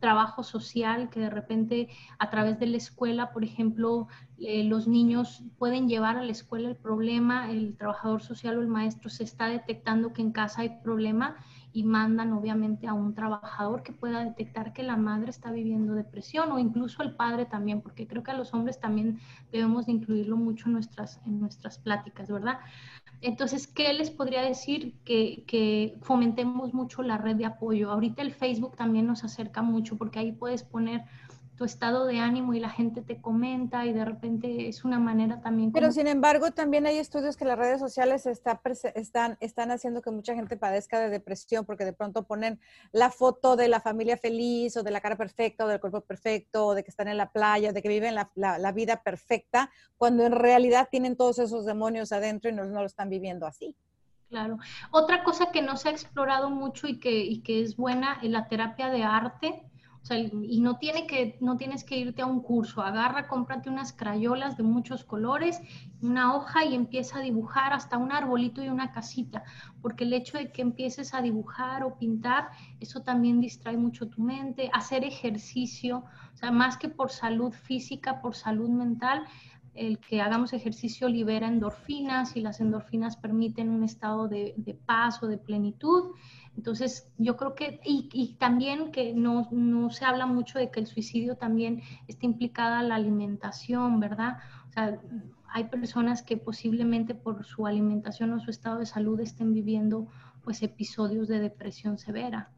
Trabajo 0.00 0.42
social, 0.42 1.10
que 1.10 1.20
de 1.20 1.30
repente 1.30 1.88
a 2.18 2.28
través 2.28 2.58
de 2.58 2.66
la 2.66 2.76
escuela, 2.76 3.32
por 3.32 3.44
ejemplo, 3.44 4.08
eh, 4.40 4.64
los 4.64 4.88
niños 4.88 5.44
pueden 5.58 5.88
llevar 5.88 6.16
a 6.16 6.24
la 6.24 6.32
escuela 6.32 6.68
el 6.68 6.76
problema, 6.76 7.50
el 7.52 7.76
trabajador 7.76 8.20
social 8.20 8.58
o 8.58 8.62
el 8.62 8.68
maestro 8.68 9.10
se 9.10 9.22
está 9.22 9.46
detectando 9.46 10.12
que 10.12 10.22
en 10.22 10.32
casa 10.32 10.62
hay 10.62 10.80
problema 10.82 11.36
y 11.72 11.84
mandan 11.84 12.32
obviamente 12.32 12.86
a 12.86 12.94
un 12.94 13.14
trabajador 13.14 13.82
que 13.82 13.92
pueda 13.92 14.24
detectar 14.24 14.72
que 14.72 14.82
la 14.82 14.96
madre 14.96 15.30
está 15.30 15.50
viviendo 15.50 15.94
depresión 15.94 16.52
o 16.52 16.58
incluso 16.58 17.02
el 17.02 17.14
padre 17.14 17.46
también, 17.46 17.80
porque 17.80 18.06
creo 18.06 18.22
que 18.22 18.30
a 18.30 18.36
los 18.36 18.52
hombres 18.52 18.78
también 18.78 19.18
debemos 19.50 19.86
de 19.86 19.92
incluirlo 19.92 20.36
mucho 20.36 20.66
en 20.66 20.74
nuestras, 20.74 21.20
en 21.24 21.40
nuestras 21.40 21.78
pláticas, 21.78 22.30
¿verdad? 22.30 22.58
Entonces, 23.20 23.66
¿qué 23.68 23.92
les 23.92 24.10
podría 24.10 24.42
decir? 24.42 24.94
Que, 25.04 25.44
que 25.46 25.96
fomentemos 26.02 26.74
mucho 26.74 27.02
la 27.02 27.18
red 27.18 27.36
de 27.36 27.46
apoyo. 27.46 27.90
Ahorita 27.90 28.20
el 28.20 28.32
Facebook 28.32 28.76
también 28.76 29.06
nos 29.06 29.22
acerca 29.24 29.62
mucho 29.62 29.96
porque 29.96 30.18
ahí 30.18 30.32
puedes 30.32 30.64
poner 30.64 31.04
tu 31.56 31.64
estado 31.64 32.06
de 32.06 32.18
ánimo 32.18 32.54
y 32.54 32.60
la 32.60 32.70
gente 32.70 33.02
te 33.02 33.20
comenta 33.20 33.84
y 33.84 33.92
de 33.92 34.04
repente 34.04 34.68
es 34.68 34.84
una 34.84 34.98
manera 34.98 35.40
también. 35.42 35.70
Pero 35.72 35.92
sin 35.92 36.06
embargo, 36.06 36.50
también 36.50 36.86
hay 36.86 36.98
estudios 36.98 37.36
que 37.36 37.44
las 37.44 37.58
redes 37.58 37.78
sociales 37.78 38.26
está, 38.26 38.60
están, 38.94 39.36
están 39.40 39.70
haciendo 39.70 40.00
que 40.00 40.10
mucha 40.10 40.34
gente 40.34 40.56
padezca 40.56 40.98
de 40.98 41.10
depresión 41.10 41.66
porque 41.66 41.84
de 41.84 41.92
pronto 41.92 42.22
ponen 42.24 42.58
la 42.90 43.10
foto 43.10 43.56
de 43.56 43.68
la 43.68 43.80
familia 43.80 44.16
feliz 44.16 44.76
o 44.76 44.82
de 44.82 44.90
la 44.90 45.00
cara 45.00 45.16
perfecta 45.16 45.64
o 45.64 45.68
del 45.68 45.80
cuerpo 45.80 46.00
perfecto 46.00 46.66
o 46.66 46.74
de 46.74 46.84
que 46.84 46.90
están 46.90 47.08
en 47.08 47.18
la 47.18 47.30
playa, 47.30 47.72
de 47.72 47.82
que 47.82 47.88
viven 47.88 48.14
la, 48.14 48.30
la, 48.34 48.72
vida 48.72 49.02
perfecta, 49.02 49.70
cuando 49.98 50.24
en 50.24 50.32
realidad 50.32 50.88
tienen 50.90 51.16
todos 51.16 51.38
esos 51.38 51.66
demonios 51.66 52.12
adentro 52.12 52.50
y 52.50 52.54
no, 52.54 52.64
no 52.64 52.80
lo 52.80 52.86
están 52.86 53.10
viviendo 53.10 53.46
así. 53.46 53.76
Claro. 54.30 54.56
Otra 54.90 55.24
cosa 55.24 55.52
que 55.52 55.60
no 55.60 55.76
se 55.76 55.90
ha 55.90 55.92
explorado 55.92 56.48
mucho 56.48 56.88
y 56.88 56.98
que, 56.98 57.20
y 57.20 57.42
que 57.42 57.60
es 57.60 57.76
buena 57.76 58.18
es 58.22 58.30
la 58.30 58.48
terapia 58.48 58.88
de 58.88 59.02
arte 59.02 59.62
y 60.10 60.60
no, 60.60 60.78
que, 60.78 61.36
no 61.40 61.56
tienes 61.56 61.84
que 61.84 61.96
irte 61.96 62.22
a 62.22 62.26
un 62.26 62.40
curso, 62.40 62.82
agarra, 62.82 63.28
cómprate 63.28 63.70
unas 63.70 63.92
crayolas 63.92 64.56
de 64.56 64.64
muchos 64.64 65.04
colores, 65.04 65.60
una 66.02 66.34
hoja 66.34 66.64
y 66.64 66.74
empieza 66.74 67.18
a 67.18 67.22
dibujar 67.22 67.72
hasta 67.72 67.98
un 67.98 68.10
arbolito 68.10 68.62
y 68.62 68.68
una 68.68 68.92
casita, 68.92 69.44
porque 69.80 70.04
el 70.04 70.12
hecho 70.12 70.38
de 70.38 70.50
que 70.50 70.62
empieces 70.62 71.14
a 71.14 71.22
dibujar 71.22 71.84
o 71.84 71.96
pintar, 71.98 72.50
eso 72.80 73.02
también 73.02 73.40
distrae 73.40 73.76
mucho 73.76 74.08
tu 74.08 74.20
mente, 74.22 74.70
hacer 74.72 75.04
ejercicio, 75.04 76.04
o 76.34 76.36
sea, 76.36 76.50
más 76.50 76.76
que 76.76 76.88
por 76.88 77.10
salud 77.10 77.52
física, 77.52 78.20
por 78.20 78.34
salud 78.34 78.68
mental, 78.68 79.24
el 79.74 79.98
que 79.98 80.20
hagamos 80.20 80.52
ejercicio 80.52 81.08
libera 81.08 81.48
endorfinas 81.48 82.36
y 82.36 82.40
las 82.40 82.60
endorfinas 82.60 83.16
permiten 83.16 83.70
un 83.70 83.84
estado 83.84 84.28
de, 84.28 84.78
paz 84.86 85.22
o 85.22 85.26
de 85.26 85.38
plenitud. 85.38 86.12
Entonces, 86.56 87.10
yo 87.16 87.36
creo 87.36 87.54
que, 87.54 87.80
y, 87.84 88.36
también 88.38 88.92
que 88.92 89.14
no, 89.14 89.48
no, 89.50 89.90
se 89.90 90.04
habla 90.04 90.26
mucho 90.26 90.58
de 90.58 90.70
que 90.70 90.80
el 90.80 90.86
suicidio 90.86 91.36
también 91.36 91.82
está 92.06 92.26
implicada 92.26 92.82
la 92.82 92.96
alimentación, 92.96 93.98
¿verdad? 94.00 94.38
O 94.68 94.72
sea, 94.72 95.00
hay 95.48 95.64
personas 95.64 96.22
que 96.22 96.36
posiblemente 96.36 97.14
por 97.14 97.44
su 97.44 97.66
alimentación 97.66 98.32
o 98.32 98.40
su 98.40 98.50
estado 98.50 98.78
de 98.78 98.86
salud 98.86 99.20
estén 99.20 99.52
viviendo 99.52 100.08
pues 100.44 100.62
episodios 100.62 101.28
de 101.28 101.40
depresión 101.40 101.98
severa. 101.98 102.50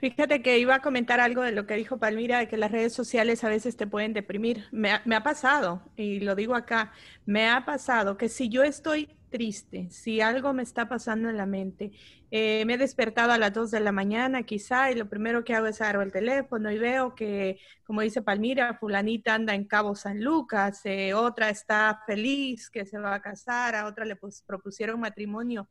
Fíjate 0.00 0.40
que 0.40 0.58
iba 0.58 0.76
a 0.76 0.80
comentar 0.80 1.20
algo 1.20 1.42
de 1.42 1.52
lo 1.52 1.66
que 1.66 1.74
dijo 1.74 1.98
Palmira, 1.98 2.38
de 2.38 2.48
que 2.48 2.56
las 2.56 2.72
redes 2.72 2.94
sociales 2.94 3.44
a 3.44 3.50
veces 3.50 3.76
te 3.76 3.86
pueden 3.86 4.14
deprimir. 4.14 4.64
Me 4.72 4.90
ha, 4.92 5.22
pasado, 5.22 5.82
y 5.94 6.20
lo 6.20 6.34
digo 6.34 6.54
acá, 6.54 6.90
me 7.26 7.50
ha 7.50 7.66
pasado 7.66 8.16
que 8.16 8.30
si 8.30 8.48
yo 8.48 8.62
estoy 8.62 9.14
triste, 9.28 9.90
si 9.90 10.22
algo 10.22 10.54
me 10.54 10.62
está 10.62 10.88
pasando 10.88 11.28
en 11.28 11.36
la 11.36 11.44
mente, 11.44 11.92
eh, 12.30 12.64
me 12.64 12.74
he 12.74 12.78
despertado 12.78 13.32
a 13.32 13.36
las 13.36 13.52
2 13.52 13.70
de 13.72 13.80
la 13.80 13.92
mañana 13.92 14.42
quizá 14.44 14.90
y 14.90 14.94
lo 14.94 15.06
primero 15.06 15.44
que 15.44 15.54
hago 15.54 15.66
es 15.66 15.82
agarrar 15.82 16.06
el 16.06 16.12
teléfono 16.12 16.72
y 16.72 16.78
veo 16.78 17.14
que, 17.14 17.58
como 17.84 18.00
dice 18.00 18.22
Palmira, 18.22 18.78
fulanita 18.78 19.34
anda 19.34 19.54
en 19.54 19.64
Cabo 19.64 19.94
San 19.94 20.24
Lucas, 20.24 20.80
eh, 20.84 21.12
otra 21.12 21.50
está 21.50 22.02
feliz 22.06 22.70
que 22.70 22.86
se 22.86 22.98
va 22.98 23.16
a 23.16 23.20
casar, 23.20 23.74
a 23.74 23.86
otra 23.86 24.06
le 24.06 24.16
propusieron 24.46 24.98
matrimonio. 24.98 25.68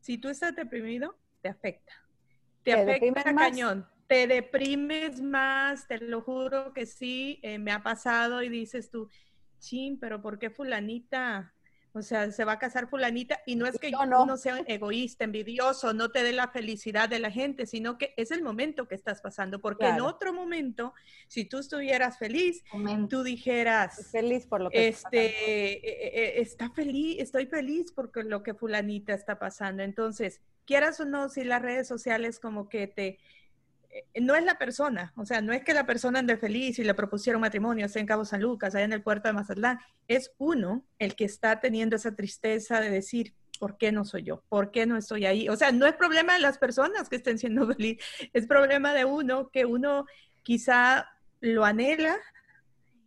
Si 0.00 0.16
tú 0.16 0.30
estás 0.30 0.56
deprimido, 0.56 1.18
te 1.42 1.50
afecta 1.50 2.07
te, 2.74 2.92
afecta 2.92 3.34
cañón. 3.34 3.86
Te 4.06 4.26
deprimes 4.26 5.20
más, 5.20 5.86
te 5.86 5.98
lo 5.98 6.22
juro 6.22 6.72
que 6.72 6.86
sí, 6.86 7.40
eh, 7.42 7.58
me 7.58 7.72
ha 7.72 7.82
pasado 7.82 8.42
y 8.42 8.48
dices 8.48 8.90
tú, 8.90 9.08
chin, 9.58 9.98
pero 9.98 10.22
¿por 10.22 10.38
qué 10.38 10.50
fulanita? 10.50 11.52
O 11.92 12.02
sea, 12.02 12.30
se 12.30 12.44
va 12.44 12.52
a 12.52 12.58
casar 12.58 12.88
fulanita 12.88 13.40
y 13.46 13.56
no 13.56 13.66
es 13.66 13.78
que 13.78 13.90
no. 13.90 14.22
uno 14.22 14.36
sea 14.36 14.58
egoísta, 14.66 15.24
envidioso, 15.24 15.94
no 15.94 16.10
te 16.10 16.22
dé 16.22 16.32
la 16.32 16.48
felicidad 16.48 17.08
de 17.08 17.18
la 17.18 17.30
gente, 17.30 17.66
sino 17.66 17.98
que 17.98 18.14
es 18.16 18.30
el 18.30 18.42
momento 18.42 18.86
que 18.86 18.94
estás 18.94 19.20
pasando, 19.20 19.60
porque 19.60 19.88
en 19.88 20.00
otro 20.00 20.32
momento, 20.32 20.92
si 21.26 21.44
tú 21.44 21.58
estuvieras 21.58 22.18
feliz, 22.18 22.62
tú 23.08 23.22
dijeras, 23.22 24.10
feliz 24.12 24.46
por 24.46 24.60
lo 24.60 24.70
que 24.70 24.88
este, 24.88 25.26
está, 25.26 25.50
eh, 25.50 25.80
eh, 25.82 26.40
está 26.40 26.70
feliz, 26.70 27.16
estoy 27.20 27.46
feliz 27.46 27.90
porque 27.92 28.22
lo 28.22 28.42
que 28.42 28.54
fulanita 28.54 29.14
está 29.14 29.38
pasando. 29.38 29.82
Entonces, 29.82 30.40
quieras 30.68 31.00
o 31.00 31.06
no, 31.06 31.30
si 31.30 31.44
las 31.44 31.62
redes 31.62 31.88
sociales 31.88 32.38
como 32.38 32.68
que 32.68 32.86
te... 32.86 33.18
Eh, 33.90 34.20
no 34.20 34.36
es 34.36 34.44
la 34.44 34.58
persona, 34.58 35.14
o 35.16 35.24
sea, 35.24 35.40
no 35.40 35.54
es 35.54 35.64
que 35.64 35.72
la 35.72 35.86
persona 35.86 36.18
ande 36.18 36.36
feliz 36.36 36.78
y 36.78 36.84
le 36.84 36.92
propusieron 36.92 37.40
matrimonio, 37.40 37.86
en 37.92 38.06
Cabo 38.06 38.26
San 38.26 38.42
Lucas, 38.42 38.74
allá 38.74 38.84
en 38.84 38.92
el 38.92 39.02
puerto 39.02 39.28
de 39.28 39.32
Mazatlán, 39.32 39.78
es 40.08 40.30
uno 40.36 40.84
el 40.98 41.16
que 41.16 41.24
está 41.24 41.58
teniendo 41.58 41.96
esa 41.96 42.14
tristeza 42.14 42.82
de 42.82 42.90
decir, 42.90 43.32
¿por 43.58 43.78
qué 43.78 43.92
no 43.92 44.04
soy 44.04 44.24
yo? 44.24 44.42
¿Por 44.50 44.70
qué 44.70 44.84
no 44.84 44.98
estoy 44.98 45.24
ahí? 45.24 45.48
O 45.48 45.56
sea, 45.56 45.72
no 45.72 45.86
es 45.86 45.94
problema 45.94 46.34
de 46.34 46.40
las 46.40 46.58
personas 46.58 47.08
que 47.08 47.16
estén 47.16 47.38
siendo 47.38 47.66
felices, 47.72 48.04
es 48.34 48.46
problema 48.46 48.92
de 48.92 49.06
uno 49.06 49.48
que 49.48 49.64
uno 49.64 50.04
quizá 50.42 51.08
lo 51.40 51.64
anhela 51.64 52.18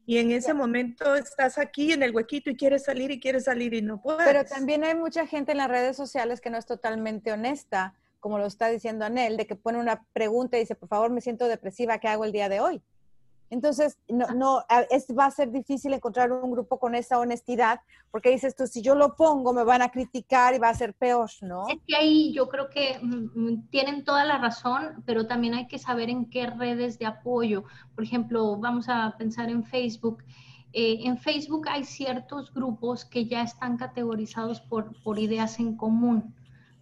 y 0.05 0.17
en 0.17 0.31
ese 0.31 0.53
momento 0.53 1.15
estás 1.15 1.57
aquí 1.57 1.91
en 1.91 2.03
el 2.03 2.13
huequito 2.13 2.49
y 2.49 2.55
quieres 2.55 2.83
salir 2.83 3.11
y 3.11 3.19
quieres 3.19 3.45
salir 3.45 3.73
y 3.73 3.81
no 3.81 4.01
puedes. 4.01 4.25
Pero 4.25 4.45
también 4.45 4.83
hay 4.83 4.95
mucha 4.95 5.27
gente 5.27 5.51
en 5.51 5.59
las 5.59 5.69
redes 5.69 5.95
sociales 5.95 6.41
que 6.41 6.49
no 6.49 6.57
es 6.57 6.65
totalmente 6.65 7.31
honesta, 7.31 7.93
como 8.19 8.37
lo 8.37 8.45
está 8.45 8.67
diciendo 8.67 9.05
Anel, 9.05 9.37
de 9.37 9.47
que 9.47 9.55
pone 9.55 9.79
una 9.79 10.05
pregunta 10.13 10.57
y 10.57 10.61
dice, 10.61 10.75
por 10.75 10.89
favor, 10.89 11.11
me 11.11 11.21
siento 11.21 11.47
depresiva, 11.47 11.99
¿qué 11.99 12.07
hago 12.07 12.25
el 12.25 12.31
día 12.31 12.49
de 12.49 12.59
hoy? 12.59 12.81
Entonces, 13.51 13.99
no, 14.07 14.27
no, 14.27 14.63
es, 14.89 15.05
va 15.07 15.25
a 15.25 15.31
ser 15.31 15.51
difícil 15.51 15.93
encontrar 15.93 16.31
un 16.31 16.51
grupo 16.51 16.79
con 16.79 16.95
esa 16.95 17.19
honestidad, 17.19 17.81
porque 18.09 18.31
dices 18.31 18.55
tú, 18.55 18.65
si 18.65 18.81
yo 18.81 18.95
lo 18.95 19.17
pongo, 19.17 19.51
me 19.51 19.65
van 19.65 19.81
a 19.81 19.89
criticar 19.89 20.55
y 20.55 20.57
va 20.57 20.69
a 20.69 20.73
ser 20.73 20.93
peor, 20.93 21.29
¿no? 21.41 21.67
Es 21.67 21.79
que 21.85 21.95
ahí 21.97 22.33
yo 22.33 22.47
creo 22.47 22.69
que 22.69 22.97
mm, 23.01 23.29
mm, 23.35 23.67
tienen 23.69 24.05
toda 24.05 24.23
la 24.23 24.37
razón, 24.37 25.03
pero 25.05 25.27
también 25.27 25.53
hay 25.53 25.67
que 25.67 25.79
saber 25.79 26.09
en 26.09 26.29
qué 26.29 26.47
redes 26.47 26.97
de 26.97 27.05
apoyo. 27.05 27.65
Por 27.93 28.05
ejemplo, 28.05 28.55
vamos 28.55 28.87
a 28.87 29.15
pensar 29.17 29.49
en 29.49 29.65
Facebook. 29.65 30.23
Eh, 30.71 30.99
en 31.03 31.17
Facebook 31.17 31.67
hay 31.67 31.83
ciertos 31.83 32.53
grupos 32.53 33.03
que 33.03 33.25
ya 33.25 33.41
están 33.41 33.75
categorizados 33.75 34.61
por, 34.61 34.95
por 35.03 35.19
ideas 35.19 35.59
en 35.59 35.75
común. 35.75 36.33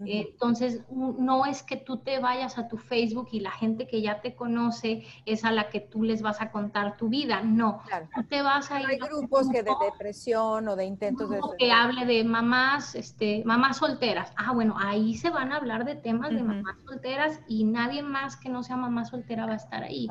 Entonces, 0.06 0.82
no 0.89 1.45
es 1.45 1.64
que 1.64 1.76
tú 1.76 1.97
te 1.97 2.20
vayas 2.20 2.58
a 2.58 2.68
tu 2.68 2.78
Facebook 2.78 3.30
y 3.32 3.41
la 3.41 3.52
gente 3.52 3.88
que 3.88 4.02
ya 4.02 4.22
te 4.22 4.36
conoce 4.36 5.06
es 5.26 5.43
a 5.43 5.52
la 5.52 5.70
que 5.70 5.82
tú 5.82 6.04
les 6.04 6.22
vas 6.22 6.41
a 6.41 6.52
contar 6.52 6.97
tu 6.97 7.10
vida. 7.10 7.41
No, 7.41 7.82
tú 8.16 8.24
te 8.24 8.41
vas 8.41 8.72
a 8.72 8.82
ir. 8.82 8.88
Hay 8.88 8.97
grupos 8.97 9.50
que 9.50 9.64
de 9.64 9.72
depresión 9.91 10.68
o 10.68 10.76
de 10.76 10.86
intentos 10.86 11.30
de. 11.30 11.39
Que 11.58 11.72
hable 11.72 12.06
de 12.06 12.24
mamás, 12.24 12.95
este, 12.95 13.43
mamás 13.45 13.78
solteras. 13.78 14.32
Ah, 14.38 14.54
bueno, 14.54 14.76
ahí 14.78 15.16
se 15.16 15.30
van 15.30 15.52
a 15.52 15.58
hablar 15.58 15.86
de 15.86 15.95
temas 15.95 16.30
de 16.30 16.43
mamás 16.43 16.78
solteras 16.86 17.41
y 17.47 17.66
nadie 17.66 18.02
más 18.02 18.38
que 18.38 18.50
no 18.50 18.64
sea 18.64 18.78
mamá 18.78 19.06
soltera 19.06 19.45
va 19.45 19.54
a 19.54 19.58
estar 19.58 19.84
ahí. 19.84 20.08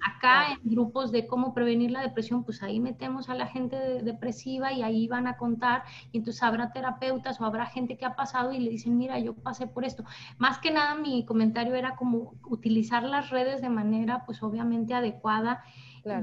Acá 0.00 0.52
en 0.52 0.70
grupos 0.70 1.10
de 1.10 1.26
cómo 1.26 1.54
prevenir 1.54 1.90
la 1.90 2.02
depresión, 2.02 2.44
pues 2.44 2.62
ahí 2.62 2.80
metemos 2.80 3.28
a 3.28 3.34
la 3.34 3.46
gente 3.46 3.76
depresiva 4.02 4.72
y 4.72 4.82
ahí 4.82 5.08
van 5.08 5.26
a 5.26 5.36
contar. 5.36 5.82
Y 6.12 6.18
entonces 6.18 6.42
habrá 6.42 6.72
terapeutas 6.72 7.40
o 7.40 7.44
habrá 7.44 7.66
gente 7.66 7.96
que 7.96 8.04
ha 8.04 8.14
pasado 8.14 8.52
y 8.52 8.58
le 8.58 8.70
dicen, 8.70 8.96
mira, 8.96 9.18
yo 9.24 9.34
pasé 9.34 9.66
por 9.66 9.84
esto. 9.84 10.04
Más 10.38 10.58
que 10.58 10.70
nada 10.70 10.94
mi 10.94 11.24
comentario 11.24 11.74
era 11.74 11.96
como 11.96 12.34
utilizar 12.48 13.02
las 13.02 13.30
redes 13.30 13.60
de 13.62 13.68
manera 13.68 14.24
pues 14.26 14.42
obviamente 14.42 14.94
adecuada. 14.94 15.64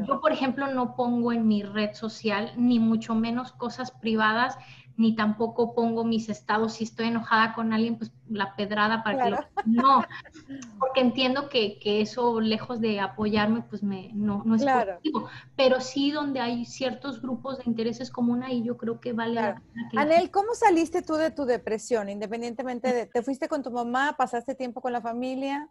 Yo, 0.07 0.21
por 0.21 0.31
ejemplo, 0.31 0.67
no 0.67 0.95
pongo 0.95 1.33
en 1.33 1.47
mi 1.47 1.63
red 1.63 1.93
social 1.95 2.51
ni 2.55 2.79
mucho 2.79 3.15
menos 3.15 3.51
cosas 3.51 3.89
privadas 3.89 4.57
ni 5.01 5.15
tampoco 5.15 5.73
pongo 5.73 6.03
mis 6.03 6.29
estados 6.29 6.73
si 6.73 6.83
estoy 6.83 7.07
enojada 7.07 7.55
con 7.55 7.73
alguien, 7.73 7.97
pues 7.97 8.11
la 8.29 8.55
pedrada 8.55 9.03
para 9.03 9.23
que 9.23 9.29
lo... 9.31 9.37
No, 9.65 10.03
porque 10.79 11.01
entiendo 11.01 11.49
que, 11.49 11.79
que, 11.79 12.01
eso, 12.01 12.39
lejos 12.39 12.79
de 12.79 12.99
apoyarme, 12.99 13.63
pues 13.63 13.81
me, 13.81 14.11
no, 14.13 14.43
no 14.45 14.55
es 14.55 14.63
positivo. 14.63 15.27
Pero 15.55 15.81
sí 15.81 16.11
donde 16.11 16.39
hay 16.39 16.65
ciertos 16.65 17.19
grupos 17.19 17.57
de 17.57 17.63
intereses 17.65 18.11
comunes 18.11 18.51
y 18.51 18.63
yo 18.63 18.77
creo 18.77 18.99
que 18.99 19.13
vale 19.13 19.33
la 19.33 19.61
pena. 19.89 20.01
Anel, 20.03 20.29
¿cómo 20.29 20.53
saliste 20.53 21.01
tú 21.01 21.15
de 21.15 21.31
tu 21.31 21.45
depresión? 21.45 22.07
Independientemente 22.07 22.93
de, 22.93 23.07
¿te 23.07 23.23
fuiste 23.23 23.47
con 23.47 23.63
tu 23.63 23.71
mamá? 23.71 24.15
¿Pasaste 24.15 24.53
tiempo 24.53 24.81
con 24.81 24.93
la 24.93 25.01
familia? 25.01 25.67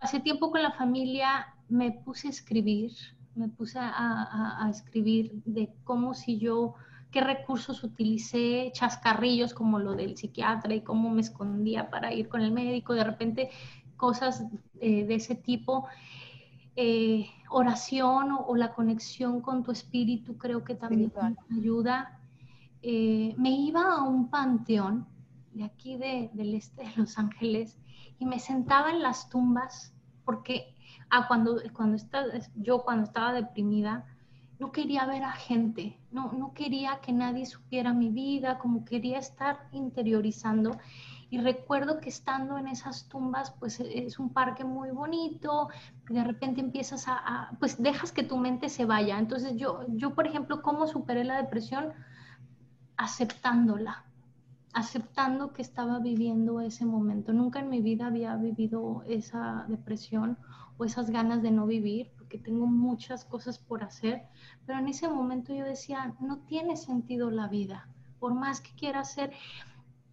Hace 0.00 0.20
tiempo 0.20 0.50
con 0.50 0.62
la 0.62 0.72
familia, 0.72 1.54
me 1.68 1.92
puse 1.92 2.28
a 2.28 2.30
escribir, 2.30 2.92
me 3.34 3.48
puse 3.48 3.78
a, 3.78 3.90
a, 3.90 4.66
a 4.66 4.70
escribir 4.70 5.42
de 5.44 5.74
cómo 5.84 6.14
si 6.14 6.38
yo 6.38 6.74
qué 7.16 7.22
recursos 7.22 7.82
utilicé, 7.82 8.70
chascarrillos 8.74 9.54
como 9.54 9.78
lo 9.78 9.94
del 9.94 10.18
psiquiatra 10.18 10.74
y 10.74 10.82
cómo 10.82 11.08
me 11.08 11.22
escondía 11.22 11.88
para 11.88 12.12
ir 12.12 12.28
con 12.28 12.42
el 12.42 12.52
médico, 12.52 12.92
de 12.92 13.04
repente 13.04 13.48
cosas 13.96 14.44
eh, 14.80 15.06
de 15.06 15.14
ese 15.14 15.34
tipo. 15.34 15.86
Eh, 16.76 17.26
oración 17.48 18.32
o, 18.32 18.54
la 18.54 18.74
conexión 18.74 19.40
con 19.40 19.62
tu 19.62 19.72
espíritu 19.72 20.36
creo 20.36 20.62
que 20.62 20.74
también 20.74 21.10
ayuda. 21.58 22.20
Eh, 22.82 23.34
me 23.38 23.48
iba 23.48 23.94
a 23.94 24.02
un 24.02 24.28
panteón 24.28 25.06
de 25.54 25.64
aquí 25.64 25.96
del 25.96 26.54
este 26.54 26.82
de 26.82 26.92
Los 26.96 27.16
Ángeles 27.16 27.78
y 28.18 28.26
me 28.26 28.38
sentaba 28.38 28.90
en 28.90 29.00
las 29.00 29.30
tumbas 29.30 29.94
porque 30.22 30.76
ah, 31.08 31.26
cuando, 31.28 31.62
cuando 31.72 31.96
yo 32.56 32.82
cuando 32.82 33.04
estaba 33.04 33.32
deprimida, 33.32 34.04
no 34.58 34.72
quería 34.72 35.04
ver 35.06 35.22
a 35.22 35.32
gente, 35.32 35.98
no, 36.10 36.32
no 36.32 36.54
quería 36.54 37.00
que 37.00 37.12
nadie 37.12 37.44
supiera 37.44 37.92
mi 37.92 38.08
vida, 38.08 38.58
como 38.58 38.84
quería 38.84 39.18
estar 39.18 39.68
interiorizando. 39.72 40.78
Y 41.28 41.38
recuerdo 41.38 42.00
que 42.00 42.08
estando 42.08 42.56
en 42.56 42.68
esas 42.68 43.08
tumbas, 43.08 43.50
pues 43.58 43.80
es 43.80 44.18
un 44.18 44.32
parque 44.32 44.64
muy 44.64 44.90
bonito, 44.90 45.68
de 46.08 46.24
repente 46.24 46.60
empiezas 46.60 47.06
a, 47.08 47.50
pues 47.58 47.82
dejas 47.82 48.12
que 48.12 48.22
tu 48.22 48.38
mente 48.38 48.68
se 48.68 48.84
vaya. 48.84 49.18
Entonces 49.18 49.56
yo, 49.56 49.80
yo, 49.88 50.14
por 50.14 50.26
ejemplo, 50.26 50.62
¿cómo 50.62 50.86
superé 50.86 51.24
la 51.24 51.36
depresión? 51.36 51.92
Aceptándola, 52.96 54.04
aceptando 54.72 55.52
que 55.52 55.62
estaba 55.62 55.98
viviendo 55.98 56.60
ese 56.60 56.86
momento. 56.86 57.32
Nunca 57.32 57.58
en 57.58 57.68
mi 57.68 57.82
vida 57.82 58.06
había 58.06 58.36
vivido 58.36 59.02
esa 59.06 59.66
depresión 59.68 60.38
o 60.78 60.84
esas 60.84 61.10
ganas 61.10 61.42
de 61.42 61.50
no 61.50 61.66
vivir 61.66 62.15
que 62.28 62.38
tengo 62.38 62.66
muchas 62.66 63.24
cosas 63.24 63.58
por 63.58 63.82
hacer, 63.82 64.22
pero 64.66 64.78
en 64.78 64.88
ese 64.88 65.08
momento 65.08 65.54
yo 65.54 65.64
decía, 65.64 66.14
no 66.20 66.38
tiene 66.38 66.76
sentido 66.76 67.30
la 67.30 67.48
vida, 67.48 67.88
por 68.18 68.34
más 68.34 68.60
que 68.60 68.72
quiera 68.74 69.00
hacer. 69.00 69.32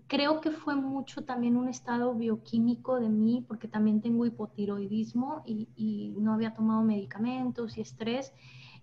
Creo 0.08 0.42
que 0.42 0.52
fue 0.52 0.76
mucho 0.76 1.24
también 1.24 1.58
un 1.58 1.70
estado 1.70 2.14
bioquímico 2.14 3.00
de 3.00 3.10
mí, 3.10 3.44
porque 3.48 3.68
también 3.68 4.02
tengo 4.02 4.26
hipotiroidismo 4.26 5.42
y, 5.46 6.14
no 6.20 6.34
había 6.34 6.54
tomado 6.54 6.84
medicamentos 6.84 7.78
y 7.78 7.82
estrés. 7.82 8.34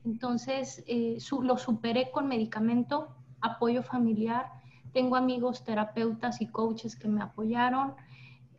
Entonces 0.05 0.83
eh, 0.87 1.19
lo 1.43 1.57
superé 1.57 2.11
con 2.11 2.27
medicamento, 2.27 3.15
apoyo 3.41 3.83
familiar. 3.83 4.51
Tengo 4.93 5.15
amigos 5.17 5.63
terapeutas 5.63 6.41
y 6.41 6.47
coaches 6.47 6.97
que 6.97 7.07
me 7.07 7.23
apoyaron, 7.23 7.95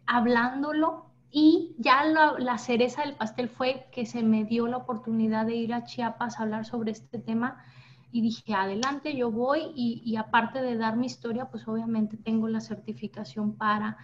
hablándolo, 0.06 1.11
y 1.32 1.76
ya 1.78 2.04
la, 2.04 2.58
cereza 2.58 3.04
del 3.04 3.16
pastel 3.16 3.48
fue 3.48 3.88
que 3.92 4.06
se 4.06 4.22
me 4.22 4.44
dio 4.44 4.68
la 4.68 4.78
oportunidad 4.78 5.46
de 5.46 5.56
ir 5.56 5.74
a 5.74 5.86
Chiapas 5.86 6.38
a 6.40 6.44
hablar 6.44 6.66
sobre 6.66 6.92
este 6.92 7.20
tema. 7.20 7.64
y 8.12 8.22
dije, 8.22 8.54
adelante, 8.54 9.16
yo 9.16 9.32
voy 9.32 9.72
y, 9.74 10.16
aparte 10.18 10.62
de 10.62 10.76
dar 10.78 10.98
mi 10.98 11.06
historia, 11.06 11.46
pues 11.46 11.66
obviamente 11.68 12.18
tengo 12.18 12.50
la 12.50 12.60
certificación 12.60 13.56
para 13.56 13.98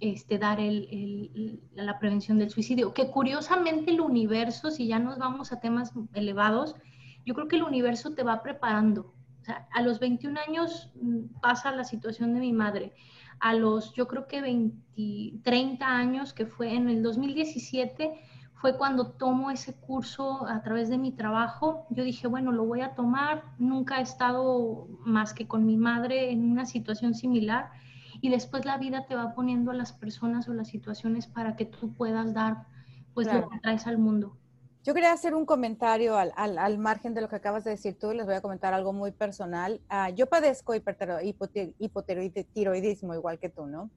este, 0.00 0.38
dar 0.38 0.60
el, 0.60 1.60
la 1.74 1.98
prevención 1.98 2.38
del 2.38 2.50
suicidio, 2.50 2.94
que 2.94 3.10
curiosamente 3.10 3.90
el 3.90 4.00
universo, 4.00 4.70
si 4.70 4.86
ya 4.86 4.98
nos 4.98 5.18
vamos 5.18 5.52
a 5.52 5.60
temas 5.60 5.92
elevados, 6.14 6.74
yo 7.26 7.34
creo 7.34 7.48
que 7.48 7.56
el 7.56 7.64
universo 7.64 8.14
te 8.14 8.22
va 8.22 8.42
preparando. 8.42 9.14
O 9.42 9.44
sea, 9.44 9.68
a 9.72 9.82
los 9.82 10.00
21 10.00 10.40
años 10.48 10.90
mm, 10.94 11.40
pasa 11.42 11.70
la 11.70 11.84
situación 11.84 12.32
de 12.32 12.40
mi 12.40 12.54
madre. 12.54 12.94
A 13.40 13.54
los, 13.54 13.92
yo 13.94 14.06
creo 14.08 14.26
que 14.26 14.40
20, 14.40 15.40
30 15.42 15.86
años, 15.86 16.32
que 16.32 16.46
fue 16.46 16.74
en 16.74 16.88
el 16.88 17.02
2017, 17.02 18.20
fue 18.54 18.78
cuando 18.78 19.10
tomo 19.10 19.50
ese 19.50 19.74
curso 19.74 20.46
a 20.46 20.62
través 20.62 20.88
de 20.88 20.96
mi 20.96 21.12
trabajo. 21.12 21.86
Yo 21.90 22.02
dije, 22.02 22.26
bueno, 22.26 22.50
lo 22.50 22.64
voy 22.64 22.80
a 22.80 22.94
tomar. 22.94 23.42
Nunca 23.58 23.98
he 23.98 24.02
estado 24.02 24.88
más 25.04 25.34
que 25.34 25.46
con 25.46 25.66
mi 25.66 25.76
madre 25.76 26.30
en 26.30 26.50
una 26.50 26.64
situación 26.64 27.14
similar. 27.14 27.70
Y 28.22 28.30
después 28.30 28.64
la 28.64 28.78
vida 28.78 29.04
te 29.06 29.16
va 29.16 29.34
poniendo 29.34 29.70
a 29.70 29.74
las 29.74 29.92
personas 29.92 30.48
o 30.48 30.54
las 30.54 30.68
situaciones 30.68 31.26
para 31.26 31.56
que 31.56 31.66
tú 31.66 31.92
puedas 31.92 32.32
dar 32.32 32.66
pues 33.12 33.32
lo 33.32 33.48
que 33.50 33.60
traes 33.60 33.86
al 33.86 33.98
mundo. 33.98 34.38
Yo 34.84 34.94
quería 34.94 35.10
hacer 35.12 35.34
un 35.34 35.46
comentario 35.46 36.16
al, 36.16 36.32
al, 36.36 36.58
al, 36.58 36.78
margen 36.78 37.14
de 37.14 37.22
lo 37.22 37.28
que 37.28 37.34
acabas 37.36 37.64
de 37.64 37.72
decir 37.72 37.98
tú, 37.98 38.12
les 38.12 38.26
voy 38.26 38.36
a 38.36 38.40
comentar 38.40 38.72
algo 38.74 38.92
muy 38.92 39.10
personal. 39.10 39.80
Uh, 39.90 40.14
yo 40.14 40.28
padezco 40.28 40.74
hipotiroidismo 40.74 43.14
igual 43.14 43.40
que 43.40 43.48
tú, 43.48 43.66
¿no? 43.66 43.90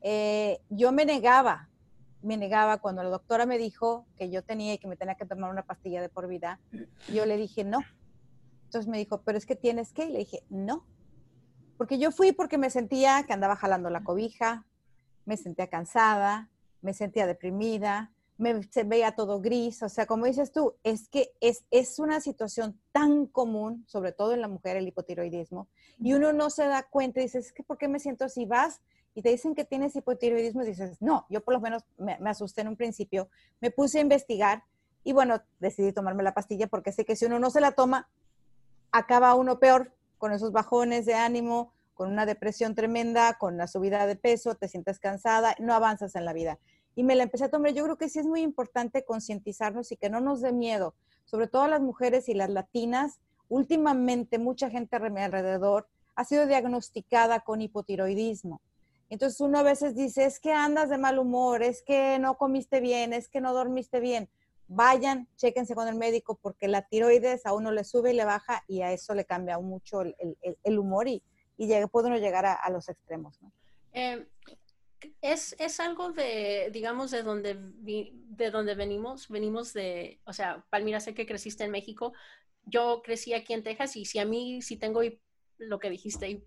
Eh, 0.00 0.60
yo 0.70 0.90
me 0.90 1.04
negaba 1.04 1.68
me 2.22 2.36
negaba 2.36 2.78
cuando 2.78 3.02
la 3.02 3.10
doctora 3.10 3.46
me 3.46 3.58
dijo 3.58 4.06
que 4.16 4.30
yo 4.30 4.42
tenía 4.42 4.74
y 4.74 4.78
que 4.78 4.88
me 4.88 4.96
tenía 4.96 5.16
que 5.16 5.26
tomar 5.26 5.50
una 5.50 5.64
pastilla 5.64 6.00
de 6.00 6.08
por 6.08 6.28
vida. 6.28 6.60
Yo 7.12 7.26
le 7.26 7.36
dije, 7.36 7.64
no. 7.64 7.80
Entonces 8.64 8.88
me 8.88 8.98
dijo, 8.98 9.22
pero 9.22 9.36
es 9.36 9.44
que 9.44 9.56
tienes 9.56 9.92
que. 9.92 10.06
Y 10.06 10.12
le 10.12 10.18
dije, 10.20 10.44
no. 10.48 10.86
Porque 11.76 11.98
yo 11.98 12.12
fui 12.12 12.32
porque 12.32 12.58
me 12.58 12.70
sentía 12.70 13.24
que 13.26 13.32
andaba 13.32 13.56
jalando 13.56 13.90
la 13.90 14.04
cobija, 14.04 14.66
me 15.24 15.36
sentía 15.36 15.66
cansada, 15.66 16.48
me 16.80 16.94
sentía 16.94 17.26
deprimida, 17.26 18.12
me 18.38 18.62
se 18.64 18.84
veía 18.84 19.12
todo 19.12 19.40
gris. 19.40 19.82
O 19.82 19.88
sea, 19.88 20.06
como 20.06 20.26
dices 20.26 20.52
tú, 20.52 20.74
es 20.82 21.08
que 21.08 21.32
es, 21.40 21.64
es 21.70 21.98
una 21.98 22.20
situación 22.20 22.80
tan 22.92 23.26
común, 23.26 23.84
sobre 23.86 24.12
todo 24.12 24.32
en 24.32 24.40
la 24.40 24.48
mujer, 24.48 24.76
el 24.76 24.88
hipotiroidismo, 24.88 25.68
y 25.98 26.14
uno 26.14 26.32
no 26.32 26.50
se 26.50 26.66
da 26.66 26.82
cuenta 26.82 27.20
y 27.20 27.24
dices, 27.24 27.54
¿por 27.66 27.78
qué 27.78 27.88
me 27.88 28.00
siento 28.00 28.24
así? 28.24 28.44
Vas 28.44 28.80
y 29.14 29.22
te 29.22 29.28
dicen 29.28 29.54
que 29.54 29.64
tienes 29.64 29.94
hipotiroidismo 29.94 30.62
y 30.62 30.66
dices, 30.66 31.00
no, 31.00 31.26
yo 31.28 31.42
por 31.42 31.54
lo 31.54 31.60
menos 31.60 31.84
me, 31.98 32.18
asusté 32.24 32.62
en 32.62 32.68
un 32.68 32.76
principio, 32.76 33.28
me 33.60 33.70
puse 33.70 33.98
a 33.98 34.02
investigar 34.02 34.64
y 35.04 35.12
bueno, 35.12 35.42
decidí 35.58 35.92
tomarme 35.92 36.22
la 36.22 36.34
pastilla 36.34 36.66
porque 36.66 36.92
sé 36.92 37.04
que 37.04 37.16
si 37.16 37.26
uno 37.26 37.38
no 37.38 37.50
se 37.50 37.60
la 37.60 37.72
toma, 37.72 38.08
acaba 38.90 39.34
uno 39.34 39.58
peor 39.58 39.94
con 40.18 40.32
esos 40.32 40.52
bajones 40.52 41.04
de 41.04 41.14
ánimo, 41.14 41.72
con 41.94 42.10
una 42.10 42.24
depresión 42.24 42.74
tremenda, 42.74 43.36
con 43.38 43.56
la 43.56 43.66
subida 43.66 44.06
de 44.06 44.16
peso, 44.16 44.54
te 44.54 44.68
sientes 44.68 44.98
cansada, 44.98 45.54
no 45.58 45.74
avanzas 45.74 46.14
en 46.14 46.24
la 46.24 46.32
vida. 46.32 46.58
Y 46.94 47.04
me 47.04 47.14
la 47.14 47.22
empecé 47.22 47.44
a 47.44 47.50
tomar. 47.50 47.72
Yo 47.72 47.84
creo 47.84 47.96
que 47.96 48.08
sí 48.08 48.18
es 48.18 48.26
muy 48.26 48.42
importante 48.42 49.04
concientizarnos 49.04 49.92
y 49.92 49.96
que 49.96 50.10
no 50.10 50.20
nos 50.20 50.40
dé 50.40 50.52
miedo, 50.52 50.94
sobre 51.24 51.48
todo 51.48 51.66
las 51.68 51.80
mujeres 51.80 52.28
y 52.28 52.34
las 52.34 52.50
latinas. 52.50 53.18
Últimamente 53.48 54.38
mucha 54.38 54.70
gente 54.70 54.96
alrededor 54.96 55.88
ha 56.14 56.24
sido 56.24 56.46
diagnosticada 56.46 57.40
con 57.40 57.60
hipotiroidismo 57.60 58.60
entonces 59.12 59.42
uno 59.42 59.58
a 59.58 59.62
veces 59.62 59.94
dice, 59.94 60.24
es 60.24 60.40
que 60.40 60.54
andas 60.54 60.88
de 60.88 60.96
mal 60.96 61.18
humor, 61.18 61.62
es 61.62 61.82
que 61.82 62.18
no 62.18 62.38
comiste 62.38 62.80
bien, 62.80 63.12
es 63.12 63.28
que 63.28 63.42
no 63.42 63.52
dormiste 63.52 64.00
bien. 64.00 64.30
Vayan, 64.68 65.28
chéquense 65.36 65.74
con 65.74 65.86
el 65.86 65.96
médico 65.96 66.38
porque 66.40 66.66
la 66.66 66.80
tiroides 66.80 67.44
a 67.44 67.52
uno 67.52 67.72
le 67.72 67.84
sube 67.84 68.12
y 68.12 68.16
le 68.16 68.24
baja 68.24 68.64
y 68.66 68.80
a 68.80 68.90
eso 68.90 69.14
le 69.14 69.26
cambia 69.26 69.58
mucho 69.58 70.00
el, 70.00 70.78
humor 70.78 71.08
y, 71.08 71.22
y 71.58 71.86
puede 71.88 72.08
uno 72.08 72.16
llegar 72.16 72.46
a, 72.46 72.70
los 72.70 72.88
extremos. 72.88 73.38
Em, 73.92 74.24
es, 75.20 75.54
es, 75.58 75.80
algo 75.80 76.12
de, 76.12 76.70
digamos, 76.72 77.10
de 77.10 77.22
donde, 77.22 77.56
de 77.58 78.50
donde 78.50 78.74
venimos. 78.74 79.28
Venimos 79.28 79.72
de, 79.72 80.20
o 80.24 80.32
sea, 80.32 80.64
Palmira, 80.70 81.00
sé 81.00 81.14
que 81.14 81.26
creciste 81.26 81.64
en 81.64 81.70
México. 81.70 82.12
Yo 82.64 83.02
crecí 83.02 83.34
aquí 83.34 83.52
en 83.52 83.62
Texas 83.62 83.96
y 83.96 84.04
si 84.04 84.18
a 84.18 84.24
mí, 84.24 84.62
si 84.62 84.76
tengo 84.76 85.00
lo 85.58 85.78
que 85.78 85.90
dijiste, 85.90 86.44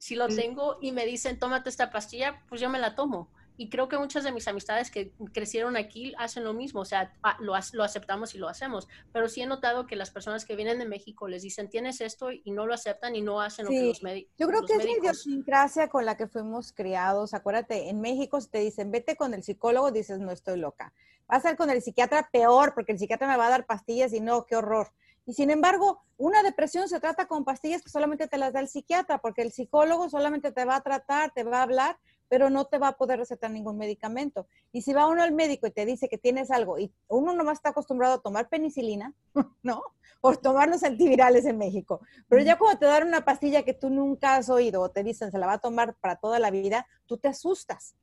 si 0.00 0.14
lo 0.14 0.28
tengo 0.28 0.78
y 0.80 0.92
me 0.92 1.06
dicen, 1.06 1.38
tómate 1.38 1.70
esta 1.70 1.90
pastilla, 1.90 2.44
pues 2.48 2.60
yo 2.60 2.68
me 2.68 2.78
la 2.78 2.94
tomo. 2.94 3.30
Y 3.60 3.68
creo 3.68 3.88
que 3.88 3.98
muchas 3.98 4.24
de 4.24 4.32
mis 4.32 4.48
amistades 4.48 4.90
que 4.90 5.12
crecieron 5.34 5.76
aquí 5.76 6.14
hacen 6.16 6.44
lo 6.44 6.54
mismo, 6.54 6.80
o 6.80 6.84
sea, 6.86 7.12
lo, 7.40 7.52
lo 7.72 7.84
aceptamos 7.84 8.34
y 8.34 8.38
lo 8.38 8.48
hacemos. 8.48 8.88
Pero 9.12 9.28
sí 9.28 9.42
he 9.42 9.46
notado 9.46 9.86
que 9.86 9.96
las 9.96 10.10
personas 10.10 10.46
que 10.46 10.56
vienen 10.56 10.78
de 10.78 10.86
México 10.86 11.28
les 11.28 11.42
dicen, 11.42 11.68
tienes 11.68 12.00
esto 12.00 12.32
y 12.32 12.52
no 12.52 12.64
lo 12.64 12.72
aceptan 12.72 13.16
y 13.16 13.20
no 13.20 13.42
hacen 13.42 13.66
lo 13.66 13.70
que 13.70 13.82
los, 13.82 14.02
médicos 14.02 14.32
Yo 14.38 14.48
creo 14.48 14.64
que 14.64 14.72
es 14.72 14.84
la 14.86 14.90
idiosincrasia 14.92 15.88
con 15.88 16.06
la 16.06 16.16
que 16.16 16.26
fuimos 16.26 16.72
criados. 16.72 17.34
Acuérdate, 17.34 17.90
en 17.90 18.00
México 18.00 18.40
si 18.40 18.48
te 18.48 18.60
dicen, 18.60 18.90
vete 18.90 19.14
con 19.14 19.34
el 19.34 19.42
psicólogo, 19.42 19.90
dices, 19.90 20.20
no 20.20 20.30
estoy 20.30 20.58
loca. 20.58 20.94
Vas 21.28 21.44
a 21.44 21.50
ir 21.50 21.58
con 21.58 21.68
el 21.68 21.82
psiquiatra 21.82 22.30
peor, 22.32 22.72
porque 22.72 22.92
el 22.92 22.98
psiquiatra 22.98 23.28
me 23.28 23.36
va 23.36 23.48
a 23.48 23.50
dar 23.50 23.66
pastillas 23.66 24.14
y 24.14 24.20
no, 24.20 24.46
qué 24.46 24.56
horror. 24.56 24.90
Y 25.26 25.34
sin 25.34 25.50
embargo, 25.50 26.02
una 26.16 26.42
depresión 26.42 26.88
se 26.88 26.98
trata 26.98 27.26
con 27.26 27.44
pastillas 27.44 27.82
que 27.82 27.90
solamente 27.90 28.26
te 28.26 28.38
las 28.38 28.54
da 28.54 28.60
el 28.60 28.68
psiquiatra, 28.68 29.18
porque 29.18 29.42
el 29.42 29.52
psicólogo 29.52 30.08
solamente 30.08 30.50
te 30.50 30.64
va 30.64 30.76
a 30.76 30.80
tratar, 30.80 31.30
te 31.34 31.44
va 31.44 31.58
a 31.58 31.64
hablar, 31.64 31.98
pero 32.30 32.48
no 32.48 32.64
te 32.64 32.78
va 32.78 32.88
a 32.88 32.96
poder 32.96 33.18
recetar 33.18 33.50
ningún 33.50 33.76
medicamento. 33.76 34.46
Y 34.72 34.82
si 34.82 34.92
va 34.92 35.08
uno 35.08 35.22
al 35.22 35.32
médico 35.32 35.66
y 35.66 35.72
te 35.72 35.84
dice 35.84 36.08
que 36.08 36.16
tienes 36.16 36.52
algo 36.52 36.78
y 36.78 36.94
uno 37.08 37.34
nomás 37.34 37.58
está 37.58 37.70
acostumbrado 37.70 38.14
a 38.14 38.22
tomar 38.22 38.48
penicilina, 38.48 39.12
¿no? 39.62 39.82
O 40.20 40.36
tomar 40.36 40.68
los 40.68 40.84
antivirales 40.84 41.44
en 41.44 41.58
México. 41.58 42.00
Pero 42.28 42.42
ya 42.42 42.56
cuando 42.56 42.78
te 42.78 42.86
dan 42.86 43.08
una 43.08 43.24
pastilla 43.24 43.64
que 43.64 43.74
tú 43.74 43.90
nunca 43.90 44.36
has 44.36 44.48
oído 44.48 44.80
o 44.80 44.90
te 44.90 45.02
dicen 45.02 45.32
se 45.32 45.38
la 45.38 45.46
va 45.46 45.54
a 45.54 45.58
tomar 45.58 45.96
para 45.96 46.16
toda 46.16 46.38
la 46.38 46.52
vida, 46.52 46.86
tú 47.06 47.18
te 47.18 47.26
asustas 47.26 47.96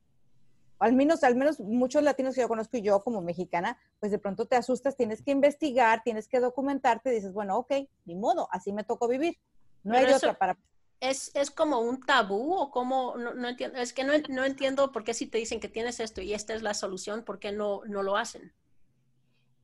al 0.78 0.92
menos, 0.92 1.24
al 1.24 1.34
menos 1.34 1.58
muchos 1.58 2.02
latinos 2.02 2.34
que 2.34 2.42
yo 2.42 2.48
conozco 2.48 2.76
y 2.76 2.82
yo 2.82 3.02
como 3.02 3.20
mexicana, 3.20 3.76
pues 3.98 4.12
de 4.12 4.18
pronto 4.18 4.46
te 4.46 4.54
asustas, 4.54 4.96
tienes 4.96 5.22
que 5.22 5.32
investigar, 5.32 6.02
tienes 6.04 6.28
que 6.28 6.38
documentarte 6.38 7.10
y 7.10 7.16
dices, 7.16 7.32
bueno, 7.32 7.58
ok, 7.58 7.72
ni 8.04 8.14
modo, 8.14 8.48
así 8.52 8.72
me 8.72 8.84
tocó 8.84 9.08
vivir. 9.08 9.38
No 9.82 9.96
hay 9.96 10.04
otra 10.12 10.38
para... 10.38 10.56
Es, 11.00 11.30
es 11.34 11.50
como 11.50 11.80
un 11.80 12.00
tabú 12.00 12.54
o 12.54 12.70
como, 12.70 13.16
no, 13.16 13.48
entiendo, 13.48 13.78
es 13.78 13.92
que 13.92 14.04
no, 14.04 14.12
no, 14.28 14.44
entiendo 14.44 14.90
por 14.90 15.04
qué 15.04 15.14
si 15.14 15.26
te 15.26 15.38
dicen 15.38 15.60
que 15.60 15.68
tienes 15.68 16.00
esto 16.00 16.20
y 16.20 16.34
esta 16.34 16.54
es 16.54 16.62
la 16.62 16.74
solución, 16.74 17.24
¿por 17.24 17.38
qué 17.38 17.52
no, 17.52 17.82
no 17.86 18.02
lo 18.02 18.16
hacen? 18.16 18.52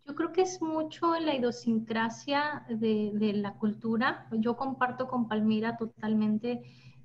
Yo 0.07 0.15
creo 0.15 0.33
que 0.33 0.43
es 0.43 0.61
mucho 0.61 1.19
la 1.19 1.35
idiosincrasia 1.35 2.67
de, 2.69 3.11
de 3.15 3.33
la 3.33 3.55
cultura. 3.55 4.29
Yo 4.33 4.57
comparto 4.57 5.09
con 5.09 5.29
Palmira 5.29 5.77
totalmente 5.79 6.63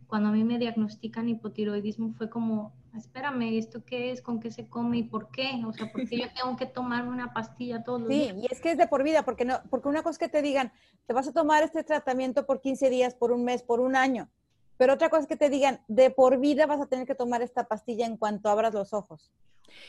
cuando 0.10 0.30
a 0.30 0.32
mí 0.32 0.44
me 0.44 0.58
diagnostican 0.58 1.30
hipotiroidismo 1.30 2.14
fue 2.16 2.32
como, 2.32 2.74
espérame, 2.98 3.58
¿esto 3.60 3.86
qué 3.86 4.12
es? 4.12 4.24
¿Con 4.24 4.40
qué 4.40 4.50
se 4.50 4.68
come 4.68 4.98
y 4.98 5.04
por 5.04 5.30
qué? 5.30 5.62
O 5.68 5.72
sea, 5.72 5.92
¿por 5.92 6.10
qué 6.10 6.18
yo 6.18 6.26
tengo 6.36 6.58
que 6.58 6.66
tomar 6.66 7.08
una 7.08 7.32
pastilla 7.32 7.84
todos 7.84 8.02
los 8.02 8.10
días? 8.10 8.36
Sí, 8.36 8.42
y 8.42 8.48
es 8.52 8.60
que 8.60 8.72
es 8.72 8.78
de 8.80 8.88
por 8.88 9.04
vida, 9.04 9.24
porque, 9.24 9.46
no, 9.46 9.62
porque 9.70 9.88
una 9.88 10.02
cosa 10.02 10.14
es 10.14 10.18
que 10.18 10.28
te 10.28 10.42
digan, 10.42 10.74
te 11.06 11.14
vas 11.14 11.28
a 11.28 11.32
tomar 11.32 11.62
este 11.62 11.84
tratamiento 11.84 12.48
por 12.48 12.60
15 12.60 12.90
días, 12.90 13.14
por 13.14 13.32
un 13.32 13.46
mes, 13.46 13.62
por 13.62 13.80
un 13.80 13.96
año, 13.96 14.30
pero 14.80 14.94
otra 14.94 15.10
cosa 15.10 15.24
es 15.24 15.28
que 15.28 15.36
te 15.36 15.50
digan, 15.50 15.82
de 15.90 16.10
por 16.10 16.40
vida 16.40 16.66
vas 16.66 16.80
a 16.80 16.86
tener 16.86 17.06
que 17.06 17.14
tomar 17.14 17.42
esta 17.42 17.68
pastilla 17.68 18.06
en 18.06 18.16
cuanto 18.16 18.48
abras 18.48 18.74
los 18.74 18.94
ojos. 18.94 19.30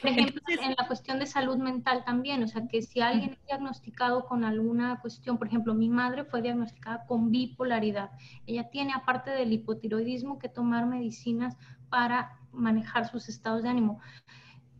Por 0.00 0.10
ejemplo, 0.10 0.42
en 0.48 0.74
la 0.76 0.88
cuestión 0.88 1.20
de 1.20 1.26
salud 1.26 1.58
mental 1.58 2.02
también, 2.04 2.42
o 2.42 2.48
sea, 2.48 2.66
que 2.66 2.82
si 2.82 3.00
alguien 3.00 3.34
es 3.34 3.46
diagnosticado 3.46 4.26
con 4.26 4.42
alguna 4.42 5.00
cuestión, 5.00 5.38
por 5.38 5.46
ejemplo, 5.46 5.74
mi 5.74 5.88
madre 5.88 6.24
fue 6.24 6.42
diagnosticada 6.42 7.06
con 7.06 7.30
bipolaridad. 7.30 8.10
Ella 8.48 8.68
tiene, 8.68 8.92
aparte 8.92 9.30
del 9.30 9.52
hipotiroidismo, 9.52 10.40
que 10.40 10.48
tomar 10.48 10.86
medicinas 10.86 11.56
para 11.88 12.40
manejar 12.50 13.08
sus 13.08 13.28
estados 13.28 13.62
de 13.62 13.68
ánimo. 13.68 14.00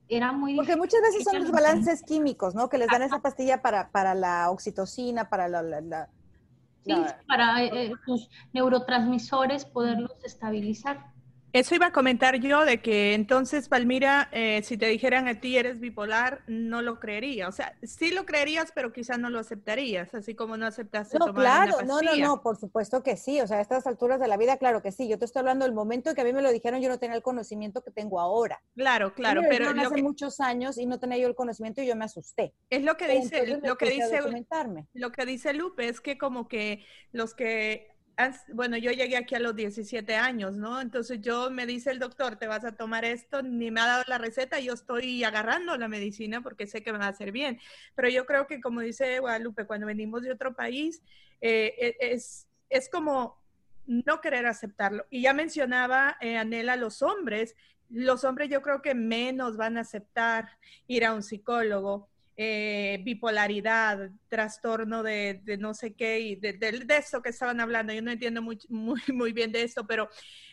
Era 0.09 0.33
muy 0.33 0.57
Porque 0.57 0.75
muchas 0.75 1.03
veces 1.03 1.23
son 1.23 1.39
los 1.39 1.53
balances 1.53 2.03
químicos, 2.03 2.57
¿no? 2.57 2.69
Que 2.69 2.79
les 2.79 2.89
dan 2.89 3.03
esa 3.03 3.23
pastilla 3.23 3.63
para, 3.63 3.93
para 3.93 4.17
la 4.17 4.51
oxitocina, 4.51 5.31
para 5.31 5.47
la... 5.47 6.09
sí, 6.85 6.93
para 7.27 7.65
eh, 7.65 7.93
sus 8.05 8.29
neurotransmisores 8.53 9.65
poderlos 9.65 10.13
estabilizar. 10.25 11.10
Eso 11.53 11.75
iba 11.75 11.87
a 11.87 11.93
comentar 11.93 12.37
yo 12.37 12.65
de 12.65 12.81
que 12.81 13.15
entonces, 13.15 13.69
Palmira, 13.69 14.29
eh, 14.33 14.63
si 14.63 14.77
te 14.77 14.87
dijeran 14.87 15.29
a 15.29 15.41
ti 15.41 15.57
eres 15.57 15.81
bipolar, 15.81 16.43
no 16.47 16.83
lo 16.83 17.01
creería. 17.01 17.49
O 17.49 17.53
sea, 17.53 17.77
sí 17.83 18.11
lo 18.11 18.25
creerías, 18.25 18.73
pero 18.75 18.93
quizás 18.93 19.19
no 19.19 19.31
lo 19.31 19.41
aceptarías, 19.41 20.15
así 20.15 20.35
como 20.35 20.57
no 20.57 20.67
aceptaste 20.67 21.19
no, 21.19 21.35
claro, 21.35 21.83
no, 21.85 22.01
no, 22.03 22.17
no, 22.17 22.43
por 22.43 22.57
supuesto 22.57 23.03
que 23.03 23.17
sí. 23.17 23.41
O 23.41 23.47
sea, 23.47 23.59
a 23.59 23.61
estas 23.61 23.87
alturas 23.87 24.21
de 24.21 24.29
la 24.29 24.37
vida, 24.37 24.59
claro 24.59 24.83
que 24.83 24.93
sí. 24.93 25.09
Yo 25.09 25.19
te 25.19 25.25
estoy 25.25 25.41
hablando 25.41 25.65
del 25.65 25.75
momento 25.75 26.11
en 26.11 26.17
que 26.17 26.23
a 26.23 26.25
mí 26.25 26.33
me 26.33 26.43
lo 26.43 26.53
dijeron, 26.53 26.81
yo 26.81 26.89
no 26.89 26.99
tenía 26.99 27.17
el 27.17 27.23
conocimiento 27.23 27.83
que 27.83 27.91
tengo 27.91 28.21
ahora. 28.21 28.63
Claro, 28.77 29.15
claro, 29.15 29.43
pero 29.49 29.71
hace 29.71 30.03
muchos 30.03 30.41
años 30.41 30.79
y 30.79 30.87
no 30.87 30.99
tenía 31.01 31.19
yo 31.19 31.29
el 31.29 31.35
conocimiento 31.35 31.83
y 31.83 31.87
yo 31.87 31.97
me 31.97 32.05
asusté. 32.05 32.55
Es 32.71 32.83
lo 32.83 32.97
que 32.97 33.09
dice, 33.09 33.47
lo 33.47 33.77
que 33.77 33.91
dice, 33.91 34.21
lo 34.95 35.13
que 35.13 35.27
dice 35.27 35.53
Lupe 35.53 35.89
es 35.89 36.01
que 36.01 36.19
como 36.19 36.49
que 36.49 36.85
los 37.13 37.35
que 37.35 37.89
bueno, 38.53 38.77
yo 38.77 38.91
llegué 38.93 39.17
aquí 39.17 39.35
a 39.35 39.41
los 39.41 39.55
17 39.55 40.15
años, 40.17 40.57
¿no? 40.57 40.81
Entonces 40.81 41.21
yo 41.21 41.51
me 41.51 41.67
dice 41.67 41.91
el 41.91 41.99
doctor, 41.99 42.37
te 42.37 42.47
vas 42.47 42.65
a 42.65 42.73
tomar 42.73 43.05
esto, 43.05 43.43
ni 43.43 43.71
me 43.71 43.81
ha 43.81 43.87
dado 43.87 44.05
la 44.07 44.19
receta, 44.19 44.59
yo 44.61 44.73
estoy 44.73 45.23
agarrando 45.25 45.77
la 45.77 45.89
medicina 45.89 46.41
porque 46.43 46.67
sé 46.67 46.83
que 46.83 46.93
me 46.93 46.99
va 46.99 47.07
a 47.07 47.11
hacer 47.11 47.33
bien. 47.33 47.61
Pero 47.95 48.09
yo 48.09 48.27
creo 48.27 48.47
que, 48.47 48.61
como 48.61 48.81
dice 48.81 49.19
Guadalupe, 49.21 49.67
cuando 49.67 49.87
venimos 49.87 50.23
de 50.23 50.33
otro 50.33 50.55
país, 50.55 51.03
eh, 51.41 51.97
e, 52.01 52.13
es, 52.13 52.47
es 52.69 52.89
como 52.89 53.41
no 53.87 54.21
querer 54.21 54.47
aceptarlo. 54.47 55.07
Y 55.11 55.23
ya 55.23 55.35
mencionaba 55.35 56.17
eh, 56.21 56.37
Anela 56.37 56.77
los 56.77 57.03
hombres. 57.03 57.57
Los 57.89 58.25
hombres 58.25 58.49
yo 58.49 58.63
creo 58.63 58.83
que 58.83 58.95
menos 58.95 59.57
van 59.57 59.77
a 59.77 59.81
aceptar 59.81 60.59
ir 60.87 61.05
a 61.05 61.13
un 61.13 61.23
psicólogo 61.23 62.09
eh, 62.43 63.03
bipolaridad, 63.05 64.09
trastorno 64.31 65.03
de, 65.03 65.43
no 65.59 65.75
sé 65.75 65.93
qué, 65.93 66.21
y 66.21 66.37
de, 66.37 66.55
de, 66.55 66.97
esto 66.97 67.21
que 67.21 67.29
estaban 67.29 67.61
hablando. 67.61 67.93
Yo 67.93 68.01
no 68.01 68.11
entiendo 68.11 68.41
muy, 68.41 68.59
muy, 68.71 69.03
muy 69.13 69.35
bien 69.35 69.53
de 69.53 69.63
esto, 69.63 69.87
pero 69.87 70.09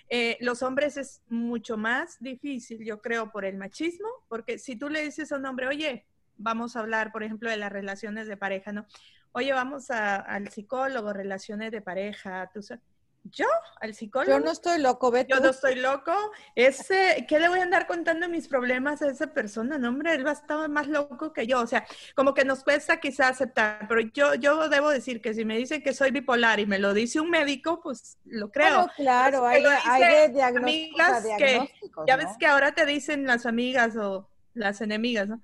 eh, 0.10 0.38
los 0.42 0.64
hombres 0.64 0.98
es 0.98 1.22
mucho 1.30 1.78
más 1.78 2.18
difícil, 2.20 2.84
yo 2.84 3.02
creo, 3.02 3.32
por 3.32 3.46
el 3.46 3.56
machismo, 3.56 4.10
porque 4.28 4.58
si 4.58 4.76
tú 4.76 4.90
le 4.90 5.02
dices 5.02 5.32
a 5.32 5.38
un 5.38 5.46
hombre, 5.46 5.68
oye, 5.68 6.06
vamos 6.36 6.76
a 6.76 6.82
hablar, 6.82 7.14
por 7.14 7.24
ejemplo, 7.24 7.50
de 7.50 7.56
las 7.56 7.72
relaciones 7.72 8.28
de 8.28 8.36
pareja, 8.36 8.74
¿no? 8.74 8.86
Oye, 9.32 9.54
vamos 9.54 9.90
al 9.90 10.50
psicólogo, 10.50 11.14
relaciones 11.14 11.72
de 11.72 11.82
pareja, 11.82 12.52
tú 12.54 12.62
sabes 12.64 12.84
¿Yo? 13.32 13.46
¿Al 13.80 13.94
psicólogo? 13.94 14.32
Yo 14.32 14.44
no 14.44 14.52
estoy 14.52 14.80
loco, 14.80 15.12
Beto. 15.12 15.36
Yo 15.36 15.42
no 15.42 15.50
estoy 15.50 15.76
loco. 15.76 16.14
Ese, 16.56 17.26
¿qué 17.28 17.40
le 17.40 17.50
voy 17.50 17.60
a 17.60 17.64
andar 17.64 17.88
contando 17.88 18.30
mis 18.30 18.48
problemas 18.48 19.02
a 19.02 19.10
esa 19.10 19.28
persona? 19.28 19.78
No, 19.78 19.90
hombre, 19.90 20.14
él 20.14 20.26
va 20.26 20.32
a 20.32 20.34
estar 20.34 20.70
más 20.70 20.88
loco 20.88 21.34
que 21.34 21.48
yo. 21.48 21.62
O 21.62 21.68
sea, 21.68 21.86
como 22.16 22.34
que 22.34 22.46
nos 22.46 22.64
cuesta 22.64 23.00
quizá 23.00 23.30
aceptar, 23.30 23.88
pero 23.88 24.02
yo, 24.02 24.36
yo 24.36 24.70
debo 24.70 24.90
decir 24.90 25.22
que 25.22 25.34
si 25.34 25.46
me 25.46 25.58
dicen 25.58 25.82
que 25.82 25.94
soy 25.94 26.12
bipolar 26.12 26.60
y 26.60 26.66
me 26.66 26.80
lo 26.80 26.94
dice 26.94 27.20
un 27.20 27.30
médico, 27.30 27.80
pues 27.82 28.18
lo 28.26 28.52
creo. 28.52 28.90
claro, 28.96 29.46
hay, 29.46 29.64
hay, 29.66 30.02
de 30.02 30.30
diagnósticos. 30.34 32.06
ya 32.08 32.16
ves 32.16 32.30
que 32.40 32.48
ahora 32.48 32.74
te 32.74 32.86
dicen 32.86 33.26
las 33.26 33.46
amigas 33.46 33.96
o 33.96 34.30
las 34.54 34.82
enemigas, 34.82 35.28
¿no? 35.28 35.42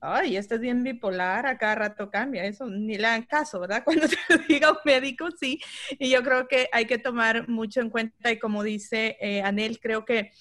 Ay, 0.00 0.36
este 0.36 0.56
es 0.56 0.60
bien 0.60 0.82
bipolar, 0.82 1.46
a 1.46 1.58
cada 1.58 1.74
rato 1.74 2.10
cambia, 2.10 2.44
eso 2.44 2.66
ni 2.66 2.96
le 2.96 3.02
dan 3.02 3.22
caso, 3.24 3.60
¿verdad? 3.60 3.82
Cuando 3.84 4.08
te 4.08 4.16
lo 4.28 4.38
diga 4.48 4.70
un 4.70 4.78
médico, 4.84 5.28
sí. 5.38 5.60
Y 5.98 6.10
yo 6.10 6.22
creo 6.22 6.48
que 6.48 6.68
hay 6.72 6.86
que 6.86 6.98
tomar 6.98 7.48
mucho 7.48 7.80
en 7.80 7.90
cuenta 7.90 8.30
y 8.30 8.38
como 8.38 8.62
dice 8.62 9.16
eh, 9.20 9.42
Anel, 9.42 9.80
creo 9.80 10.04
que 10.04 10.32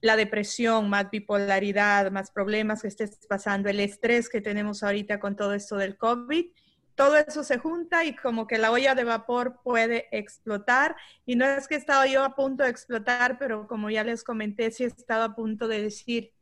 la 0.00 0.16
depresión, 0.16 0.88
más 0.88 1.10
bipolaridad, 1.10 2.10
más 2.10 2.30
problemas 2.30 2.82
que 2.82 2.88
estés 2.88 3.18
pasando, 3.28 3.68
el 3.68 3.80
estrés 3.80 4.28
que 4.28 4.40
tenemos 4.40 4.82
ahorita 4.82 5.20
con 5.20 5.36
todo 5.36 5.52
esto 5.52 5.76
del 5.76 5.98
COVID, 5.98 6.46
todo 6.94 7.16
eso 7.16 7.44
se 7.44 7.58
junta 7.58 8.04
y 8.04 8.14
como 8.14 8.46
que 8.46 8.58
la 8.58 8.70
olla 8.70 8.94
de 8.94 9.04
vapor 9.04 9.60
puede 9.62 10.08
explotar. 10.16 10.96
Y 11.24 11.36
no 11.36 11.46
es 11.46 11.68
que 11.68 11.74
he 11.74 11.78
estado 11.78 12.04
yo 12.06 12.24
a 12.24 12.34
punto 12.34 12.64
de 12.64 12.70
explotar, 12.70 13.38
pero 13.38 13.66
como 13.66 13.90
ya 13.90 14.04
les 14.04 14.24
comenté, 14.24 14.70
sí 14.70 14.84
he 14.84 14.86
estado 14.86 15.24
a 15.24 15.34
punto 15.34 15.68
de 15.68 15.82
decir, 15.82 16.32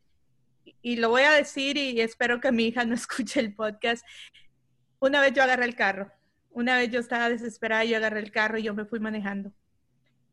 y 0.83 0.97
lo 0.97 1.11
voy 1.11 1.23
a 1.23 1.33
decir 1.33 1.77
y 1.77 2.01
espero 2.01 2.41
que 2.41 2.53
mi 2.53 2.67
hija 2.67 2.85
no 2.85 2.95
escuche 2.95 3.41
el 3.41 3.55
podcast. 3.55 4.05
Una 5.01 5.21
vez 5.21 5.33
yo 5.33 5.43
agarré 5.43 5.65
el 5.65 5.77
carro, 5.77 6.11
una 6.51 6.77
vez 6.77 6.91
yo 6.91 7.01
estaba 7.01 7.29
desesperada, 7.29 7.85
yo 7.85 7.97
agarré 7.97 8.21
el 8.21 8.33
carro 8.33 8.59
y 8.59 8.65
yo 8.65 8.75
me 8.75 8.85
fui 8.85 9.01
manejando. 9.01 9.53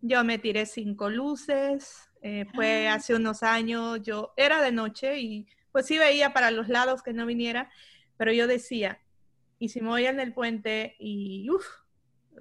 Yo 0.01 0.23
me 0.23 0.37
tiré 0.37 0.65
cinco 0.65 1.09
luces, 1.09 2.09
eh, 2.21 2.45
fue 2.53 2.87
ah. 2.87 2.95
hace 2.95 3.15
unos 3.15 3.43
años, 3.43 4.01
yo 4.01 4.33
era 4.37 4.61
de 4.61 4.71
noche 4.71 5.19
y 5.19 5.47
pues 5.71 5.85
sí 5.85 5.97
veía 5.97 6.33
para 6.33 6.51
los 6.51 6.69
lados 6.69 7.03
que 7.03 7.13
no 7.13 7.25
viniera, 7.25 7.69
pero 8.17 8.31
yo 8.31 8.47
decía, 8.47 8.99
y 9.59 9.69
si 9.69 9.81
me 9.81 9.89
voy 9.89 10.05
en 10.05 10.19
el 10.19 10.33
puente 10.33 10.95
y 10.99 11.49
uff, 11.49 11.65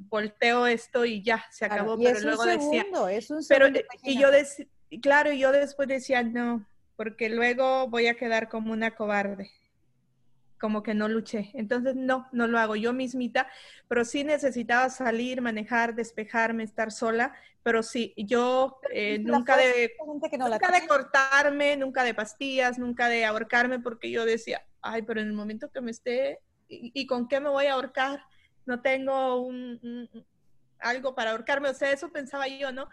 volteo 0.01 0.67
esto 0.67 1.05
y 1.05 1.23
ya, 1.23 1.45
se 1.51 1.65
acabó, 1.65 1.99
pero 1.99 2.21
luego 2.21 2.45
decía, 2.45 2.85
es 3.11 3.31
un 3.31 3.45
pero 3.49 3.67
y 4.03 4.19
yo 4.19 4.31
decía, 4.31 4.67
claro, 5.03 5.33
y 5.33 5.39
yo 5.39 5.53
después 5.53 5.89
decía, 5.89 6.23
no, 6.23 6.67
porque 6.97 7.29
luego 7.29 7.89
voy 7.89 8.07
a 8.07 8.15
quedar 8.15 8.49
como 8.49 8.73
una 8.73 8.95
cobarde, 8.95 9.51
como 10.61 10.83
que 10.83 10.95
no 10.95 11.09
luché. 11.09 11.51
Entonces, 11.55 11.97
no, 11.97 12.29
no 12.33 12.47
lo 12.47 12.59
hago 12.59 12.77
yo 12.77 12.93
mismita, 12.93 13.49
pero 13.89 14.05
sí 14.05 14.25
necesitaba 14.25 14.89
salir, 14.91 15.41
manejar, 15.43 15.95
despejarme, 15.95 16.63
estar 16.65 16.93
sola, 16.93 17.35
pero 17.63 17.83
sí, 17.83 18.15
yo 18.17 18.79
eh, 18.93 19.19
nunca, 19.19 19.57
de, 19.57 19.93
nunca 20.07 20.29
de 20.29 20.87
cortarme, 20.87 21.77
nunca 21.77 22.05
de 22.05 22.15
pastillas, 22.15 22.79
nunca 22.79 23.09
de 23.09 23.25
ahorcarme, 23.25 23.81
porque 23.81 24.11
yo 24.11 24.25
decía, 24.25 24.65
ay, 24.83 25.03
pero 25.03 25.21
en 25.21 25.29
el 25.29 25.33
momento 25.33 25.71
que 25.71 25.81
me 25.81 25.91
esté, 25.91 26.41
¿y, 26.69 27.07
con 27.07 27.27
qué 27.27 27.41
me 27.41 27.49
voy 27.49 27.67
a 27.67 27.75
ahorcar? 27.75 28.23
No 28.67 28.83
tengo 28.83 29.41
un, 29.41 30.11
algo 30.79 31.15
para 31.15 31.31
ahorcarme, 31.31 31.71
o 31.71 31.75
sea, 31.75 31.91
eso 31.91 32.11
pensaba 32.11 32.47
yo, 32.49 32.71
¿no? 32.71 32.89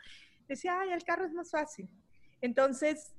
Decía, 0.48 0.80
ay, 0.80 0.92
el 0.92 1.04
carro 1.04 1.26
es 1.26 1.34
más 1.34 1.52
fácil. 1.52 1.90
Entonces, 2.42 3.14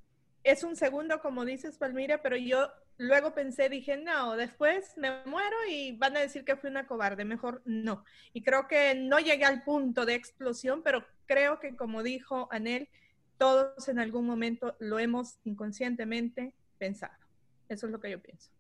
es 0.45 0.65
un 0.65 0.77
segundo, 0.77 1.21
como 1.21 1.45
dices, 1.45 1.79
Palmira, 1.79 2.23
pero 2.23 2.37
yo 2.37 2.69
luego 2.99 3.35
pensé, 3.35 3.69
dije, 3.69 3.97
no, 3.97 4.37
después 4.37 4.95
me 4.97 5.25
muero 5.25 5.57
y 5.69 5.97
van 5.97 6.17
a 6.17 6.21
decir 6.21 6.45
que 6.45 6.57
fui 6.57 6.71
una 6.71 6.87
cobarde, 6.87 7.25
mejor 7.25 7.63
no. 7.65 8.05
Y 8.33 8.43
creo 8.43 8.67
que 8.67 8.95
no 8.95 9.19
llegué 9.19 9.45
al 9.45 9.63
punto 9.63 10.05
de 10.05 10.15
explosión, 10.15 10.83
pero 10.83 11.05
creo 11.27 11.61
que 11.61 11.77
como 11.77 12.03
dijo 12.03 12.49
Anel, 12.51 12.89
todos 13.39 13.89
en 13.89 13.99
algún 13.99 14.27
momento 14.27 14.77
lo 14.79 14.99
hemos 14.99 15.39
inconscientemente 15.45 16.55
pensado. 16.79 17.15
Eso 17.69 17.87
es 17.87 17.93
lo 17.93 18.01
que 18.01 18.11
yo 18.11 18.23
pienso. 18.23 18.51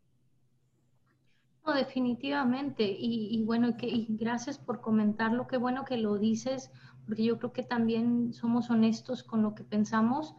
No, 1.65 1.75
definitivamente. 1.75 2.85
Y, 2.85 3.45
bueno, 3.45 3.77
gracias 4.09 4.59
por 4.59 4.81
comentarlo. 4.81 5.47
Qué 5.47 5.57
bueno 5.57 5.85
que 5.85 5.97
lo 5.97 6.19
dices, 6.19 6.73
porque 7.07 7.23
yo 7.23 7.39
creo 7.39 7.53
que 7.53 7.63
también 7.63 8.33
somos 8.33 8.71
honestos 8.71 9.23
con 9.23 9.43
lo 9.43 9.55
que 9.55 9.63
pensamos 9.63 10.35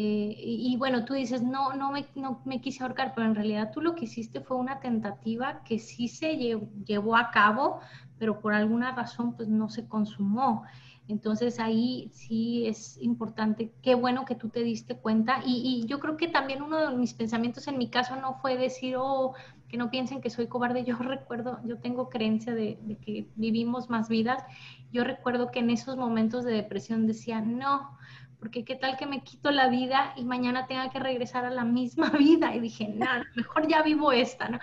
eh, 0.00 0.36
y, 0.38 0.76
bueno, 0.76 1.04
tú 1.04 1.14
dices, 1.14 1.42
no, 1.42 1.72
no 1.72 1.90
me, 1.90 2.06
no 2.14 2.40
me 2.44 2.60
quise 2.60 2.84
ahorcar, 2.84 3.14
pero 3.16 3.26
en 3.26 3.34
realidad 3.34 3.72
tú 3.74 3.80
lo 3.80 3.96
que 3.96 4.04
hiciste 4.04 4.40
fue 4.40 4.56
una 4.56 4.78
tentativa 4.78 5.64
que 5.64 5.80
sí 5.80 6.06
se 6.06 6.36
llevó 6.36 7.16
a 7.16 7.32
cabo, 7.32 7.80
pero 8.16 8.38
por 8.40 8.54
alguna 8.54 8.94
razón 8.94 9.34
pues 9.34 9.48
no 9.48 9.68
se 9.68 9.88
consumó. 9.88 10.62
Entonces 11.08 11.58
ahí 11.58 12.12
sí 12.12 12.68
es 12.68 12.96
importante, 13.02 13.72
qué 13.82 13.96
bueno 13.96 14.24
que 14.24 14.36
tú 14.36 14.50
te 14.50 14.62
diste 14.62 14.94
cuenta. 14.94 15.42
Y, 15.44 15.84
yo 15.88 15.98
creo 15.98 16.16
que 16.16 16.28
también 16.28 16.62
uno 16.62 16.78
de 16.78 16.96
mis 16.96 17.12
pensamientos 17.12 17.66
en 17.66 17.76
mi 17.76 17.90
caso 17.90 18.14
no 18.14 18.34
fue 18.34 18.56
decir, 18.56 18.94
oh, 18.96 19.34
que 19.68 19.78
no 19.78 19.90
piensen 19.90 20.20
que 20.20 20.30
soy 20.30 20.46
cobarde. 20.46 20.84
Yo 20.86 20.96
recuerdo, 20.96 21.58
yo 21.64 21.78
tengo 21.78 22.08
creencia 22.08 22.54
de, 22.54 22.78
de 22.82 22.98
que 22.98 23.26
vivimos 23.34 23.90
más 23.90 24.08
vidas. 24.08 24.44
Yo 24.92 25.02
recuerdo 25.02 25.50
que 25.50 25.58
en 25.58 25.70
esos 25.70 25.96
momentos 25.96 26.44
de 26.44 26.52
depresión 26.52 27.08
decía, 27.08 27.40
no, 27.40 27.98
porque 28.38 28.64
qué 28.64 28.76
tal 28.76 28.96
que 28.96 29.06
me 29.06 29.22
quito 29.22 29.50
la 29.50 29.68
vida 29.68 30.12
y 30.16 30.24
mañana 30.24 30.66
tenga 30.66 30.90
que 30.90 30.98
regresar 30.98 31.44
a 31.44 31.50
la 31.50 31.64
misma 31.64 32.10
vida. 32.18 32.54
Y 32.54 32.60
dije, 32.60 32.88
nada, 32.88 33.24
mejor 33.34 33.66
ya 33.68 33.82
vivo 33.82 34.12
esta, 34.12 34.48
¿no? 34.48 34.58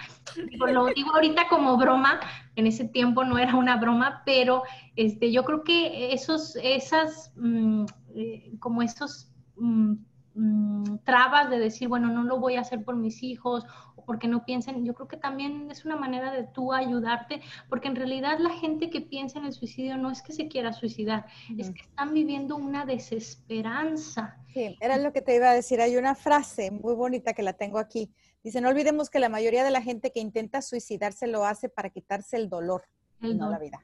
lo 0.68 0.88
digo 0.88 1.14
ahorita 1.14 1.48
como 1.50 1.78
broma, 1.78 2.20
en 2.56 2.68
ese 2.68 2.86
tiempo 2.86 3.24
no 3.24 3.38
era 3.38 3.56
una 3.56 3.78
broma, 3.78 4.24
pero 4.26 4.64
este, 4.96 5.32
yo 5.32 5.44
creo 5.44 5.64
que 5.64 6.14
esos, 6.14 6.56
esas, 6.62 7.34
mm, 7.36 7.86
eh, 8.16 8.54
como 8.60 8.82
esos... 8.82 9.32
Mm, 9.58 9.96
mm, 10.36 10.98
trabas 11.04 11.50
de 11.50 11.60
decir, 11.60 11.88
bueno, 11.88 12.10
no 12.10 12.24
lo 12.24 12.40
voy 12.40 12.56
a 12.56 12.62
hacer 12.62 12.84
por 12.84 12.96
mis 12.96 13.24
hijos 13.24 13.66
porque 14.06 14.28
no 14.28 14.46
piensen, 14.46 14.86
yo 14.86 14.94
creo 14.94 15.08
que 15.08 15.18
también 15.18 15.70
es 15.72 15.86
una 15.86 15.96
manera 15.96 16.32
de 16.32 16.44
tú 16.44 16.74
ayudarte, 16.74 17.42
porque 17.70 17.88
en 17.88 17.96
realidad 17.96 18.40
la 18.40 18.52
gente 18.52 18.90
que 18.90 19.02
piensa 19.02 19.40
en 19.40 19.46
el 19.46 19.54
suicidio 19.54 19.98
no 19.98 20.12
es 20.12 20.22
que 20.22 20.34
se 20.34 20.48
quiera 20.48 20.74
suicidar, 20.74 21.26
es 21.58 21.72
que 21.72 21.82
están 21.82 22.14
viviendo 22.14 22.56
una 22.56 22.86
desesperanza. 22.86 24.38
Sí, 24.54 24.78
era 24.80 24.98
lo 24.98 25.12
que 25.12 25.22
te 25.22 25.36
iba 25.36 25.50
a 25.50 25.54
decir, 25.54 25.82
hay 25.82 25.98
una 25.98 26.16
frase 26.16 26.72
muy 26.72 26.94
bonita 26.94 27.34
que 27.34 27.44
la 27.44 27.54
tengo 27.54 27.80
aquí. 27.80 28.14
Dice, 28.44 28.62
no 28.62 28.70
olvidemos 28.70 29.10
que 29.10 29.20
la 29.20 29.30
mayoría 29.30 29.64
de 29.64 29.72
la 29.72 29.82
gente 29.82 30.12
que 30.12 30.20
intenta 30.20 30.62
suicidarse 30.62 31.28
lo 31.28 31.46
hace 31.46 31.68
para 31.68 31.90
quitarse 31.90 32.38
el 32.38 32.48
dolor, 32.48 32.84
el 33.22 33.38
no 33.38 33.50
la 33.50 33.60
vida. 33.60 33.82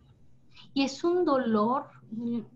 Y 0.73 0.83
es 0.83 1.03
un 1.03 1.25
dolor, 1.25 1.87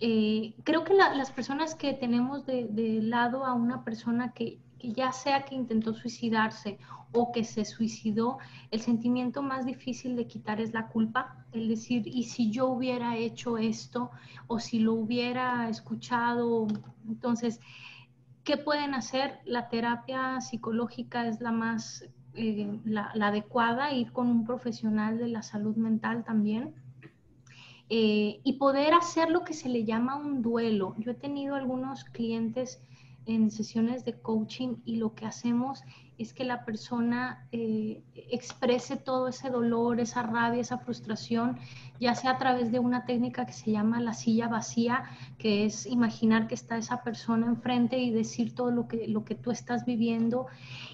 eh, 0.00 0.54
creo 0.64 0.84
que 0.84 0.92
las 0.92 1.30
personas 1.30 1.74
que 1.74 1.94
tenemos 1.94 2.44
de, 2.46 2.98
lado 3.00 3.46
a 3.46 3.54
una 3.54 3.84
persona 3.84 4.32
que, 4.32 4.58
ya 4.92 5.12
sea 5.12 5.44
que 5.44 5.54
intentó 5.54 5.94
suicidarse 5.94 6.78
o 7.12 7.32
que 7.32 7.44
se 7.44 7.64
suicidó, 7.64 8.38
el 8.70 8.80
sentimiento 8.80 9.42
más 9.42 9.66
difícil 9.66 10.16
de 10.16 10.26
quitar 10.26 10.60
es 10.60 10.72
la 10.72 10.88
culpa, 10.88 11.46
el 11.52 11.68
decir, 11.68 12.06
¿y 12.06 12.24
si 12.24 12.50
yo 12.50 12.66
hubiera 12.66 13.16
hecho 13.16 13.56
esto 13.56 14.10
o 14.46 14.58
si 14.58 14.80
lo 14.80 14.94
hubiera 14.94 15.68
escuchado? 15.68 16.66
Entonces, 17.08 17.60
¿qué 18.42 18.56
pueden 18.56 18.94
hacer? 18.94 19.38
La 19.44 19.68
terapia 19.68 20.40
psicológica 20.40 21.28
es 21.28 21.40
la 21.40 21.52
más, 21.52 22.04
eh, 22.34 22.80
la 22.84 23.12
adecuada, 23.20 23.92
ir 23.92 24.12
con 24.12 24.28
un 24.28 24.44
profesional 24.44 25.18
de 25.18 25.28
la 25.28 25.42
salud 25.42 25.76
mental 25.76 26.24
también 26.24 26.74
eh, 27.90 28.40
y 28.42 28.54
poder 28.54 28.94
hacer 28.94 29.30
lo 29.30 29.44
que 29.44 29.52
se 29.52 29.68
le 29.68 29.84
llama 29.84 30.16
un 30.16 30.40
duelo. 30.40 30.94
Yo 30.98 31.10
he 31.10 31.14
tenido 31.14 31.54
algunos 31.54 32.04
clientes 32.04 32.80
en 33.26 33.50
sesiones 33.50 34.04
de 34.04 34.20
coaching 34.20 34.76
y 34.84 34.96
lo 34.96 35.14
que 35.14 35.26
hacemos 35.26 35.82
es 36.18 36.32
que 36.32 36.44
la 36.44 36.64
persona 36.64 37.46
eh, 37.52 38.02
exprese 38.14 38.96
todo 38.96 39.28
ese 39.28 39.50
dolor, 39.50 40.00
esa 40.00 40.22
rabia, 40.22 40.60
esa 40.60 40.78
frustración, 40.78 41.58
ya 42.00 42.14
sea 42.14 42.32
a 42.32 42.38
través 42.38 42.72
de 42.72 42.78
una 42.78 43.04
técnica 43.04 43.46
que 43.46 43.52
se 43.52 43.70
llama 43.70 44.00
la 44.00 44.14
silla 44.14 44.48
vacía, 44.48 45.04
que 45.38 45.64
es 45.64 45.86
imaginar 45.86 46.46
que 46.46 46.54
está 46.54 46.76
esa 46.76 47.02
persona 47.02 47.46
enfrente 47.46 47.98
y 47.98 48.10
decir 48.10 48.54
todo 48.54 48.70
lo 48.70 48.88
que, 48.88 49.08
lo 49.08 49.24
que 49.24 49.34
tú 49.34 49.50
estás 49.50 49.84
viviendo. 49.84 50.46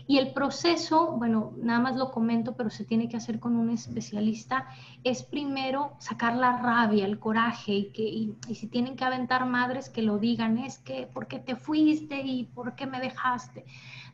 Y 0.07 0.19
el 0.19 0.33
proceso, 0.33 1.13
bueno, 1.13 1.53
nada 1.57 1.81
más 1.81 1.97
lo 1.97 2.11
comento, 2.11 2.55
pero 2.57 2.71
se 2.71 2.85
tiene 2.85 3.09
que 3.09 3.17
hacer 3.17 3.39
con 3.39 3.57
un 3.57 3.71
especialista, 3.71 4.69
es 5.05 5.23
primero 5.23 5.93
sacar 5.99 6.37
la 6.37 6.59
rabia, 6.61 7.07
el 7.07 7.19
coraje, 7.19 7.73
y, 7.73 7.85
que, 7.93 8.03
y, 8.03 8.55
si 8.55 8.67
tienen 8.67 8.97
que 8.97 9.05
aventar 9.05 9.47
madres 9.47 9.89
que 9.89 10.03
lo 10.03 10.19
digan, 10.19 10.59
es 10.59 10.79
que, 10.79 11.07
¿por 11.07 11.27
qué 11.29 11.39
te 11.39 11.57
fuiste 11.57 12.21
y 12.23 12.45
por 12.45 12.75
qué 12.75 12.87
me 12.87 13.01
dejaste? 13.01 13.65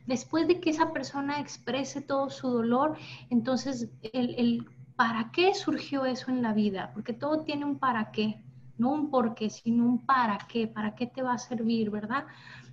Después 0.07 0.47
de 0.47 0.59
que 0.59 0.71
esa 0.71 0.91
persona 0.91 1.39
exprese 1.39 2.01
todo 2.01 2.29
su 2.29 2.49
dolor, 2.49 2.97
entonces 3.29 3.89
el, 4.13 4.65
para 4.95 5.31
qué 5.31 5.53
surgió 5.53 6.05
eso 6.05 6.31
en 6.31 6.41
la 6.41 6.53
vida, 6.53 6.91
porque 6.93 7.13
todo 7.13 7.43
tiene 7.43 7.65
un 7.65 7.77
para 7.77 8.11
qué, 8.11 8.41
no 8.77 8.91
un 8.91 9.11
por 9.11 9.35
qué, 9.35 9.49
sino 9.49 9.85
un 9.85 10.05
para 10.05 10.39
qué, 10.47 10.67
para 10.67 10.95
qué 10.95 11.05
te 11.05 11.21
va 11.21 11.33
a 11.33 11.37
servir, 11.37 11.91
¿verdad? 11.91 12.25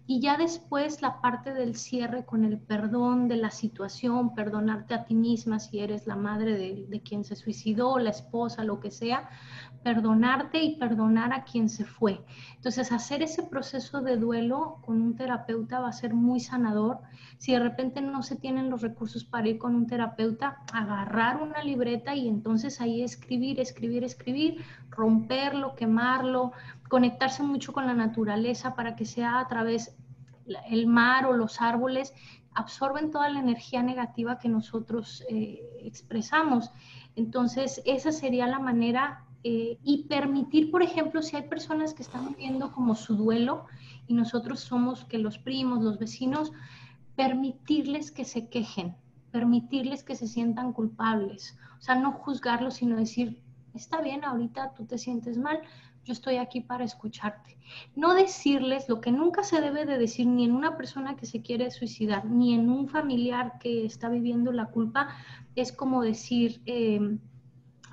Y 0.06 0.20
ya 0.20 0.36
después 0.36 1.00
la 1.00 1.20
parte 1.22 1.54
del 1.54 1.76
cierre 1.76 2.26
con 2.26 2.44
el 2.44 2.58
perdón 2.58 3.26
de 3.26 3.36
la 3.36 3.50
situación, 3.50 4.34
perdonarte 4.34 4.94
a 4.94 5.04
ti 5.04 5.14
misma 5.14 5.58
si 5.58 5.80
eres 5.80 6.06
la 6.06 6.14
madre 6.14 6.86
de, 6.88 7.00
quien 7.00 7.24
se 7.24 7.36
suicidó, 7.36 7.98
la 7.98 8.10
esposa, 8.10 8.64
lo 8.64 8.80
que 8.80 8.90
sea, 8.90 9.30
perdonarte 9.84 10.62
y 10.62 10.76
perdonar 10.76 11.32
a 11.32 11.44
quien 11.44 11.68
se 11.68 11.84
fue. 11.84 12.24
Entonces, 12.56 12.90
hacer 12.90 13.22
ese 13.22 13.42
proceso 13.42 14.00
de 14.00 14.16
duelo 14.16 14.78
con 14.84 15.00
un 15.00 15.14
terapeuta 15.14 15.78
va 15.78 15.90
a 15.90 15.92
ser 15.92 16.14
muy 16.14 16.40
sanador. 16.40 16.98
Si 17.38 17.52
de 17.52 17.60
repente 17.60 18.00
no 18.00 18.22
se 18.22 18.36
tienen 18.36 18.70
los 18.70 18.80
recursos 18.80 19.24
para 19.24 19.46
ir 19.46 19.58
con 19.58 19.74
un 19.74 19.86
terapeuta, 19.86 20.62
agarrar 20.72 21.40
una 21.42 21.62
libreta 21.62 22.14
y 22.14 22.26
entonces 22.26 22.80
ahí 22.80 23.02
escribir, 23.02 23.60
escribir, 23.60 24.02
escribir, 24.02 24.64
romperlo, 24.88 25.74
quemarlo, 25.74 26.52
conectarse 26.88 27.42
mucho 27.42 27.72
con 27.74 27.86
la 27.86 27.94
naturaleza 27.94 28.74
para 28.74 28.96
que 28.96 29.04
sea 29.04 29.38
a 29.38 29.48
través 29.48 29.94
el 30.68 30.86
mar 30.86 31.26
o 31.26 31.32
los 31.34 31.60
árboles 31.60 32.12
absorben 32.54 33.10
toda 33.10 33.28
la 33.28 33.40
energía 33.40 33.82
negativa 33.82 34.38
que 34.38 34.48
nosotros 34.48 35.24
eh, 35.28 35.60
expresamos. 35.82 36.70
Entonces, 37.16 37.82
esa 37.84 38.12
sería 38.12 38.46
la 38.46 38.60
manera 38.60 39.24
eh, 39.46 39.78
y 39.84 40.04
permitir, 40.04 40.70
por 40.70 40.82
ejemplo, 40.82 41.20
si 41.20 41.36
hay 41.36 41.42
personas 41.42 41.92
que 41.92 42.02
están 42.02 42.30
viviendo 42.30 42.72
como 42.72 42.94
su 42.94 43.14
duelo 43.14 43.66
y 44.06 44.14
nosotros 44.14 44.60
somos 44.60 45.04
que 45.04 45.18
los 45.18 45.36
primos, 45.38 45.84
los 45.84 45.98
vecinos, 45.98 46.50
permitirles 47.14 48.10
que 48.10 48.24
se 48.24 48.48
quejen, 48.48 48.96
permitirles 49.30 50.02
que 50.02 50.16
se 50.16 50.28
sientan 50.28 50.72
culpables. 50.72 51.58
O 51.78 51.82
sea, 51.82 51.94
no 51.94 52.12
juzgarlos, 52.12 52.74
sino 52.74 52.96
decir, 52.96 53.42
está 53.74 54.00
bien, 54.00 54.24
ahorita 54.24 54.72
tú 54.72 54.86
te 54.86 54.96
sientes 54.96 55.36
mal, 55.36 55.60
yo 56.04 56.14
estoy 56.14 56.36
aquí 56.36 56.62
para 56.62 56.84
escucharte. 56.84 57.58
No 57.94 58.14
decirles 58.14 58.88
lo 58.88 59.02
que 59.02 59.12
nunca 59.12 59.42
se 59.42 59.60
debe 59.60 59.84
de 59.84 59.98
decir 59.98 60.26
ni 60.26 60.44
en 60.44 60.52
una 60.52 60.78
persona 60.78 61.16
que 61.16 61.26
se 61.26 61.42
quiere 61.42 61.70
suicidar, 61.70 62.24
ni 62.24 62.54
en 62.54 62.70
un 62.70 62.88
familiar 62.88 63.58
que 63.58 63.84
está 63.84 64.08
viviendo 64.08 64.52
la 64.52 64.66
culpa, 64.66 65.08
es 65.54 65.70
como 65.70 66.02
decir, 66.02 66.62
em, 66.64 67.18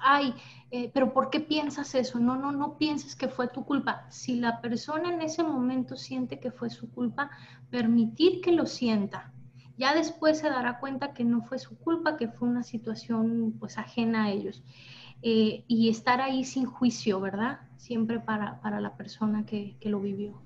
ay, 0.01 0.33
eh, 0.71 0.89
pero 0.93 1.13
¿por 1.13 1.29
qué 1.29 1.39
piensas 1.39 1.95
eso? 1.95 2.19
No, 2.19 2.35
no, 2.35 2.51
no 2.51 2.77
pienses 2.77 3.15
que 3.15 3.27
fue 3.27 3.47
tu 3.47 3.65
culpa. 3.65 4.05
Si 4.09 4.39
la 4.39 4.61
persona 4.61 5.13
en 5.13 5.21
ese 5.21 5.43
momento 5.43 5.95
siente 5.95 6.39
que 6.39 6.51
fue 6.51 6.69
su 6.69 6.89
culpa, 6.91 7.29
permitir 7.69 8.41
que 8.41 8.51
lo 8.51 8.65
sienta. 8.65 9.33
Ya 9.77 9.93
después 9.95 10.39
se 10.39 10.49
dará 10.49 10.79
cuenta 10.79 11.13
que 11.13 11.23
no 11.23 11.41
fue 11.41 11.57
su 11.57 11.77
culpa, 11.77 12.17
que 12.17 12.27
fue 12.27 12.47
una 12.47 12.63
situación 12.63 13.55
pues 13.59 13.77
ajena 13.77 14.25
a 14.25 14.31
ellos. 14.31 14.63
Eh, 15.23 15.65
y 15.67 15.89
estar 15.89 16.19
ahí 16.19 16.43
sin 16.43 16.65
juicio, 16.65 17.19
¿verdad? 17.19 17.59
Siempre 17.77 18.19
para, 18.19 18.59
para 18.61 18.81
la 18.81 18.95
persona 18.95 19.45
que, 19.45 19.77
que, 19.79 19.89
lo 19.89 19.99
vivió. 19.99 20.41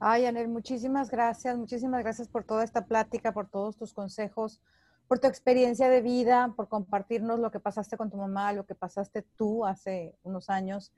Ay, 0.00 0.26
Anel, 0.26 0.48
muchísimas 0.48 1.10
gracias, 1.10 1.56
muchísimas 1.56 2.02
gracias 2.02 2.28
por 2.28 2.42
toda 2.42 2.64
esta 2.64 2.86
plática, 2.86 3.32
por 3.32 3.48
todos 3.48 3.76
tus 3.76 3.94
consejos, 3.94 4.60
por 5.08 5.18
tu 5.18 5.26
experiencia 5.26 5.88
de 5.88 6.02
vida, 6.02 6.52
por 6.56 6.68
compartirnos 6.68 7.38
lo 7.38 7.50
que 7.50 7.60
pasaste 7.60 7.96
con 7.96 8.10
tu 8.10 8.16
mamá, 8.16 8.52
lo 8.52 8.66
que 8.66 8.74
pasaste 8.74 9.22
tú 9.36 9.64
hace 9.64 10.16
unos 10.22 10.50
años 10.50 10.92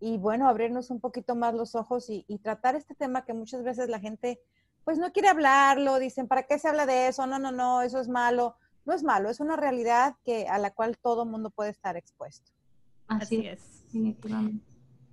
y 0.00 0.16
bueno, 0.16 0.48
abrirnos 0.48 0.90
un 0.90 1.00
poquito 1.00 1.34
más 1.34 1.54
los 1.54 1.74
ojos 1.74 2.08
y, 2.08 2.24
y 2.26 2.38
tratar 2.38 2.74
este 2.74 2.94
tema 2.94 3.24
que 3.24 3.34
muchas 3.34 3.62
veces 3.62 3.88
la 3.88 4.00
gente 4.00 4.40
pues 4.84 4.98
no 4.98 5.12
quiere 5.12 5.28
hablarlo, 5.28 5.98
dicen, 5.98 6.26
¿para 6.26 6.44
qué 6.44 6.58
se 6.58 6.68
habla 6.68 6.86
de 6.86 7.08
eso? 7.08 7.26
No, 7.26 7.38
no, 7.38 7.52
no, 7.52 7.82
eso 7.82 8.00
es 8.00 8.08
malo. 8.08 8.56
No 8.86 8.94
es 8.94 9.02
malo, 9.02 9.28
es 9.28 9.40
una 9.40 9.56
realidad 9.56 10.16
que, 10.24 10.48
a 10.48 10.58
la 10.58 10.70
cual 10.70 10.96
todo 10.98 11.26
mundo 11.26 11.50
puede 11.50 11.70
estar 11.70 11.96
expuesto. 11.96 12.50
Así, 13.08 13.46
es. 13.46 13.84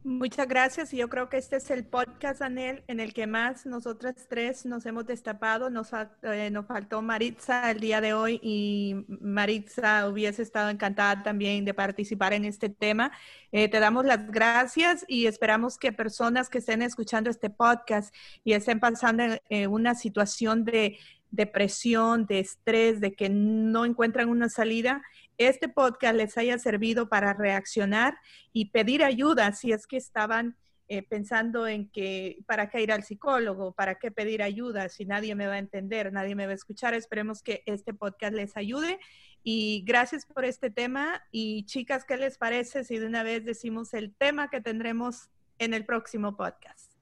Muchas 0.08 0.48
gracias. 0.48 0.94
Y 0.94 0.98
yo 0.98 1.10
creo 1.10 1.28
que 1.28 1.36
este 1.36 1.58
es 1.58 1.70
el 1.70 1.84
podcast, 1.84 2.42
Anel, 2.42 2.82
en 2.88 3.02
el 3.02 3.14
que 3.14 3.28
más 3.28 3.66
nosotras 3.66 4.16
tres 4.30 4.66
nos 4.66 4.86
hemos 4.86 5.06
destapado. 5.06 5.70
Nos, 5.70 5.90
eh, 6.24 6.50
nos 6.50 6.66
faltó 6.66 7.02
Maritza 7.02 7.70
el 7.70 7.82
día 7.82 8.00
de 8.00 8.14
hoy 8.14 8.40
y 8.42 8.96
Maritza 9.10 10.08
hubiese 10.08 10.44
estado 10.44 10.70
encantada 10.70 11.24
también 11.24 11.66
de 11.66 11.74
participar 11.74 12.32
en 12.32 12.46
este 12.46 12.70
tema. 12.70 13.12
Eh, 13.52 13.68
te 13.68 13.82
damos 13.82 14.06
las 14.06 14.32
gracias 14.32 15.04
y 15.10 15.26
esperamos 15.26 15.78
que 15.78 15.92
personas 15.92 16.48
que 16.48 16.60
estén 16.60 16.82
escuchando 16.84 17.30
este 17.30 17.50
podcast 17.50 18.16
y 18.46 18.54
estén 18.54 18.80
pasando 18.80 19.24
en 19.50 19.70
una 19.70 19.94
situación 19.94 20.64
de 20.64 21.00
depresión, 21.32 22.26
de 22.26 22.40
estrés, 22.40 23.02
de 23.02 23.14
que 23.14 23.30
no 23.30 23.84
encuentran 23.84 24.30
una 24.30 24.48
salida, 24.48 25.04
este 25.38 25.70
podcast 25.70 26.16
les 26.16 26.38
haya 26.38 26.58
servido 26.58 27.10
para 27.10 27.34
reaccionar 27.34 28.18
y 28.54 28.72
pedir 28.72 29.04
ayuda 29.04 29.52
si 29.52 29.72
es 29.72 29.88
que 29.88 29.98
estaban 29.98 30.58
eh, 30.90 31.04
pensando 31.04 31.68
en 31.68 31.90
que 31.90 32.40
para 32.48 32.70
qué 32.70 32.82
ir 32.82 32.94
al 32.94 33.04
psicólogo, 33.04 33.74
para 33.74 33.96
qué 33.96 34.10
pedir 34.10 34.42
ayuda, 34.42 34.88
si 34.88 35.06
nadie 35.06 35.36
me 35.36 35.46
va 35.46 35.56
a 35.56 35.60
entender, 35.60 36.14
nadie 36.14 36.34
me 36.34 36.46
va 36.46 36.54
a 36.54 36.56
escuchar. 36.56 36.94
Esperemos 36.94 37.44
que 37.44 37.62
este 37.66 37.94
podcast 37.94 38.34
les 38.34 38.56
ayude 38.56 38.98
y 39.44 39.84
gracias 39.86 40.26
por 40.26 40.46
este 40.46 40.70
tema. 40.70 41.22
Y 41.30 41.66
chicas, 41.66 42.06
¿qué 42.06 42.16
les 42.16 42.38
parece 42.38 42.86
si 42.86 43.00
de 43.00 43.06
una 43.06 43.24
vez 43.24 43.44
decimos 43.44 43.94
el 43.94 44.16
tema 44.16 44.50
que 44.50 44.62
tendremos 44.62 45.30
en 45.60 45.74
el 45.74 45.86
próximo 45.86 46.38
podcast? 46.38 46.94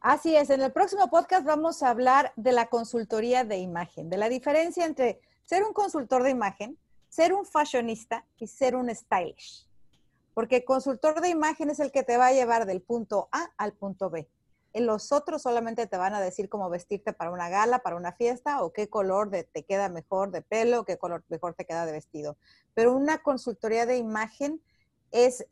Así 0.00 0.36
es, 0.36 0.50
en 0.50 0.60
el 0.60 0.72
próximo 0.72 1.08
podcast 1.08 1.46
vamos 1.46 1.82
a 1.82 1.88
hablar 1.88 2.32
de 2.36 2.52
la 2.52 2.66
consultoría 2.66 3.44
de 3.44 3.56
imagen, 3.56 4.10
de 4.10 4.18
la 4.18 4.28
diferencia 4.28 4.84
entre 4.84 5.20
ser 5.44 5.64
un 5.64 5.72
consultor 5.72 6.22
de 6.22 6.30
imagen, 6.30 6.78
ser 7.16 7.32
un 7.32 7.46
fashionista 7.46 8.26
y 8.36 8.46
ser 8.46 8.76
un 8.76 8.94
stylish. 8.94 9.66
Porque 10.34 10.66
consultor 10.66 11.22
de 11.22 11.30
imagen 11.30 11.70
es 11.70 11.80
el 11.80 11.90
que 11.90 12.02
te 12.02 12.18
va 12.18 12.26
a 12.26 12.32
llevar 12.32 12.66
del 12.66 12.82
punto 12.82 13.30
A 13.32 13.48
al 13.56 13.72
punto 13.72 14.10
B. 14.10 14.28
En 14.74 14.84
los 14.84 15.12
otros 15.12 15.40
solamente 15.40 15.86
te 15.86 15.96
van 15.96 16.12
a 16.12 16.20
decir 16.20 16.50
cómo 16.50 16.68
vestirte 16.68 17.14
para 17.14 17.30
una 17.30 17.48
gala, 17.48 17.78
para 17.78 17.96
una 17.96 18.12
fiesta, 18.12 18.62
o 18.62 18.74
qué 18.74 18.90
color 18.90 19.30
te 19.30 19.64
queda 19.64 19.88
mejor 19.88 20.30
de 20.30 20.42
pelo, 20.42 20.84
qué 20.84 20.98
color 20.98 21.24
mejor 21.28 21.54
te 21.54 21.64
queda 21.64 21.86
de 21.86 21.92
vestido. 21.92 22.36
Pero 22.74 22.92
una 22.92 23.22
consultoría 23.22 23.86
de 23.86 23.96
imagen 23.96 24.60
es, 25.10 25.46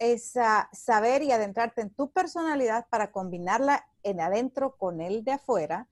saber 0.72 1.22
y 1.22 1.32
adentrarte 1.32 1.80
en 1.80 1.94
tu 1.94 2.10
personalidad 2.10 2.86
para 2.90 3.10
combinarla 3.10 3.86
en 4.02 4.20
adentro 4.20 4.76
con 4.76 5.00
el 5.00 5.24
de 5.24 5.32
afuera. 5.32 5.88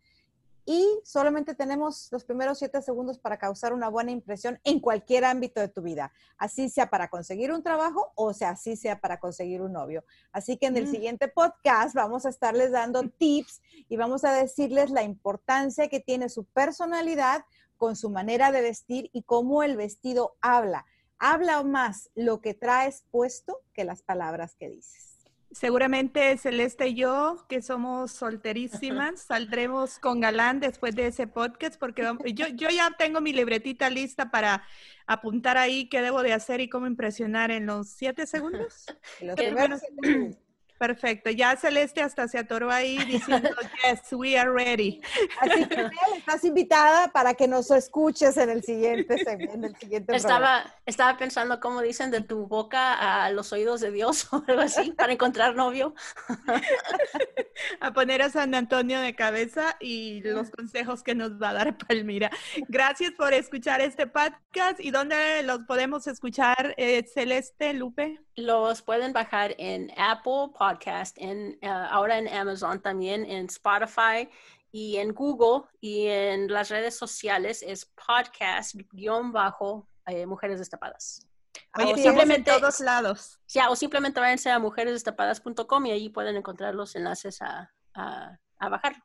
Y 0.65 0.87
solamente 1.05 1.55
tenemos 1.55 2.09
los 2.13 2.25
primeros 2.25 2.59
siete 2.59 2.81
segundos 2.83 3.19
para 3.19 3.39
causar 3.39 3.73
una 3.73 3.89
buena 3.89 4.13
impresión 4.13 4.61
en 4.63 4.79
cualquier 4.79 5.25
ámbito 5.25 5.61
de 5.61 5.69
tu 5.69 5.83
vida, 5.83 6.13
así 6.39 6.69
sea 6.69 6.89
para 6.89 7.09
conseguir 7.09 7.53
un 7.53 7.63
trabajo 7.63 8.13
o 8.15 8.33
sea 8.33 8.51
así 8.51 8.77
sea 8.77 9.01
para 9.01 9.19
conseguir 9.19 9.61
un 9.61 9.73
novio. 9.73 10.05
Así 10.31 10.57
que 10.57 10.67
en 10.67 10.77
el 10.77 10.87
mm. 10.87 10.91
siguiente 10.91 11.29
podcast 11.29 11.95
vamos 11.95 12.27
a 12.27 12.29
estarles 12.29 12.71
dando 12.71 13.03
tips 13.19 13.61
y 13.89 13.97
vamos 13.97 14.25
a 14.25 14.33
decirles 14.33 14.91
la 14.91 15.03
importancia 15.03 15.89
que 15.89 16.01
tiene 16.01 16.29
su 16.29 16.45
personalidad 16.45 17.45
con 17.77 17.97
su 17.97 18.11
manera 18.11 18.53
de 18.53 18.63
vestir 18.63 19.11
y 19.13 19.23
cómo 19.23 19.65
el 19.65 19.77
vestido 19.77 20.37
habla 20.41 20.87
habla 21.25 21.63
más 21.63 22.11
lo 22.17 22.41
que 22.41 22.53
traes 22.53 23.05
puesto 23.13 23.61
que 23.73 23.85
las 23.85 24.03
palabras 24.03 24.57
que 24.57 24.69
dices. 24.69 25.12
Seguramente 25.53 26.37
Celeste 26.39 26.89
y 26.89 26.95
yo, 26.95 27.45
que 27.49 27.63
somos 27.63 28.13
solterísimas, 28.13 29.23
saldremos 29.27 29.99
con 29.99 30.21
galán 30.21 30.61
después 30.61 30.95
de 30.95 31.09
ese 31.09 31.27
podcast, 31.27 31.79
porque 31.79 32.03
yo, 32.35 32.49
yo 32.49 32.69
ya 32.71 32.91
tengo 32.99 33.21
mi 33.21 33.33
libretita 33.33 33.91
lista 33.91 34.31
para 34.31 34.65
apuntar 35.07 35.59
ahí 35.59 35.89
qué 35.89 36.01
debo 36.01 36.23
de 36.23 36.33
hacer 36.33 36.61
y 36.61 36.69
cómo 36.69 36.87
impresionar 36.87 37.51
en 37.51 37.67
los 37.67 37.89
siete 37.89 38.27
segundos. 38.27 38.87
Los 39.21 39.37
primeros 39.37 39.81
segundos. 39.81 40.37
Perfecto. 40.83 41.31
Ya 41.31 41.55
Celeste 41.55 42.03
hasta 42.03 42.27
se 42.27 42.39
atoró 42.39 42.69
ahí 42.69 42.99
diciendo, 43.07 43.51
yes, 43.85 44.01
we 44.11 44.37
are 44.37 44.51
ready. 44.51 45.01
Así 45.41 45.65
que 45.67 45.89
estás 46.17 46.43
invitada 46.45 47.13
para 47.13 47.35
que 47.35 47.47
nos 47.47 47.71
escuches 47.71 48.37
en 48.37 48.51
el 48.51 48.65
siguiente, 48.65 49.15
en 49.29 49.63
el 49.63 49.77
siguiente 49.77 50.17
estaba, 50.17 50.75
Estaba 50.85 51.17
pensando 51.17 51.61
cómo 51.61 51.83
dicen 51.83 52.11
de 52.11 52.21
tu 52.21 52.49
boca 52.49 52.95
a 53.25 53.31
los 53.31 53.53
oídos 53.53 53.81
de 53.81 53.93
Dios 53.93 54.27
o 54.33 54.43
algo 54.49 54.63
así 54.63 54.91
para 54.91 55.13
encontrar 55.13 55.55
novio. 55.55 55.95
a 57.81 57.93
poner 57.93 58.21
a 58.21 58.31
San 58.31 58.53
Antonio 58.53 59.01
de 59.01 59.15
cabeza 59.15 59.77
y 59.79 60.21
los 60.23 60.51
consejos 60.51 61.05
que 61.05 61.15
nos 61.15 61.41
va 61.41 61.51
a 61.51 61.53
dar 61.53 61.79
Palmira. 61.79 62.33
Gracias 62.67 63.13
por 63.13 63.33
escuchar 63.35 63.81
este 63.81 64.09
podcast. 64.09 64.81
¿Y 64.81 64.91
dónde 64.91 65.45
los 65.45 65.61
podemos 65.61 66.09
escuchar, 66.09 66.75
eh, 66.77 67.05
Celeste, 67.05 67.73
Lupe? 67.73 68.19
Los 68.37 68.81
pueden 68.81 69.13
bajar 69.13 69.55
en 69.59 69.93
Apple 69.99 70.53
Podcast, 70.57 71.17
en, 71.19 71.59
eh, 71.61 71.69
ahora 71.69 72.19
en 72.19 72.29
Amazon 72.29 72.81
también, 72.81 73.25
en 73.27 73.47
Spotify 73.47 74.29
y 74.71 74.97
en 74.97 75.13
Google 75.13 75.69
y 75.81 76.07
en 76.07 76.51
las 76.51 76.71
redes 76.71 76.97
sociales 76.97 77.63
es 77.63 77.85
podcast-bajo 77.95 79.87
eh, 80.07 80.25
Mujeres 80.25 80.59
Destapadas. 80.59 81.29
o 81.75 81.97
simplemente 81.97 82.51
en 82.51 82.59
todos 82.59 82.81
lados. 82.81 83.39
Ya, 83.49 83.69
o 83.69 83.77
simplemente 83.77 84.19
váyanse 84.19 84.51
a 84.51 84.59
mujeresdestapadas.com 84.59 85.87
y 85.87 85.91
ahí 85.91 86.09
pueden 86.09 86.37
encontrar 86.37 86.75
los 86.75 86.97
enlaces 86.97 87.43
a, 87.43 87.71
a, 87.95 88.39
bajar. 88.71 88.97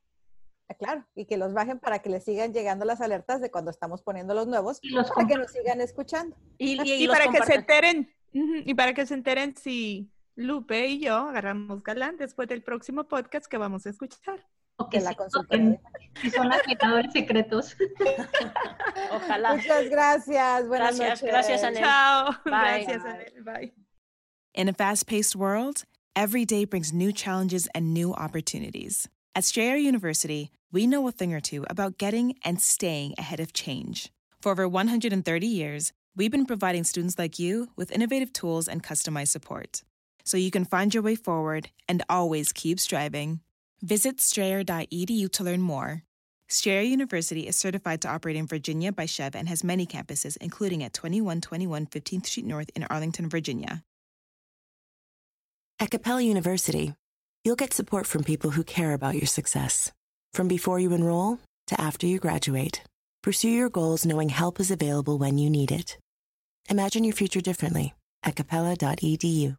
Ah, 0.69 0.73
claro, 0.73 1.05
y 1.15 1.25
que 1.25 1.35
los 1.35 1.53
bajen 1.53 1.79
para 1.79 1.99
que 1.99 2.09
les 2.09 2.23
sigan 2.23 2.53
llegando 2.53 2.85
las 2.85 3.01
alertas 3.01 3.41
de 3.41 3.51
cuando 3.51 3.71
estamos 3.71 4.01
poniendo 4.01 4.33
los 4.33 4.47
nuevos, 4.47 4.79
y 4.81 4.89
los 4.89 5.09
para 5.11 5.27
que 5.27 5.35
nos 5.35 5.51
sigan 5.51 5.81
escuchando. 5.81 6.35
Y, 6.57 7.07
para 7.07 7.29
que 7.29 7.43
se 7.43 7.55
enteren 7.55 8.13
y 8.31 8.73
para 8.73 8.93
que 8.93 9.05
se 9.05 9.13
enteren 9.13 9.55
si 9.55 10.11
Lupe 10.35 10.87
y 10.87 10.99
yo 10.99 11.15
agarramos 11.15 11.83
galán 11.83 12.17
después 12.17 12.47
del 12.47 12.61
próximo 12.61 13.05
podcast 13.07 13.47
que 13.47 13.57
vamos 13.57 13.85
a 13.85 13.89
escuchar. 13.89 14.45
O 14.79 14.87
que 14.89 14.99
la 14.99 15.15
Si 16.21 16.29
son 16.29 16.53
agitadores 16.53 17.11
secretos. 17.11 17.75
Ojalá. 19.11 19.55
Muchas 19.55 19.89
gracias. 19.89 20.67
Buenas 20.67 20.99
gracias, 20.99 21.23
noches. 21.23 21.33
Gracias, 21.33 21.63
Anel. 21.63 21.83
Chao. 21.83 22.31
Bye. 22.45 22.85
Gracias, 22.85 23.03
Anel. 23.03 23.43
Bye. 23.43 23.73
In 24.53 24.69
a 24.69 24.73
fast-paced 24.73 25.35
world, 25.35 25.83
every 26.15 26.45
day 26.45 26.65
brings 26.65 26.93
new 26.93 27.11
challenges 27.11 27.67
and 27.73 27.91
new 27.91 28.13
opportunities. 28.13 29.09
At 29.33 29.45
Strayer 29.45 29.75
University, 29.77 30.51
we 30.71 30.85
know 30.85 31.07
a 31.07 31.11
thing 31.11 31.33
or 31.33 31.39
two 31.39 31.65
about 31.69 31.97
getting 31.97 32.35
and 32.43 32.61
staying 32.61 33.15
ahead 33.17 33.39
of 33.39 33.53
change. 33.53 34.11
For 34.41 34.51
over 34.51 34.67
130 34.67 35.47
years, 35.47 35.91
we've 36.17 36.31
been 36.31 36.45
providing 36.47 36.83
students 36.83 37.17
like 37.19 37.37
you 37.37 37.69
with 37.75 37.91
innovative 37.91 38.33
tools 38.33 38.67
and 38.67 38.83
customized 38.83 39.29
support 39.29 39.83
so 40.25 40.35
you 40.35 40.51
can 40.51 40.65
find 40.65 40.93
your 40.93 41.03
way 41.03 41.15
forward 41.15 41.69
and 41.87 42.03
always 42.09 42.51
keep 42.51 42.81
striving. 42.81 43.39
Visit 43.81 44.19
strayer.edu 44.19 45.31
to 45.31 45.43
learn 45.43 45.61
more. 45.61 46.03
Strayer 46.49 46.81
University 46.81 47.47
is 47.47 47.55
certified 47.55 48.01
to 48.01 48.09
operate 48.09 48.35
in 48.35 48.47
Virginia 48.47 48.91
by 48.91 49.05
Chev 49.05 49.35
and 49.35 49.47
has 49.47 49.63
many 49.63 49.85
campuses, 49.85 50.35
including 50.41 50.83
at 50.83 50.93
2121 50.93 51.85
15th 51.85 52.25
Street 52.25 52.45
North 52.45 52.69
in 52.75 52.83
Arlington, 52.89 53.29
Virginia. 53.29 53.83
At 55.79 55.91
Capella 55.91 56.21
University, 56.21 56.93
you'll 57.45 57.55
get 57.55 57.73
support 57.73 58.05
from 58.05 58.23
people 58.23 58.51
who 58.51 58.63
care 58.63 58.93
about 58.93 59.15
your 59.15 59.27
success. 59.27 59.91
From 60.33 60.47
before 60.47 60.79
you 60.79 60.91
enroll 60.93 61.39
to 61.67 61.79
after 61.79 62.07
you 62.07 62.19
graduate, 62.19 62.81
pursue 63.21 63.49
your 63.49 63.69
goals 63.69 64.05
knowing 64.05 64.29
help 64.29 64.59
is 64.59 64.71
available 64.71 65.17
when 65.17 65.37
you 65.37 65.49
need 65.49 65.71
it. 65.71 65.97
Imagine 66.69 67.03
your 67.03 67.13
future 67.13 67.41
differently 67.41 67.93
at 68.23 68.35
capella.edu. 68.35 69.57